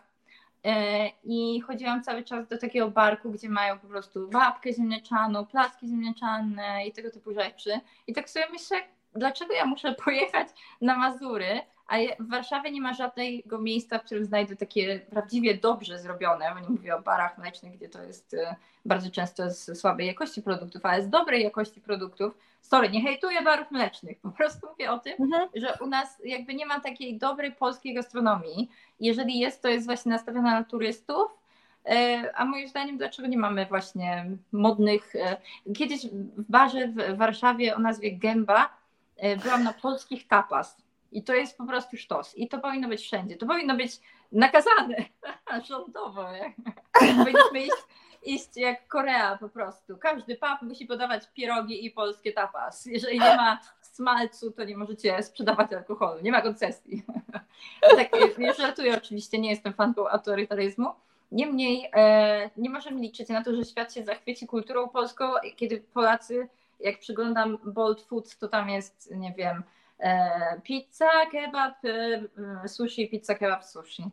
[0.64, 5.88] e, i chodziłam cały czas do takiego barku, gdzie mają po prostu babkę ziemniaczaną, placki
[5.88, 7.80] ziemniaczane i tego typu rzeczy.
[8.06, 8.76] I tak sobie myślę,
[9.14, 10.48] dlaczego ja muszę pojechać
[10.80, 15.98] na Mazury, a w Warszawie nie ma żadnego miejsca, w którym znajdę takie prawdziwie dobrze
[15.98, 18.38] zrobione, bo nie mówię o barach mlecznych, gdzie to jest y,
[18.84, 22.38] bardzo często z słabej jakości produktów, ale z dobrej jakości produktów.
[22.62, 25.48] Sorry, nie hejtuję barów mlecznych, po prostu mówię o tym, mhm.
[25.54, 28.70] że u nas jakby nie ma takiej dobrej polskiej gastronomii.
[29.00, 31.30] Jeżeli jest, to jest właśnie nastawiona na turystów,
[31.86, 35.14] y, a moim zdaniem, dlaczego nie mamy właśnie modnych.
[35.14, 38.76] Y, kiedyś w barze w Warszawie o nazwie Gęba
[39.42, 40.85] byłam na polskich tapas.
[41.12, 42.38] I to jest po prostu sztos.
[42.38, 43.36] I to powinno być wszędzie.
[43.36, 44.00] To powinno być
[44.32, 44.96] nakazane
[45.68, 46.28] rządowo.
[47.18, 47.82] Powinniśmy iść,
[48.22, 49.98] iść jak Korea po prostu.
[49.98, 52.86] Każdy pub musi podawać pierogi i polskie tapas.
[52.86, 56.20] Jeżeli nie ma smalcu, to nie możecie sprzedawać alkoholu.
[56.22, 57.02] Nie ma koncesji.
[57.96, 60.90] tak, nie żartuję oczywiście, nie jestem fanką autorytaryzmu.
[61.32, 65.24] Niemniej e, nie możemy liczyć na to, że świat się zachwyci kulturą polską,
[65.56, 66.48] kiedy Polacy,
[66.80, 69.62] jak przyglądam Bold Foods, to tam jest, nie wiem,
[70.62, 72.22] pizza, kebab, e,
[72.64, 74.04] e, sushi, pizza, kebab, sushi.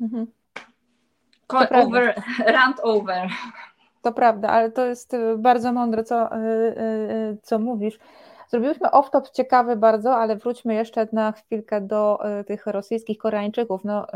[0.00, 0.26] Mhm.
[1.70, 2.14] over,
[2.46, 3.28] rant over.
[4.02, 6.28] To prawda, ale to jest bardzo mądre, co,
[7.42, 7.98] co mówisz.
[8.48, 13.84] Zrobiłyśmy off-top ciekawy bardzo, ale wróćmy jeszcze na chwilkę do tych rosyjskich Koreańczyków.
[13.84, 14.06] No,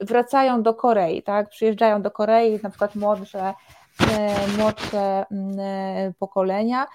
[0.00, 1.48] wracają do Korei, tak?
[1.48, 3.54] Przyjeżdżają do Korei, na przykład młodsze,
[4.58, 6.86] młodsze mm, pokolenia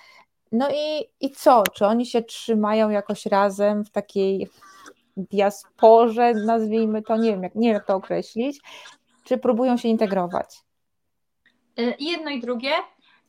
[0.52, 1.64] no i, i co?
[1.74, 4.50] Czy oni się trzymają jakoś razem w takiej
[5.18, 8.60] diasporze, nazwijmy to, nie wiem, jak, nie wiem jak to określić,
[9.24, 10.64] czy próbują się integrować?
[11.78, 12.72] E, jedno i drugie.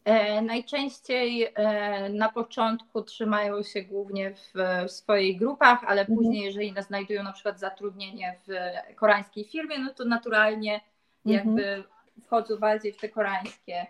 [0.05, 4.53] E, najczęściej e, na początku trzymają się głównie w,
[4.89, 6.19] w swoich grupach, ale mhm.
[6.19, 8.53] później, jeżeli znajdują na przykład zatrudnienie w
[8.97, 10.81] koreańskiej firmie, no to naturalnie
[11.25, 11.85] jakby mhm.
[12.27, 13.87] wchodzą bardziej w te koreańskie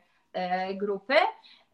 [0.74, 1.14] grupy.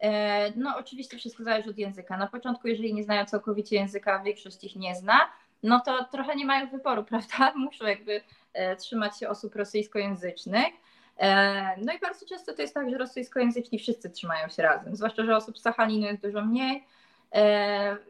[0.00, 2.16] E, no oczywiście wszystko zależy od języka.
[2.16, 5.18] Na początku, jeżeli nie znają całkowicie języka, większość ich nie zna,
[5.62, 7.52] no to trochę nie mają wyboru, prawda?
[7.56, 8.20] Muszą jakby
[8.52, 10.74] e, trzymać się osób rosyjskojęzycznych.
[11.18, 15.24] E, no i bardzo często to jest tak, że rosyjskojęzyczni wszyscy trzymają się razem, zwłaszcza,
[15.24, 16.84] że osób z Sachalinu jest dużo mniej,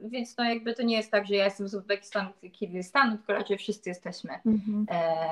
[0.02, 3.58] więc no jakby to nie jest tak, że ja jestem z Uzbekistanu, Kirgistanu, tylko raczej
[3.58, 4.86] wszyscy jesteśmy mhm.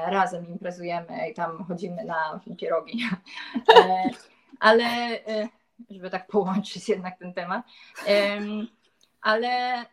[0.06, 3.02] razem, imprezujemy i tam chodzimy na pierogi.
[4.60, 4.86] Ale
[5.90, 7.66] żeby tak połączyć jednak ten temat.
[9.22, 9.84] Ale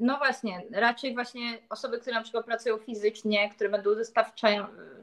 [0.00, 3.90] no właśnie, raczej właśnie osoby, które na przykład pracują fizycznie, które będą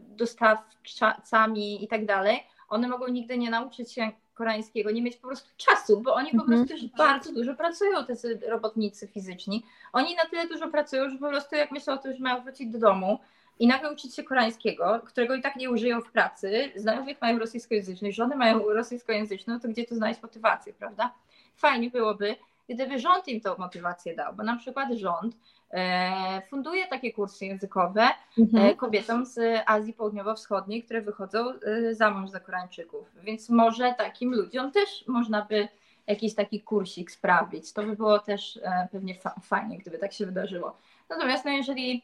[0.10, 5.50] dostawcami i tak dalej, one mogą nigdy nie nauczyć się koreańskiego, nie mieć po prostu
[5.58, 6.66] czasu, bo oni po mhm.
[6.66, 9.66] prostu już bardzo dużo pracują, te robotnicy fizyczni.
[9.94, 12.72] Oni na tyle dużo pracują, że po prostu jak myślą o tym, że mają wrócić
[12.72, 13.20] do domu,
[13.60, 18.14] i nagle uczyć się koreańskiego, którego i tak nie użyją w pracy, znajomych mają rosyjskojęzycznych,
[18.14, 21.14] żony mają rosyjskojęzyczną, to gdzie tu znaleźć motywację, prawda?
[21.56, 22.36] Fajnie byłoby,
[22.70, 25.38] gdyby rząd im tą motywację dał, bo na przykład rząd
[25.72, 28.76] e, funduje takie kursy językowe e, mhm.
[28.76, 34.72] kobietom z Azji Południowo-Wschodniej, które wychodzą e, za mąż za Koreańczyków, więc może takim ludziom
[34.72, 35.68] też można by
[36.08, 37.74] jakiś taki kursik sprawić.
[37.74, 38.60] To by było też
[38.92, 40.78] pewnie fa fajnie, gdyby tak się wydarzyło.
[41.10, 42.04] Natomiast no, jeżeli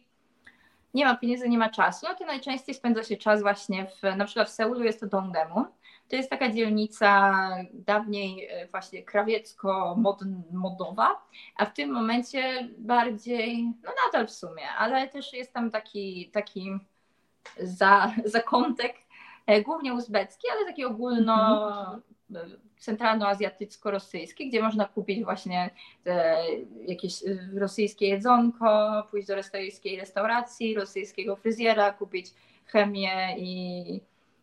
[0.93, 4.26] nie ma pieniędzy, nie ma czasu, no to najczęściej spędza się czas właśnie w, na
[4.26, 5.65] przykład w Seulu jest to Dongdaemun.
[6.09, 7.34] To jest taka dzielnica
[7.73, 11.22] dawniej e, właśnie krawiecko-modowa,
[11.55, 16.72] a w tym momencie bardziej, no nadal w sumie, ale też jest tam taki, taki
[17.59, 18.95] za, zakątek,
[19.45, 22.01] e, głównie uzbecki, ale taki ogólno
[22.39, 22.59] mhm.
[22.77, 25.69] centralnoazjatycko-rosyjski, gdzie można kupić właśnie
[26.87, 27.13] jakieś
[27.55, 32.27] rosyjskie jedzonko, pójść do rosyjskiej restauracji, rosyjskiego fryzjera, kupić
[32.65, 34.01] chemię i,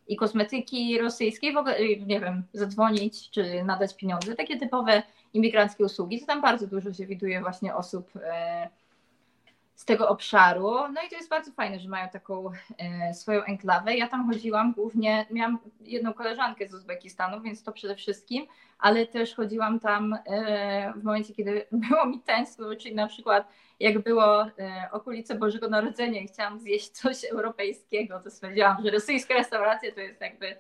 [0.09, 5.03] i kosmetyki rosyjskie, w ogóle, nie wiem, zadzwonić czy nadać pieniądze, takie typowe
[5.35, 8.69] imigranckie usługi, to tam bardzo dużo się widuje właśnie osób e,
[9.79, 10.71] z tego obszaru.
[10.71, 13.97] No i to jest bardzo fajne, że mają taką e, swoją enklawę.
[13.97, 18.47] Ja tam chodziłam głównie, miałam jedną koleżankę z Uzbekistanu, więc to przede wszystkim,
[18.79, 23.49] ale też chodziłam tam e, w momencie, kiedy było mi tęskno, czyli na przykład
[23.81, 24.51] jak było e,
[24.93, 30.21] okolice Bożego Narodzenia i chciałam zjeść coś europejskiego, to stwierdziłam, że rosyjska restauracja to jest
[30.21, 30.57] jakby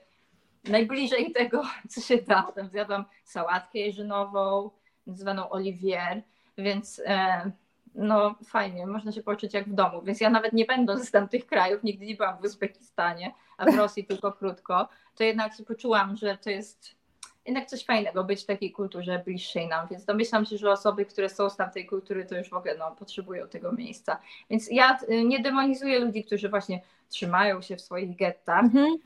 [0.65, 2.43] najbliżej tego, co się da.
[2.43, 4.71] Tam zjadłam sałatkę jeżynową,
[5.07, 6.23] zwaną Olivier,
[6.59, 7.51] więc e,
[7.99, 10.03] no fajnie, można się poczuć jak w domu.
[10.03, 13.75] Więc ja nawet nie będąc z tamtych krajów, nigdy nie byłam w Uzbekistanie, a w
[13.77, 16.99] Rosji tylko krótko, to jednak się poczułam, że to jest
[17.47, 21.29] jednak coś fajnego być w takiej kulturze bliższej nam, więc domyślam się, że osoby, które
[21.29, 24.21] są z tamtej kultury, to już w ogóle no, potrzebują tego miejsca.
[24.51, 28.99] Więc ja y, nie demonizuję ludzi, którzy właśnie trzymają się w swoich gettach, mhm.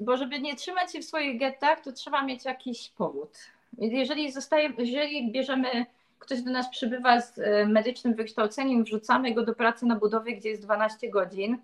[0.00, 3.38] bo żeby nie trzymać się w swoich gettach, to trzeba mieć jakiś powód.
[3.78, 5.86] Jeżeli, zostaje, jeżeli bierzemy,
[6.20, 10.48] ktoś do nas przybywa z y, medycznym wykształceniem, wrzucamy go do pracy na budowie, gdzie
[10.48, 11.58] jest 12 godzin,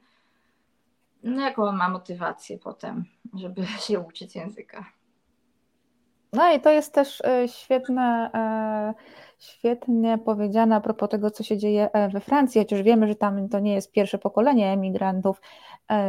[1.23, 3.05] no jaką on ma motywację potem,
[3.35, 4.85] żeby się uczyć języka?
[6.33, 8.95] No i to jest też e, świetne, e,
[9.39, 13.49] świetnie powiedziane a propos tego, co się dzieje e, we Francji, chociaż wiemy, że tam
[13.49, 15.41] to nie jest pierwsze pokolenie emigrantów,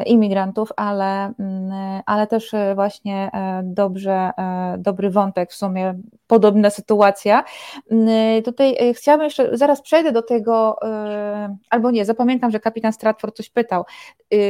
[0.06, 3.32] imigrantów, ale, mm, ale też właśnie
[3.64, 4.32] dobrze,
[4.78, 7.44] dobry wątek w sumie, podobna sytuacja.
[7.92, 10.80] Mm, tutaj chciałabym jeszcze, zaraz przejdę do tego,
[11.70, 13.84] albo nie, zapamiętam, że kapitan Stratford coś pytał,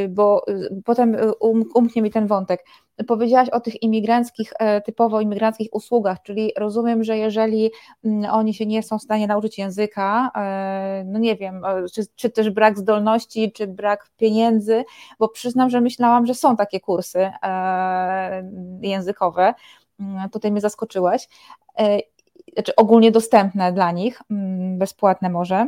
[0.09, 0.45] bo
[0.85, 2.63] potem um, umknie mi ten wątek.
[3.07, 7.71] Powiedziałaś o tych imigranckich, e, typowo imigranckich usługach, czyli rozumiem, że jeżeli
[8.05, 12.01] mm, oni się nie są w stanie nauczyć języka, e, no nie wiem, e, czy,
[12.15, 14.83] czy też brak zdolności, czy brak pieniędzy,
[15.19, 17.31] bo przyznam, że myślałam, że są takie kursy
[18.81, 19.53] językowe,
[19.99, 21.27] mm, tutaj mnie zaskoczyłaś,
[22.53, 25.67] znaczy ogólnie dostępne dla nich, mm, bezpłatne może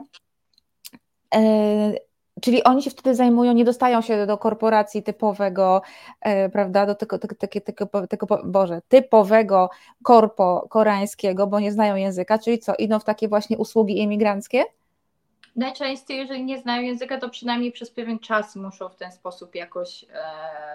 [2.41, 5.81] Czyli oni się wtedy zajmują, nie dostają się do korporacji typowego,
[6.21, 9.69] e, prawda, do tego, tego, tego, tego, Boże, typowego
[10.03, 14.63] korpo koreańskiego, bo nie znają języka, czyli co, idą w takie właśnie usługi imigranckie?
[15.55, 20.05] Najczęściej, jeżeli nie znają języka, to przynajmniej przez pewien czas muszą w ten sposób jakoś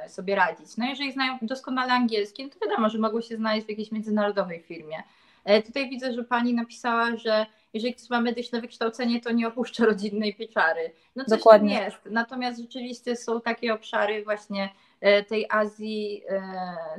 [0.05, 0.77] e, sobie radzić.
[0.77, 4.61] No jeżeli znają doskonale angielski, no to wiadomo, że mogą się znaleźć w jakiejś międzynarodowej
[4.61, 5.03] firmie.
[5.45, 9.85] E, tutaj widzę, że pani napisała, że jeżeli ktoś ma medyczne wykształcenie, to nie opuszcza
[9.85, 10.93] rodzinnej pieczary.
[11.17, 11.75] No coś Dokładnie.
[11.75, 11.99] tam jest.
[12.11, 14.69] Natomiast rzeczywiście są takie obszary właśnie
[15.01, 16.43] e, tej Azji e,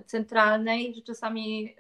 [0.06, 1.76] centralnej, że czasami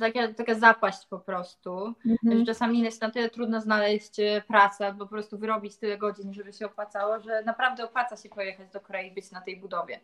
[0.00, 2.38] taka, taka zapaść po prostu, mhm.
[2.38, 6.52] że czasami jest na tyle trudno znaleźć e, pracę, po prostu wyrobić tyle godzin, żeby
[6.52, 10.00] się opłacało, że naprawdę opłaca się pojechać do Korei i być na tej budowie.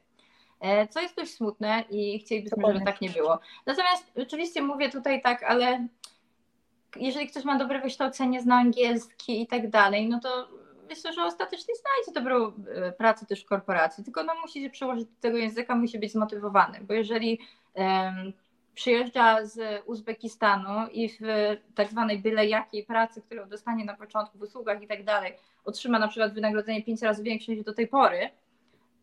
[0.90, 3.38] Co jest dość smutne i chcielibyśmy, żeby tak nie było.
[3.66, 5.88] Natomiast oczywiście mówię tutaj tak, ale
[6.98, 10.48] jeżeli ktoś ma dobre wykształcenie, zna angielski i tak dalej, no to
[10.88, 15.04] myślę, że ostatecznie znajdzie dobrą e, pracę też w korporacji, tylko no musi się przełożyć
[15.04, 17.40] do tego języka, musi być zmotywowany, bo jeżeli
[17.74, 18.32] um,
[18.74, 21.20] przyjeżdża z Uzbekistanu i w
[21.74, 25.32] tak zwanej byle jakiej pracy, którą dostanie na początku w usługach i tak dalej,
[25.64, 28.30] otrzyma na przykład wynagrodzenie pięć razy większe niż do tej pory,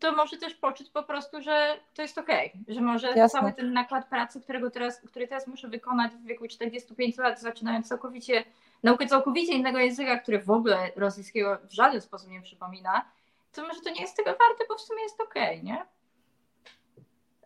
[0.04, 3.40] to może też poczuć po prostu, że to jest okej, okay, że może Jasne.
[3.40, 7.88] cały ten nakład pracy, którego teraz, który teraz muszę wykonać w wieku 45 lat, zaczynając
[7.88, 8.44] całkowicie,
[8.82, 13.04] naukę całkowicie innego języka, który w ogóle rosyjskiego w żaden sposób nie przypomina,
[13.52, 15.86] to może to nie jest tego warte, bo w sumie jest okej, okay, nie?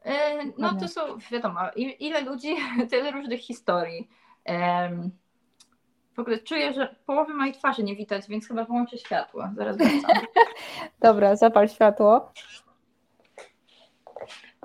[0.04, 2.56] E, no to są, wiadomo, ile ludzi,
[2.90, 4.08] tyle różnych historii.
[6.18, 9.48] W ogóle czuję, że połowy mojej twarzy nie widać, więc chyba połączę światło.
[9.56, 10.24] Zaraz wracam.
[11.00, 12.32] Dobra, zapal światło.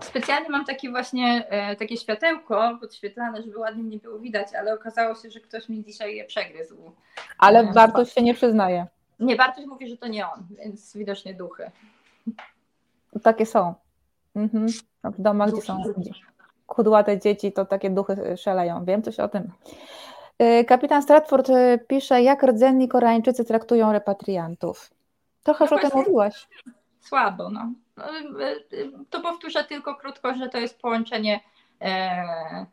[0.01, 5.15] Specjalnie mam takie właśnie e, takie światełko podświetlane, żeby ładnie nie było widać, ale okazało
[5.15, 6.91] się, że ktoś mi dzisiaj je przegryzł.
[7.37, 8.87] Ale e, Bartosz się nie przyznaje.
[9.19, 11.71] Nie, Bartoś mówi, że to nie on, więc widocznie duchy.
[13.23, 13.73] Takie są.
[14.35, 14.67] Mhm.
[15.03, 15.61] W domach, duchy.
[15.61, 16.13] gdzie są
[16.67, 18.85] kudłate dzieci, to takie duchy szaleją.
[18.85, 19.51] Wiem coś o tym.
[20.39, 24.91] E, kapitan Stratford e, pisze, jak rdzenni Koreańczycy traktują repatriantów.
[25.43, 26.47] Trochę no już o tym mówiłaś.
[26.99, 27.71] Słabo, no.
[27.97, 28.05] no.
[29.09, 31.39] To powtórzę tylko krótko, że to jest połączenie
[31.81, 32.65] e,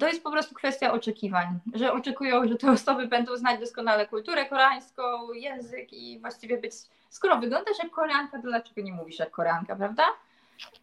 [0.00, 4.46] to jest po prostu kwestia oczekiwań, że oczekują, że te osoby będą znać doskonale kulturę
[4.46, 6.72] koreańską, język i właściwie być,
[7.08, 10.02] skoro wyglądasz jak Koreanka, to dlaczego nie mówisz jak Koreanka, prawda?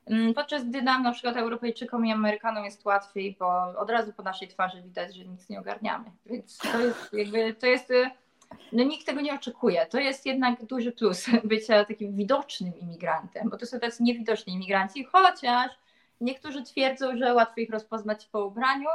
[0.07, 4.23] Mm, podczas gdy nam na przykład Europejczykom i Amerykanom jest łatwiej, bo od razu po
[4.23, 6.11] naszej twarzy widać, że nic nie ogarniamy.
[6.25, 7.93] Więc to jest jakby, to jest,
[8.71, 9.85] no nikt tego nie oczekuje.
[9.85, 15.03] To jest jednak duży plus bycia takim widocznym imigrantem, bo to są tacy niewidoczni imigranci,
[15.03, 15.71] chociaż
[16.21, 18.89] Niektórzy twierdzą, że łatwo ich rozpoznać po ubraniu,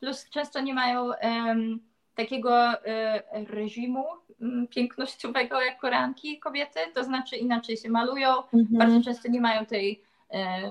[0.00, 1.80] plus często nie mają um,
[2.14, 4.04] takiego e, reżimu
[4.40, 8.66] um, pięknościowego jak koreanki kobiety, to znaczy inaczej się malują, mhm.
[8.70, 10.02] bardzo często nie mają tej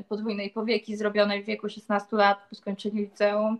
[0.09, 3.59] podwójnej powieki zrobionej w wieku 16 lat po skończeniu liceum.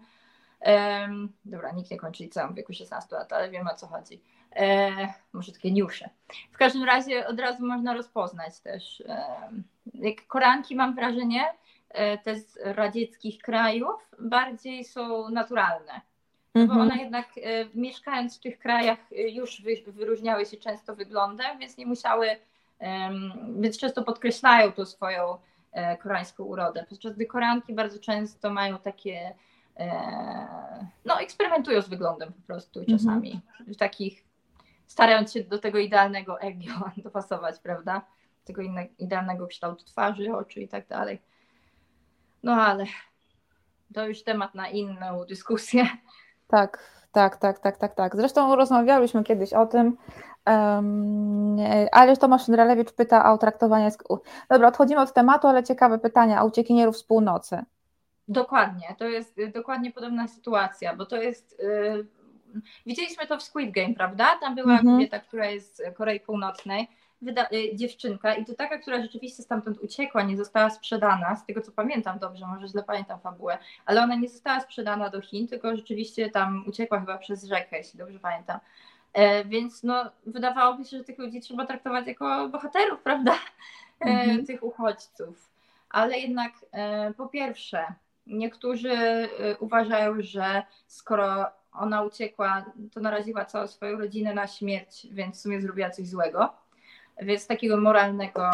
[0.61, 4.21] Um, dobra, nikt nie kończy liceum w wieku 16 lat, ale wiem o co chodzi.
[4.55, 4.91] E,
[5.34, 6.09] może takie niusze.
[6.51, 9.01] W każdym razie od razu można rozpoznać też.
[9.01, 9.26] E,
[9.93, 11.45] jak koranki mam wrażenie,
[11.89, 16.01] E, te z radzieckich krajów bardziej są naturalne.
[16.55, 16.81] No bo mhm.
[16.81, 17.41] one jednak e,
[17.73, 22.30] mieszkając w tych krajach e, już wyróżniały się często wyglądem, więc nie musiały,
[23.59, 25.38] więc często podkreślają tą swoją
[26.03, 26.85] koreańską urodę.
[26.89, 29.35] Podczas gdy Koreanki bardzo często mają takie,
[31.05, 32.97] no eksperymentują z wyglądem po prostu mhm.
[32.97, 33.41] czasami.
[33.67, 34.23] W takich,
[34.87, 38.01] starając się do tego idealnego ego dopasować, prawda?
[38.45, 38.61] Tego
[38.99, 41.21] idealnego kształtu twarzy, oczu i tak dalej.
[42.43, 42.85] No ale
[43.93, 45.87] to już temat na inną dyskusję.
[46.47, 48.15] Tak, tak, tak, tak, tak, tak.
[48.15, 49.97] Zresztą rozmawiałyśmy kiedyś o tym,
[50.45, 51.57] um,
[51.91, 53.91] ale Tomasz Drelewicz pyta o traktowanie.
[54.49, 57.64] Dobra, odchodzimy od tematu, ale ciekawe pytania o uciekinierów z północy.
[58.28, 61.60] Dokładnie, to jest y, dokładnie podobna sytuacja, bo to jest.
[61.60, 62.07] Yy,
[62.86, 64.26] widzieliśmy to w Squid Game, prawda?
[64.41, 64.95] Tam była mhm.
[64.95, 66.88] kobieta, która jest z Korei Północnej
[67.53, 71.72] Y, dziewczynka i to taka, która rzeczywiście stamtąd uciekła, nie została sprzedana, z tego co
[71.72, 76.30] pamiętam dobrze, może źle pamiętam fabułę, ale ona nie została sprzedana do Chin, tylko rzeczywiście
[76.30, 78.60] tam uciekła chyba przez rzekę, jeśli dobrze pamiętam.
[79.14, 83.34] E, więc no, wydawałoby się, że tych ludzi trzeba traktować jako bohaterów, prawda?
[84.02, 84.45] E, mhm.
[84.45, 85.49] Tych uchodźców.
[85.90, 87.86] Ale jednak e, po pierwsze,
[88.27, 88.98] niektórzy
[89.60, 95.61] uważają, że skoro ona uciekła, to naraziła całą swoją rodzinę na śmierć, więc w sumie
[95.61, 96.53] zrobiła coś złego
[97.22, 98.52] więc z takiego moralnego,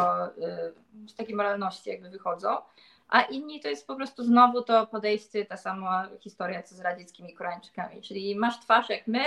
[1.08, 2.58] z takiej moralności jakby wychodzą.
[3.10, 7.34] A inni to jest po prostu znowu to podejście, ta sama historia co z radzieckimi
[7.34, 9.24] Koreańczykami, czyli masz twarz jak my,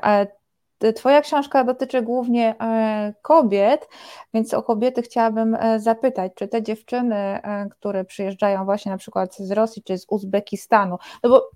[0.96, 3.90] Twoja książka dotyczy głównie e, kobiet,
[4.34, 7.40] więc o kobiety chciałabym zapytać, czy te dziewczyny,
[7.72, 11.50] które przyjeżdżają właśnie na przykład z Rosji czy z Uzbekistanu, no bo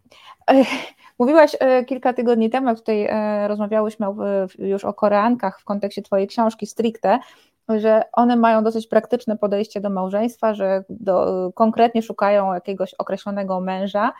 [1.20, 1.56] mówiłaś
[1.88, 3.10] kilka tygodni temu, jak tutaj
[3.48, 4.08] rozmawiałyśmy
[4.60, 7.20] już o Koreankach w kontekście Twojej książki stricte,
[7.69, 14.14] że one mają dosyć praktyczne podejście do małżeństwa, że do, konkretnie szukają jakiegoś określonego męża.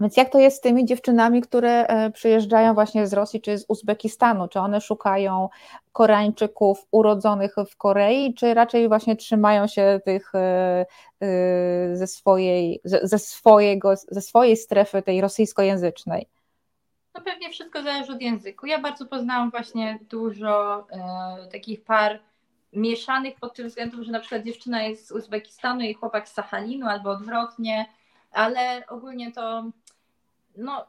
[0.00, 3.64] Więc jak to jest z tymi dziewczynami, które e, przyjeżdżają właśnie z Rosji czy z
[3.68, 4.48] Uzbekistanu?
[4.48, 5.48] Czy one szukają
[5.92, 10.86] Koreańczyków urodzonych w Korei, czy raczej właśnie trzymają się tych e,
[11.20, 16.28] e, ze swojej, ze, swojego, ze swojej strefy tej rosyjskojęzycznej?
[17.14, 18.66] No pewnie wszystko zależy od języku.
[18.66, 22.20] Ja bardzo poznałam właśnie dużo e, takich par
[22.72, 26.86] mieszanych pod tym względem, że na przykład dziewczyna jest z Uzbekistanu i chłopak z Sachalinu
[26.86, 27.86] albo odwrotnie,
[28.30, 29.64] ale ogólnie to
[30.56, 30.86] no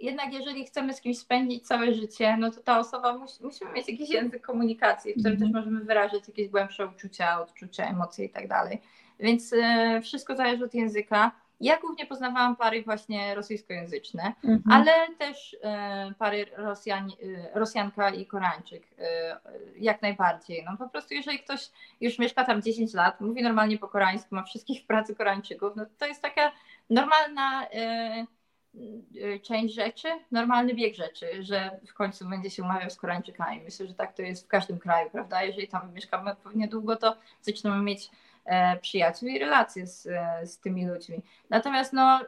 [0.00, 3.88] jednak jeżeli chcemy z kimś spędzić całe życie, no to ta osoba musi, musimy mieć
[3.88, 5.48] jakiś język komunikacji, w którym mm.
[5.48, 8.82] też możemy wyrazić jakieś głębsze uczucia, odczucia, emocje i tak dalej.
[9.20, 11.32] Więc e, wszystko zależy od języka.
[11.60, 14.58] Ja głównie poznawałam pary właśnie rosyjskojęzyczne, -hmm.
[14.70, 19.40] ale też e, pary Rosjan, e, Rosjanka i Koreańczyk, e,
[19.78, 20.64] jak najbardziej.
[20.64, 21.70] No po prostu jeżeli ktoś
[22.00, 25.86] już mieszka tam 10 lat, mówi normalnie po koreańsku, ma wszystkich w pracy Koreańczyków, no
[25.98, 26.52] to jest taka
[26.90, 27.66] normalna
[29.42, 33.60] część rzeczy, normalny bieg rzeczy, że w końcu będzie się umawiał z Koreańczykami.
[33.60, 35.42] Myślę, że tak to jest w każdym kraju, prawda?
[35.42, 38.10] Jeżeli tam mieszkamy odpowiednio długo, to zaczynamy mieć
[38.80, 41.22] przyjaciół i relacje z, e, z tymi ludźmi.
[41.50, 42.20] Natomiast no,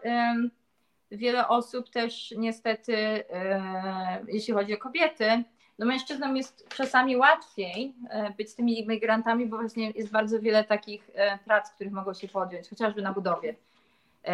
[1.11, 5.45] wiele osób też niestety, e, jeśli chodzi o kobiety,
[5.79, 7.95] no mężczyznom jest czasami łatwiej
[8.37, 11.11] być tymi imigrantami, bo właśnie jest bardzo wiele takich
[11.45, 13.68] prac, których mogą się podjąć, chociażby na budowie E,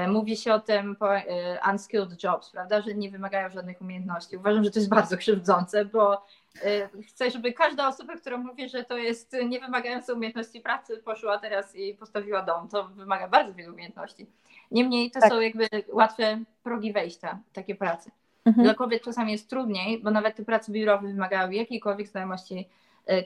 [0.09, 4.37] mówi się o tym e, unskilled jobs, prawda, że nie wymagają żadnych umiejętności.
[4.37, 6.27] Uważam, że to jest bardzo krzywdzące, bo
[6.65, 11.77] e, chcę, żeby każda osoba, która mówi, że to jest niewymagające umiejętności pracy, poszła teraz
[11.77, 12.69] i postawiła dom.
[12.69, 14.27] To wymaga bardzo wielu umiejętności.
[14.71, 15.31] Niemniej to tak.
[15.31, 18.11] są jakby łatwe progi wejścia, takie prace.
[18.45, 18.65] Mhm.
[18.65, 22.69] Dla kobiet czasami jest trudniej, bo nawet te prace biurowe wymagają jakiejkolwiek znajomości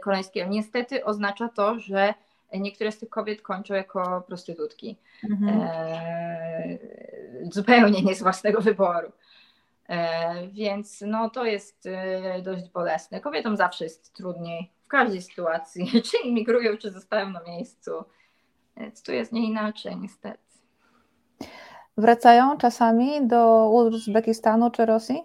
[0.02, 0.50] koreańskiego.
[0.50, 2.14] Niestety oznacza to, że
[2.52, 4.96] Niektóre z tych kobiet kończą jako prostytutki.
[5.30, 5.60] Mhm.
[5.62, 6.78] E,
[7.52, 9.12] zupełnie nie z własnego wyboru.
[9.88, 13.20] E, więc no, to jest e, dość bolesne.
[13.20, 17.90] Kobietom zawsze jest trudniej w każdej sytuacji, czy imigrują, czy zostają na miejscu.
[18.76, 20.38] Więc tu jest nie inaczej, niestety.
[21.96, 25.22] Wracają czasami do Uzbekistanu czy Rosji?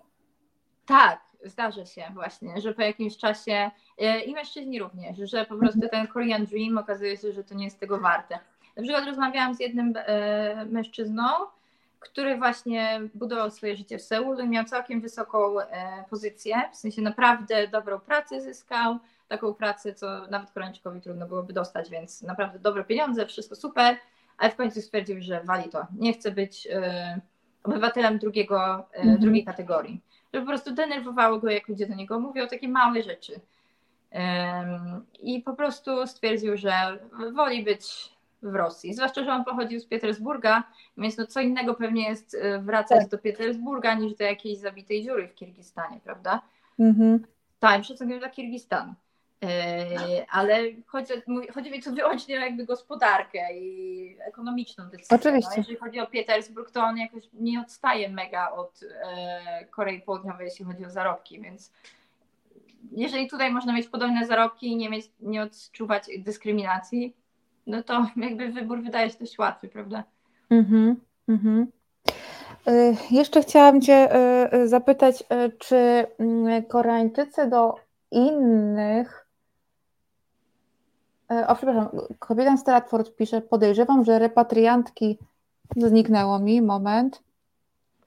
[0.86, 5.80] Tak, zdarza się właśnie, że po jakimś czasie e, i mężczyźni również, że po prostu
[5.92, 8.40] ten Korean Dream okazuje się, że to nie jest tego warte.
[8.78, 11.24] Na przykład rozmawiałam z jednym e, mężczyzną,
[12.00, 17.02] który właśnie budował swoje życie w Seulu i miał całkiem wysoką e, pozycję, w sensie
[17.02, 18.98] naprawdę dobrą pracę zyskał,
[19.28, 23.96] taką pracę, co nawet Koreańczykowi trudno byłoby dostać, więc naprawdę dobre pieniądze, wszystko super,
[24.38, 25.88] ale w końcu stwierdził, że wali to.
[26.00, 26.68] Nie chce być
[27.64, 29.20] obywatelem drugiego, mhm.
[29.20, 30.02] drugiej kategorii
[30.34, 33.40] że po prostu denerwowało go, jak ludzie do niego mówią takie małe rzeczy.
[35.22, 37.00] I po prostu stwierdził, że
[37.34, 38.94] woli być w Rosji.
[38.94, 40.64] Zwłaszcza, że on pochodził z Petersburga,
[40.98, 43.10] więc no co innego pewnie jest e, wracać tak.
[43.10, 46.42] do Petersburga niż do jakiejś zabitej dziury w Kirgistanie, prawda?
[46.80, 47.26] Mhm.
[47.60, 48.94] Tak, szacunkiem dla Kirgistanu.
[49.44, 51.14] E, ale chodzi,
[51.54, 55.08] chodzi mi tu wyłącznie o jakby gospodarkę i ekonomiczną decyzję.
[55.12, 55.50] No, Oczywiście.
[55.52, 60.46] No, jeżeli chodzi o Petersburg, to on jakoś nie odstaje mega od e, Korei Południowej,
[60.46, 61.72] jeśli chodzi o zarobki, więc
[62.92, 67.16] jeżeli tutaj można mieć podobne zarobki i nie, mieć, nie odczuwać dyskryminacji,
[67.68, 70.04] no to jakby wybór wydaje się dość łatwy, prawda?
[70.50, 70.96] Mhm,
[71.28, 71.68] mhm.
[72.68, 74.10] E, jeszcze chciałam Cię
[74.66, 75.24] zapytać,
[75.60, 77.76] czy mm, Koreańczycy do
[78.12, 79.23] innych
[81.48, 81.90] o, przepraszam,
[82.20, 85.18] kobieta Stratford pisze, podejrzewam, że repatriantki,
[85.76, 87.24] zniknęło mi, moment.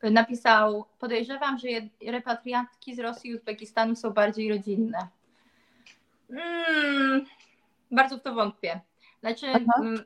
[0.02, 1.68] Napisał, podejrzewam, że
[2.06, 5.08] repatriantki z Rosji i Uzbekistanu są bardziej rodzinne.
[6.30, 7.24] Hmm,
[7.90, 8.80] bardzo w to wątpię.
[9.20, 9.46] Znaczy,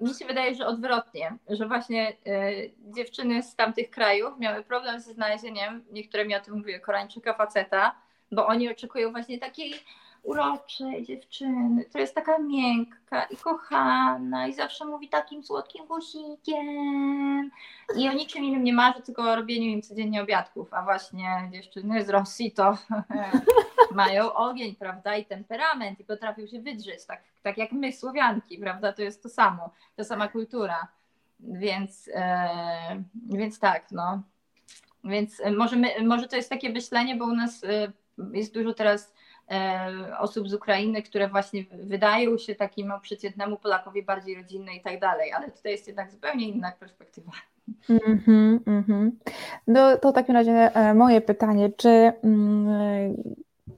[0.01, 5.13] mi się wydaje, że odwrotnie, że właśnie y, dziewczyny z tamtych krajów miały problem ze
[5.13, 7.95] znalezieniem, niektóre mi o tym mówiły, Koreańczyka faceta,
[8.33, 9.75] bo oni oczekują właśnie takiej
[10.23, 17.51] uroczej dziewczyny, która jest taka miękka i kochana i zawsze mówi takim słodkim głosikiem
[17.97, 22.05] i o niczym innym nie marzy, tylko o robieniu im codziennie obiadków, a właśnie dziewczyny
[22.05, 22.79] z Rosji to
[23.95, 26.01] mają ogień, prawda, i temperament.
[26.01, 30.05] I potrafią się wydrzeć, tak, tak jak my Słowianki, prawda, to jest to samo, ta
[30.05, 30.89] sama kultura,
[31.41, 34.23] więc, e, więc tak, no.
[35.05, 37.93] Więc może, my, może to jest takie myślenie, bo u nas e,
[38.33, 39.30] jest dużo teraz E,
[40.19, 45.33] osób z Ukrainy, które właśnie wydają się takiemu przeciętnemu Polakowi bardziej rodzinne i tak dalej,
[45.33, 47.33] ale tutaj jest jednak zupełnie inna perspektywa.
[47.89, 49.11] Mm-hmm, mm-hmm.
[49.67, 53.17] No to w takim razie e, moje pytanie, czy mm,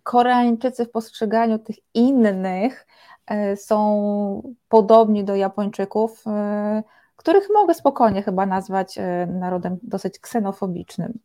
[0.03, 2.87] Koreańczycy w postrzeganiu tych innych
[3.27, 6.25] e, są podobni do Japończyków,
[7.17, 11.19] których mogę spokojnie chyba nazwać e, narodem dosyć ksenofobicznym.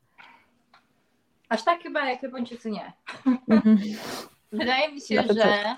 [1.50, 2.94] Aż tak chyba jak Japończycy nie.
[3.50, 3.78] Mhm.
[4.52, 5.76] Wydaje mi się, że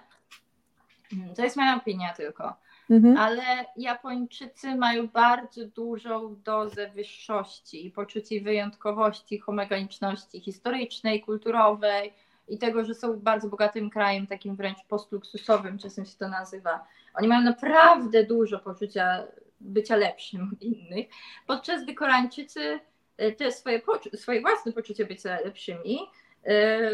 [1.35, 2.55] to jest moja opinia tylko,
[2.89, 3.17] mhm.
[3.17, 3.43] ale
[3.77, 12.13] Japończycy mają bardzo dużą dozę wyższości i poczucie wyjątkowości, homogeniczności historycznej, kulturowej
[12.47, 16.85] i tego, że są bardzo bogatym krajem, takim wręcz postluksusowym, czasem się to nazywa.
[17.13, 19.23] Oni mają naprawdę dużo poczucia
[19.61, 21.07] bycia lepszym od innych,
[21.47, 22.79] podczas gdy Koreańczycy
[23.17, 23.81] e, te swoje,
[24.15, 25.99] swoje własne poczucie bycia lepszymi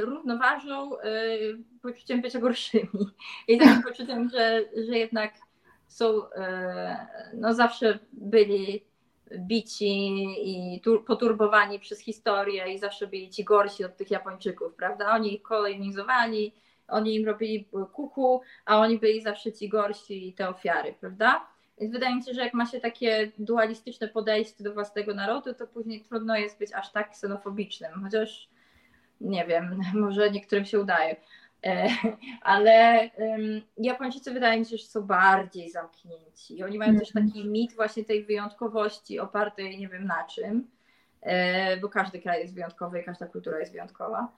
[0.01, 1.09] równoważą e,
[1.81, 2.89] poczuciem bycia gorszymi.
[3.47, 5.33] I takim poczuciem, że, że jednak
[5.87, 6.21] są,
[7.33, 8.85] no zawsze byli
[9.39, 15.11] bici i poturbowani przez historię i zawsze byli ci gorsi od tych Japończyków, prawda?
[15.11, 16.53] Oni ich kolonizowali,
[16.87, 21.47] oni im robili kuku, a oni byli zawsze ci gorsi i te ofiary, prawda?
[21.77, 25.67] Więc wydaje mi się, że jak ma się takie dualistyczne podejście do własnego narodu, to
[25.67, 28.49] później trudno jest być aż tak ksenofobicznym, chociaż
[29.21, 31.15] nie wiem, może niektórym się udaje.
[31.65, 31.87] E,
[32.41, 33.09] ale
[33.77, 37.27] Japończycy wydaje mi się, że są bardziej zamknięci i oni mają też mhm.
[37.27, 40.67] taki mit właśnie tej wyjątkowości opartej nie wiem na czym,
[41.21, 44.31] e, bo każdy kraj jest wyjątkowy i każda kultura jest wyjątkowa.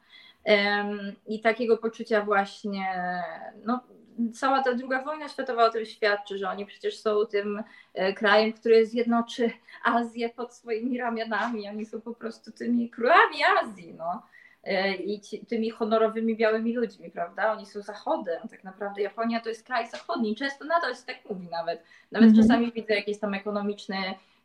[1.27, 2.85] I takiego poczucia właśnie,
[3.65, 3.79] no
[4.33, 7.63] cała ta druga wojna światowa o tym świadczy, że oni przecież są tym
[7.93, 9.51] e, krajem, który zjednoczy
[9.83, 11.69] Azję pod swoimi ramionami.
[11.69, 13.93] Oni są po prostu tymi królami Azji.
[13.93, 14.23] No.
[14.67, 17.53] E, i ci, tymi honorowymi białymi ludźmi, prawda?
[17.53, 21.47] Oni są zachodem, tak naprawdę Japonia to jest kraj zachodni, często nadal się tak mówi
[21.51, 21.83] nawet.
[22.11, 22.47] Nawet mm -hmm.
[22.47, 23.97] czasami widzę jakieś tam ekonomiczne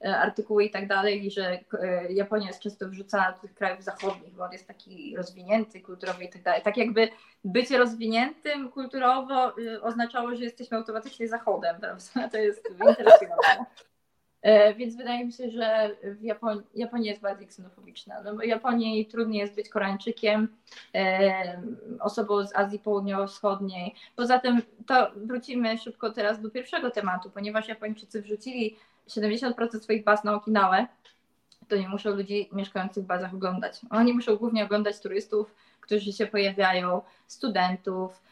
[0.05, 4.35] e, artykuły i tak dalej, że e, Japonia jest często wrzucana do tych krajów zachodnich,
[4.35, 6.63] bo on jest taki rozwinięty kulturowo i tak dalej.
[6.63, 7.09] Tak jakby
[7.45, 12.29] bycie rozwiniętym kulturowo oznaczało, że jesteśmy automatycznie zachodem, prawda?
[12.33, 13.67] To jest interesujące.
[14.43, 18.23] E, więc wydaje mi się, że w Japonii, Japonia jest bardziej ksenofobiczna.
[18.23, 20.49] No, w Japonii trudniej jest być Koreańczykiem,
[20.95, 21.63] e,
[22.01, 23.95] osobą z Azji Południowo-Wschodniej.
[24.17, 28.77] Poza tym to wrócimy szybko teraz do pierwszego tematu, ponieważ Japończycy wrzucili
[29.09, 30.87] 70% swoich baz na Okinawę,
[31.69, 33.81] to nie muszą ludzi mieszkających w bazach oglądać.
[33.91, 38.23] Oni muszą głównie oglądać turystów, którzy się pojawiają, studentów,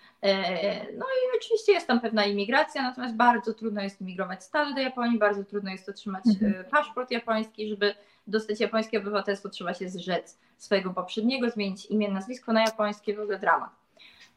[0.98, 5.18] no i oczywiście jest tam pewna imigracja, natomiast bardzo trudno jest imigrować stale do Japonii,
[5.18, 6.54] bardzo trudno jest otrzymać mhm.
[6.60, 7.94] E, paszport japoński, żeby
[8.26, 13.38] dostać japońskie obywatelstwo, trzeba się zrzec swojego poprzedniego, zmienić imię, nazwisko na japońskie, w ogóle
[13.38, 13.70] dramat.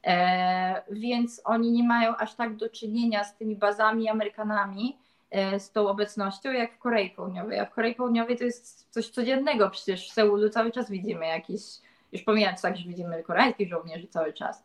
[0.04, 4.98] E, więc oni nie mają aż tak do czynienia z tymi bazami Amerykanami,
[5.32, 7.60] e, z tą obecnością, jak w Korei Południowej.
[7.60, 11.62] A w Korei Południowej to jest coś codziennego, przecież w Seulu cały czas widzimy jakiś,
[12.12, 14.64] już pomijając tak, że widzimy koreańskich żołnierzy cały czas,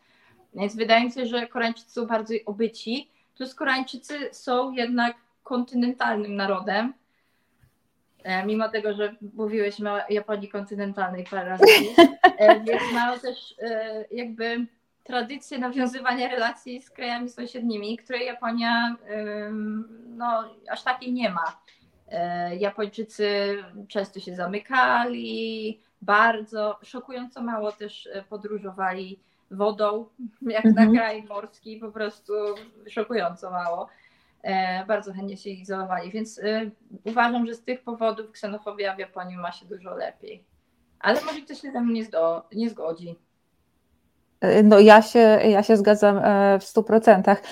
[0.58, 6.94] więc wydaje mi się, że Koreańczycy są bardziej obyci, plus Koreańczycy są jednak kontynentalnym narodem.
[8.22, 11.64] E, mimo tego, że mówiłeś o Japonii kontynentalnej parę razy,
[12.38, 14.66] e, więc mają też e, jakby
[15.04, 18.96] tradycję nawiązywania relacji z krajami sąsiednimi, której Japonia
[20.06, 21.60] no, aż takiej nie ma.
[22.58, 23.56] Japończycy
[23.88, 29.18] często się zamykali, bardzo szokująco mało też podróżowali
[29.50, 30.06] wodą,
[30.42, 30.92] jak mhm.
[30.92, 32.32] na kraj morski, po prostu
[32.88, 33.88] szokująco mało.
[34.42, 36.70] E, bardzo chętnie się izolowali, więc e,
[37.04, 40.44] uważam, że z tych powodów ksenofobia w Japonii ma się dużo lepiej.
[41.00, 43.18] Ale może ktoś się ze mną nie, zdo, nie zgodzi.
[44.40, 46.20] E, no ja się, ja się zgadzam
[46.60, 47.42] w stu procentach.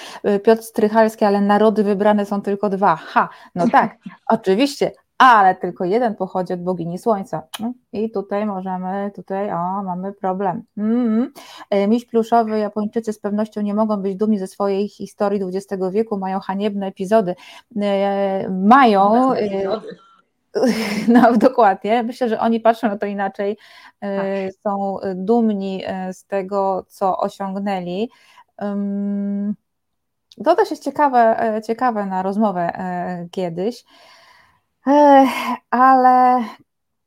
[0.44, 2.96] Piotr Strychalski, ale narody wybrane są tylko dwa.
[2.96, 3.96] Ha, no tak,
[4.26, 7.42] oczywiście, ale tylko jeden pochodzi od bogini słońca.
[7.60, 10.62] Mm, I tutaj możemy, tutaj o, mamy problem.
[10.76, 11.32] Mm.
[11.88, 16.40] Miś pluszowy, Japończycy z pewnością nie mogą być dumni ze swojej historii XX wieku, mają
[16.40, 17.34] haniebne epizody.
[17.76, 19.32] E, mają...
[19.32, 19.80] E,
[21.08, 22.02] no, dokładnie.
[22.02, 23.56] Myślę, że oni patrzą na to inaczej,
[24.00, 24.12] tak.
[24.62, 28.10] są dumni z tego, co osiągnęli.
[30.44, 31.36] To też jest ciekawe,
[31.66, 32.72] ciekawe na rozmowę
[33.30, 33.84] kiedyś.
[35.70, 36.44] Ale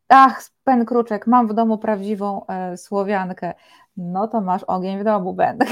[0.09, 3.53] ach, pen kruczek, mam w domu prawdziwą e, słowiankę.
[3.97, 5.59] No to masz ogień w domu, Ben.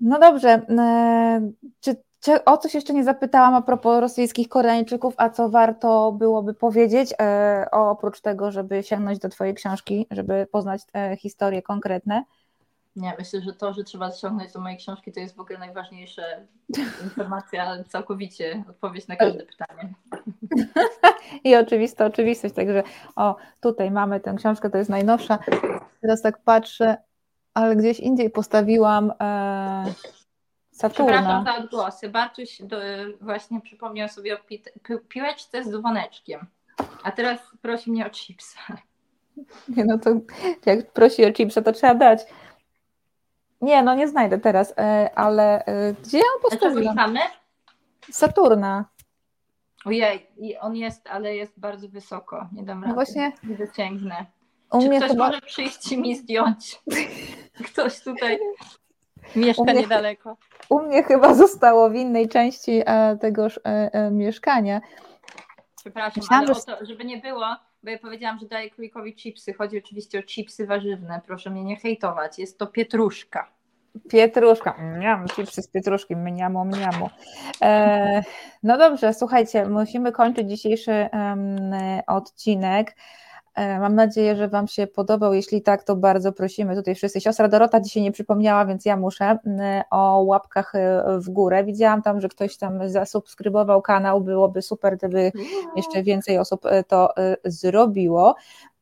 [0.00, 1.50] no dobrze, e,
[1.80, 6.54] czy, czy, o coś jeszcze nie zapytałam a propos rosyjskich Koreańczyków, a co warto byłoby
[6.54, 12.24] powiedzieć, e, oprócz tego, żeby sięgnąć do Twojej książki, żeby poznać te historie konkretne?
[12.96, 16.22] Nie, myślę, że to, że trzeba ściągnąć do mojej książki, to jest w ogóle najważniejsza
[17.04, 19.94] informacja, całkowicie odpowiedź na każde pytanie.
[21.44, 22.82] I oczywista oczywistość, także
[23.16, 25.38] o, tutaj mamy tę książkę, to jest najnowsza.
[26.00, 26.96] Teraz tak patrzę,
[27.54, 29.84] ale gdzieś indziej postawiłam e,
[30.80, 31.12] Saturna.
[31.12, 32.08] Przepraszam za odgłosy.
[32.08, 32.76] Bartuś do,
[33.20, 36.46] właśnie przypomniał sobie o pi, pi, piłeczce z dzwoneczkiem.
[37.02, 38.60] A teraz prosi mnie o chipsa.
[39.68, 40.10] Nie, no to
[40.66, 42.20] jak prosi o chipsa, to trzeba dać.
[43.60, 47.14] Nie, no nie znajdę teraz, e, ale e, gdzie ją A czego postawiłam?
[48.10, 48.84] Saturna.
[49.84, 52.48] Ojej, i on jest, ale jest bardzo wysoko.
[52.52, 52.94] Nie dam No rady.
[52.94, 54.26] właśnie Nie dosięgnę.
[54.72, 55.26] u Czy ktoś chyba...
[55.26, 56.82] może przyjść i mi zdjąć?
[57.72, 58.38] Ktoś tutaj
[59.36, 60.36] mieszka U mnie- niedaleko.
[60.68, 63.60] U mnie chyba zostało w innej części e, tegoż
[64.10, 64.80] mieszkania.
[65.76, 67.46] Przepraszam, Myślałam, ale że- to, żeby nie było,
[67.82, 69.52] bo ja powiedziałam, że daję krójkowi chipsy.
[69.52, 71.20] Chodzi oczywiście o chipsy warzywne.
[71.26, 72.38] Proszę mnie nie hejtować.
[72.38, 73.50] Jest to pietruszka.
[74.10, 74.74] Pietruszka.
[74.78, 76.16] Mniam, chipsy z pietruszki.
[76.16, 77.10] Mniamo, mniamo.
[77.62, 78.22] E,
[78.62, 81.72] no dobrze, słuchajcie, musimy kończyć dzisiejszy em,
[82.06, 82.96] odcinek.
[83.60, 85.34] E, Mam nadzieję, że Wam się podobał.
[85.34, 87.20] Jeśli tak, to bardzo prosimy tutaj wszyscy.
[87.20, 89.60] Siostra Dorota dzisiaj nie przypomniała, więc ja muszę m,
[89.90, 91.64] o łapkach e, w górę.
[91.64, 94.20] Widziałam tam, że ktoś tam zasubskrybował kanał.
[94.20, 95.32] Byłoby super, gdyby
[95.76, 97.08] jeszcze więcej osób e, to
[97.44, 98.34] zrobiło.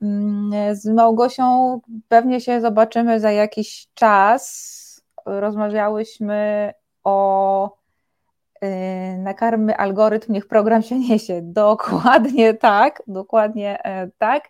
[0.03, 4.79] Mm, Z Małgosią pewnie się zobaczymy za jakiś czas.
[5.27, 6.73] Rozmawiałyśmy
[7.05, 7.79] o
[9.19, 11.41] nakarmy algorytm, niech program się niesie.
[11.43, 14.49] Dokładnie tak, dokładnie e, tak.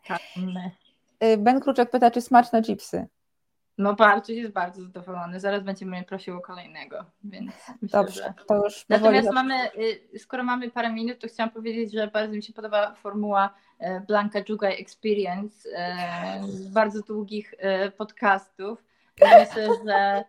[1.25, 3.07] Y, Ben Kruczek pyta, czy smaczne chipsy.
[3.79, 5.41] No Bartuś jest bardzo zadowolony.
[5.41, 7.53] Zaraz będzie mnie prosił o kolejnego, więc
[7.83, 8.45] myślę, Dobrze, że...
[8.47, 9.55] to już Natomiast mamy,
[10.15, 14.01] y, skoro mamy parę minut, to chciałam powiedzieć, że bardzo mi się podoba formuła e,
[14.01, 17.55] Blanka Dżugaj Experience e, z bardzo długich
[17.97, 18.85] podcastów.
[19.21, 20.25] Myślę, że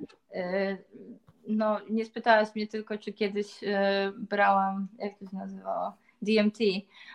[1.50, 6.60] no, nie spytałaś mnie tylko, czy kiedyś e, brałam, jak to się nazywało, DMT,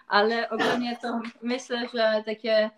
[0.09, 2.71] ale ogólnie to myślę, że takie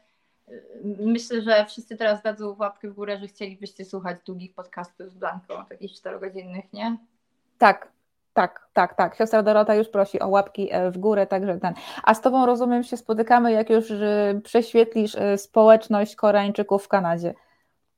[1.01, 5.65] Myślę, że wszyscy teraz dadzą łapkę w górę, że chcielibyście słuchać długich podcastów z Blanką,
[5.69, 6.97] takich czterogodzinnych, nie?
[7.59, 7.89] Tak,
[8.35, 9.17] tak, tak, tak.
[9.17, 11.75] Siostra Dorota już prosi o łapki e, w górę, także ten.
[12.03, 17.35] A z Tobą rozumiem się spotykamy, jak już e, prześwietlisz e, społeczność Koreańczyków w Kanadzie.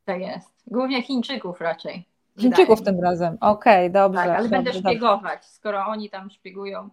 [0.05, 0.49] Tak jest.
[0.67, 2.08] Głównie Chińczyków raczej.
[2.39, 3.39] Chińczyków tym razem.
[3.41, 4.19] Okej, dobrze.
[4.19, 4.89] Tak, ale dobrze, będę dobrze.
[4.89, 5.45] szpiegować.
[5.45, 6.89] Skoro oni tam szpiegują,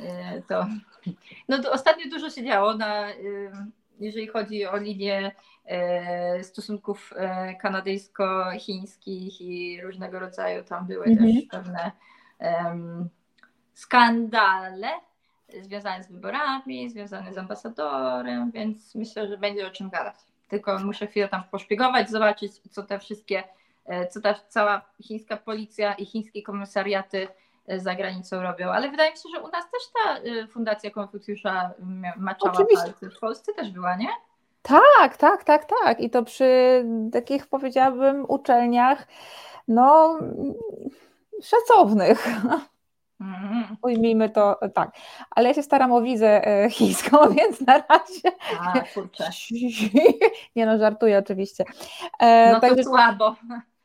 [0.00, 0.66] y, to.
[1.48, 3.50] No to ostatnio dużo się działo, na, y,
[4.00, 5.32] jeżeli chodzi o linię
[6.40, 7.14] y, stosunków
[7.60, 10.64] kanadyjsko-chińskich i różnego rodzaju.
[10.64, 11.32] Tam były Mhm.
[11.34, 11.92] też pewne
[12.38, 13.08] em,
[13.74, 14.88] skandale
[15.60, 20.14] związane z wyborami, związane z ambasadorem, więc myślę, że będzie o czym gadać.
[20.48, 23.44] Tylko muszę chwilę tam poszpiegować, zobaczyć, co te wszystkie
[24.10, 27.28] co ta cała chińska policja i chińskie komisariaty
[27.66, 28.70] e, za granicą robią.
[28.70, 31.70] Ale wydaje mi się, że u nas też ta e, Fundacja Konfucjusza
[32.16, 32.84] maczała Oczywiście.
[32.84, 33.10] palce.
[33.10, 34.08] W Polsce też była, nie?
[34.62, 36.00] Tak, tak, tak, tak.
[36.00, 39.06] I to przy takich powiedziałabym uczelniach,
[39.68, 40.18] no
[41.42, 42.28] szacownych.
[43.22, 43.76] Mm.
[43.82, 44.90] Ujmijmy to e, tak.
[45.30, 48.32] Ale ja się staram o wizę e, chińską, więc na razie.
[48.60, 49.30] A, kurczę.
[50.56, 51.64] Nie no, żartuję oczywiście.
[52.18, 53.36] E, No to także słabo.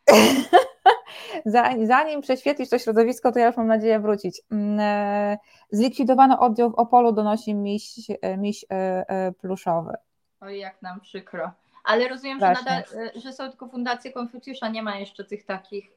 [1.87, 4.41] zanim, prześwietlisz to środowisko, to ja już mam nadzieję wrócić.
[4.51, 5.37] Mm, e,
[5.71, 9.93] Zlikwidowano oddział w Opolu, donosi miś, e, miś e, pluszowy.
[10.41, 11.51] Oj, jak nam przykro.
[11.87, 12.83] Ale rozumiem, że, nadal,
[13.15, 15.91] e, że są tylko fundacje Konfucjusza, nie ma jeszcze tych takich,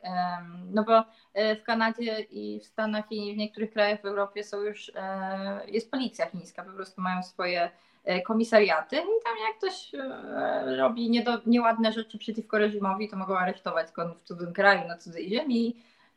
[0.71, 1.05] no bo
[1.35, 5.61] e, w Kanadzie i w Stanach i w niektórych krajach w Europie są już, e,
[5.67, 7.71] jest policja chińska, po prostu mają swoje
[8.05, 13.39] e, komisariaty i tam jak ktoś e, robi niedo, nieładne rzeczy przeciwko reżimowi, to mogą
[13.39, 15.69] aresztować go w cudzym kraju, na cudzej ziemi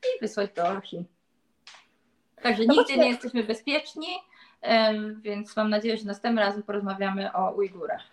[0.04, 1.06] i wysłać do Chin.
[2.42, 4.08] Także No właśnie- nie jesteśmy bezpieczni,
[5.22, 8.13] więc mam nadzieję, że następnym razem porozmawiamy o Ujgurach.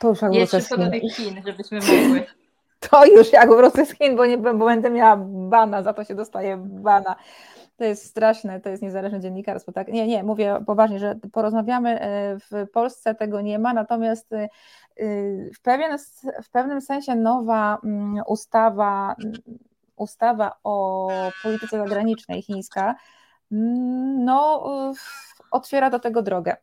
[0.00, 1.10] To już jak wrócę z Chin.
[1.10, 2.26] Chin, żebyśmy mogły.
[2.90, 6.14] To już jak wrócę z Chin, bo, nie, bo będę miała bana, za to się
[6.14, 7.16] dostaje bana.
[7.76, 9.72] To jest straszne, to jest niezależne dziennikarstwo.
[9.72, 9.88] Tak?
[9.88, 12.00] Nie, nie, mówię poważnie, że porozmawiamy.
[12.00, 14.48] e, W Polsce tego nie ma, natomiast e,
[15.54, 15.98] w, pewien,
[16.42, 19.32] w pewnym sensie nowa mm, ustawa, mm,
[19.96, 21.08] ustawa o
[21.42, 22.94] polityce zagranicznej chińska,
[23.52, 24.64] mm, no,
[25.50, 26.56] otwiera do tego drogę.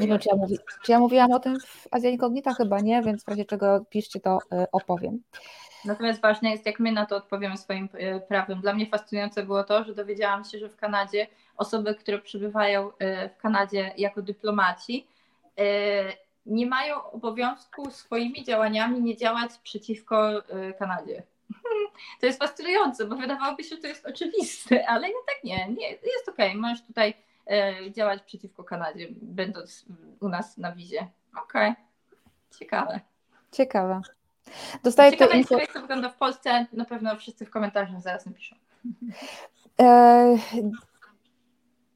[0.00, 2.54] Nie wiem, czy ja, mówi, czy ja mówiłam o tym w Azja Incognita?
[2.54, 5.22] Chyba nie, więc w razie czego piszcie, to y, opowiem.
[5.84, 8.60] Natomiast ważne jest, jak my na to odpowiemy swoim e, prawem.
[8.60, 11.26] Dla mnie fascynujące było to, że dowiedziałam się, że w Kanadzie
[11.56, 15.06] osoby, które przybywają e, w Kanadzie jako dyplomaci,
[15.58, 15.64] e,
[16.46, 21.22] nie mają obowiązku swoimi działaniami nie działać przeciwko e, Kanadzie.
[22.20, 26.28] To jest fascynujące, bo wydawałoby się, że to jest oczywiste, ale jednak nie, nie jest
[26.28, 27.14] okej, możesz tutaj e,
[27.90, 29.84] działać przeciwko Kanadzie, będąc
[30.20, 31.08] u nas na wizie.
[31.42, 31.74] Okej,
[32.58, 33.00] ciekawe.
[33.52, 34.00] Ciekawe.
[34.82, 35.58] Dostaję Ciekawe info...
[35.58, 38.56] jak to wygląda w Polsce, na pewno wszyscy w komentarzach zaraz napiszą.
[39.80, 40.36] E,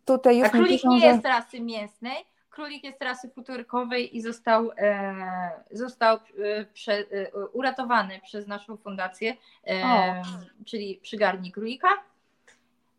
[0.04, 1.06] tutaj już A królik piszą, nie że...
[1.06, 8.20] jest rasy mięsnej, królik jest rasy futurkowej i został, e, został e, prze, e, uratowany
[8.20, 10.22] przez naszą fundację, e,
[10.64, 11.88] czyli Przygarni Królika.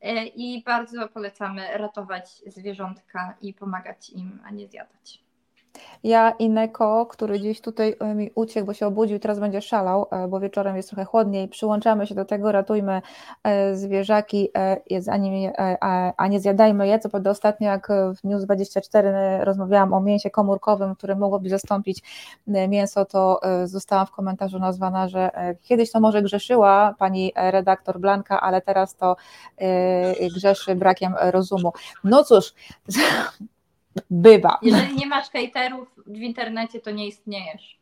[0.06, 5.25] E, I bardzo polecamy ratować zwierzątka i pomagać im, a nie zjadać.
[6.06, 10.08] Ja i Neko, który gdzieś tutaj e, mi uciekł, bo się obudził, teraz będzie szalał,
[10.12, 11.48] e, bo wieczorem jest trochę chłodniej.
[11.48, 13.02] Przyłączamy się do tego, ratujmy
[13.44, 14.50] e, zwierzaki,
[16.18, 17.00] a nie zjadajmy je.
[17.00, 17.88] Co prawda ostatnio, jak
[18.18, 22.04] w News 24 rozmawiałam o mięsie komórkowym, które mogłoby zastąpić
[22.48, 25.32] mięso, to zostałam w komentarzu nazwana, że
[25.62, 29.16] kiedyś to może grzeszyła pani redaktor Blanka, ale teraz to
[30.36, 31.74] grzeszy brakiem rozumu.
[32.04, 32.54] No cóż,
[34.10, 34.60] bywa.
[34.62, 37.80] Jeżeli nie masz hejterów w internecie, to nie istniejesz.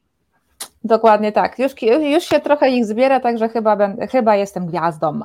[0.83, 1.59] Dokładnie tak.
[1.59, 3.77] Już, już się trochę ich zbiera, także chyba,
[4.11, 5.19] chyba jestem gwiazdą.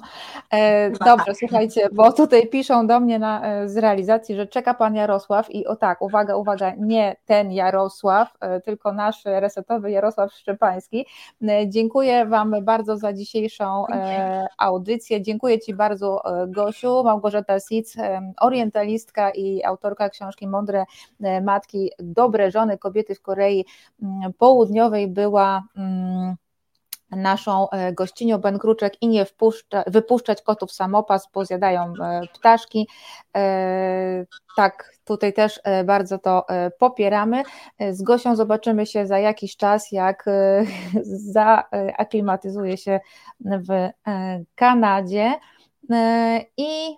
[0.52, 4.94] E, dobrze, słuchajcie, bo tutaj piszą do mnie na, e, z realizacji, że czeka pan
[4.94, 11.06] Jarosław i o tak, uwaga, uwaga, nie ten Jarosław, e, tylko nasz resetowy Jarosław Szczepański.
[11.43, 15.22] E, dziękuję Wam bardzo za dzisiejszą e, audycję.
[15.22, 17.05] Dziękuję Ci bardzo, e, Gosiu.
[17.05, 17.97] Małgorzata Sic,
[18.40, 20.85] orientalistka i autorka książki Mądre
[21.43, 23.64] Matki, Dobre Żony Kobiety w Korei
[24.39, 26.37] Południowej była Mm,
[27.11, 32.89] naszą e, gościnią Ben Kruczek i nie wpuszcza, wypuszczać kotów samopas, bo zjadają e, ptaszki.
[33.37, 34.25] E,
[34.57, 36.47] tak, tutaj też bardzo to
[36.79, 37.43] popieramy.
[37.91, 40.25] Z Gosią zobaczymy się za jakiś czas, jak
[41.35, 43.01] zaaklimatyzuje się
[43.41, 43.89] w
[44.55, 45.35] Kanadzie.
[46.57, 46.97] I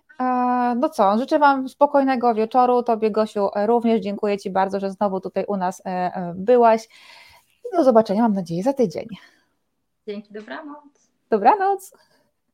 [0.77, 2.83] no co, życzę Wam spokojnego wieczoru.
[2.83, 5.83] Tobie, Gosiu, również dziękuję Ci bardzo, że znowu tutaj u nas
[6.35, 6.89] byłaś.
[7.73, 9.07] Do zobaczenia, mam nadzieję, za tydzień.
[10.07, 10.85] Dzięki, dobranoc.
[11.31, 11.93] Dobranoc.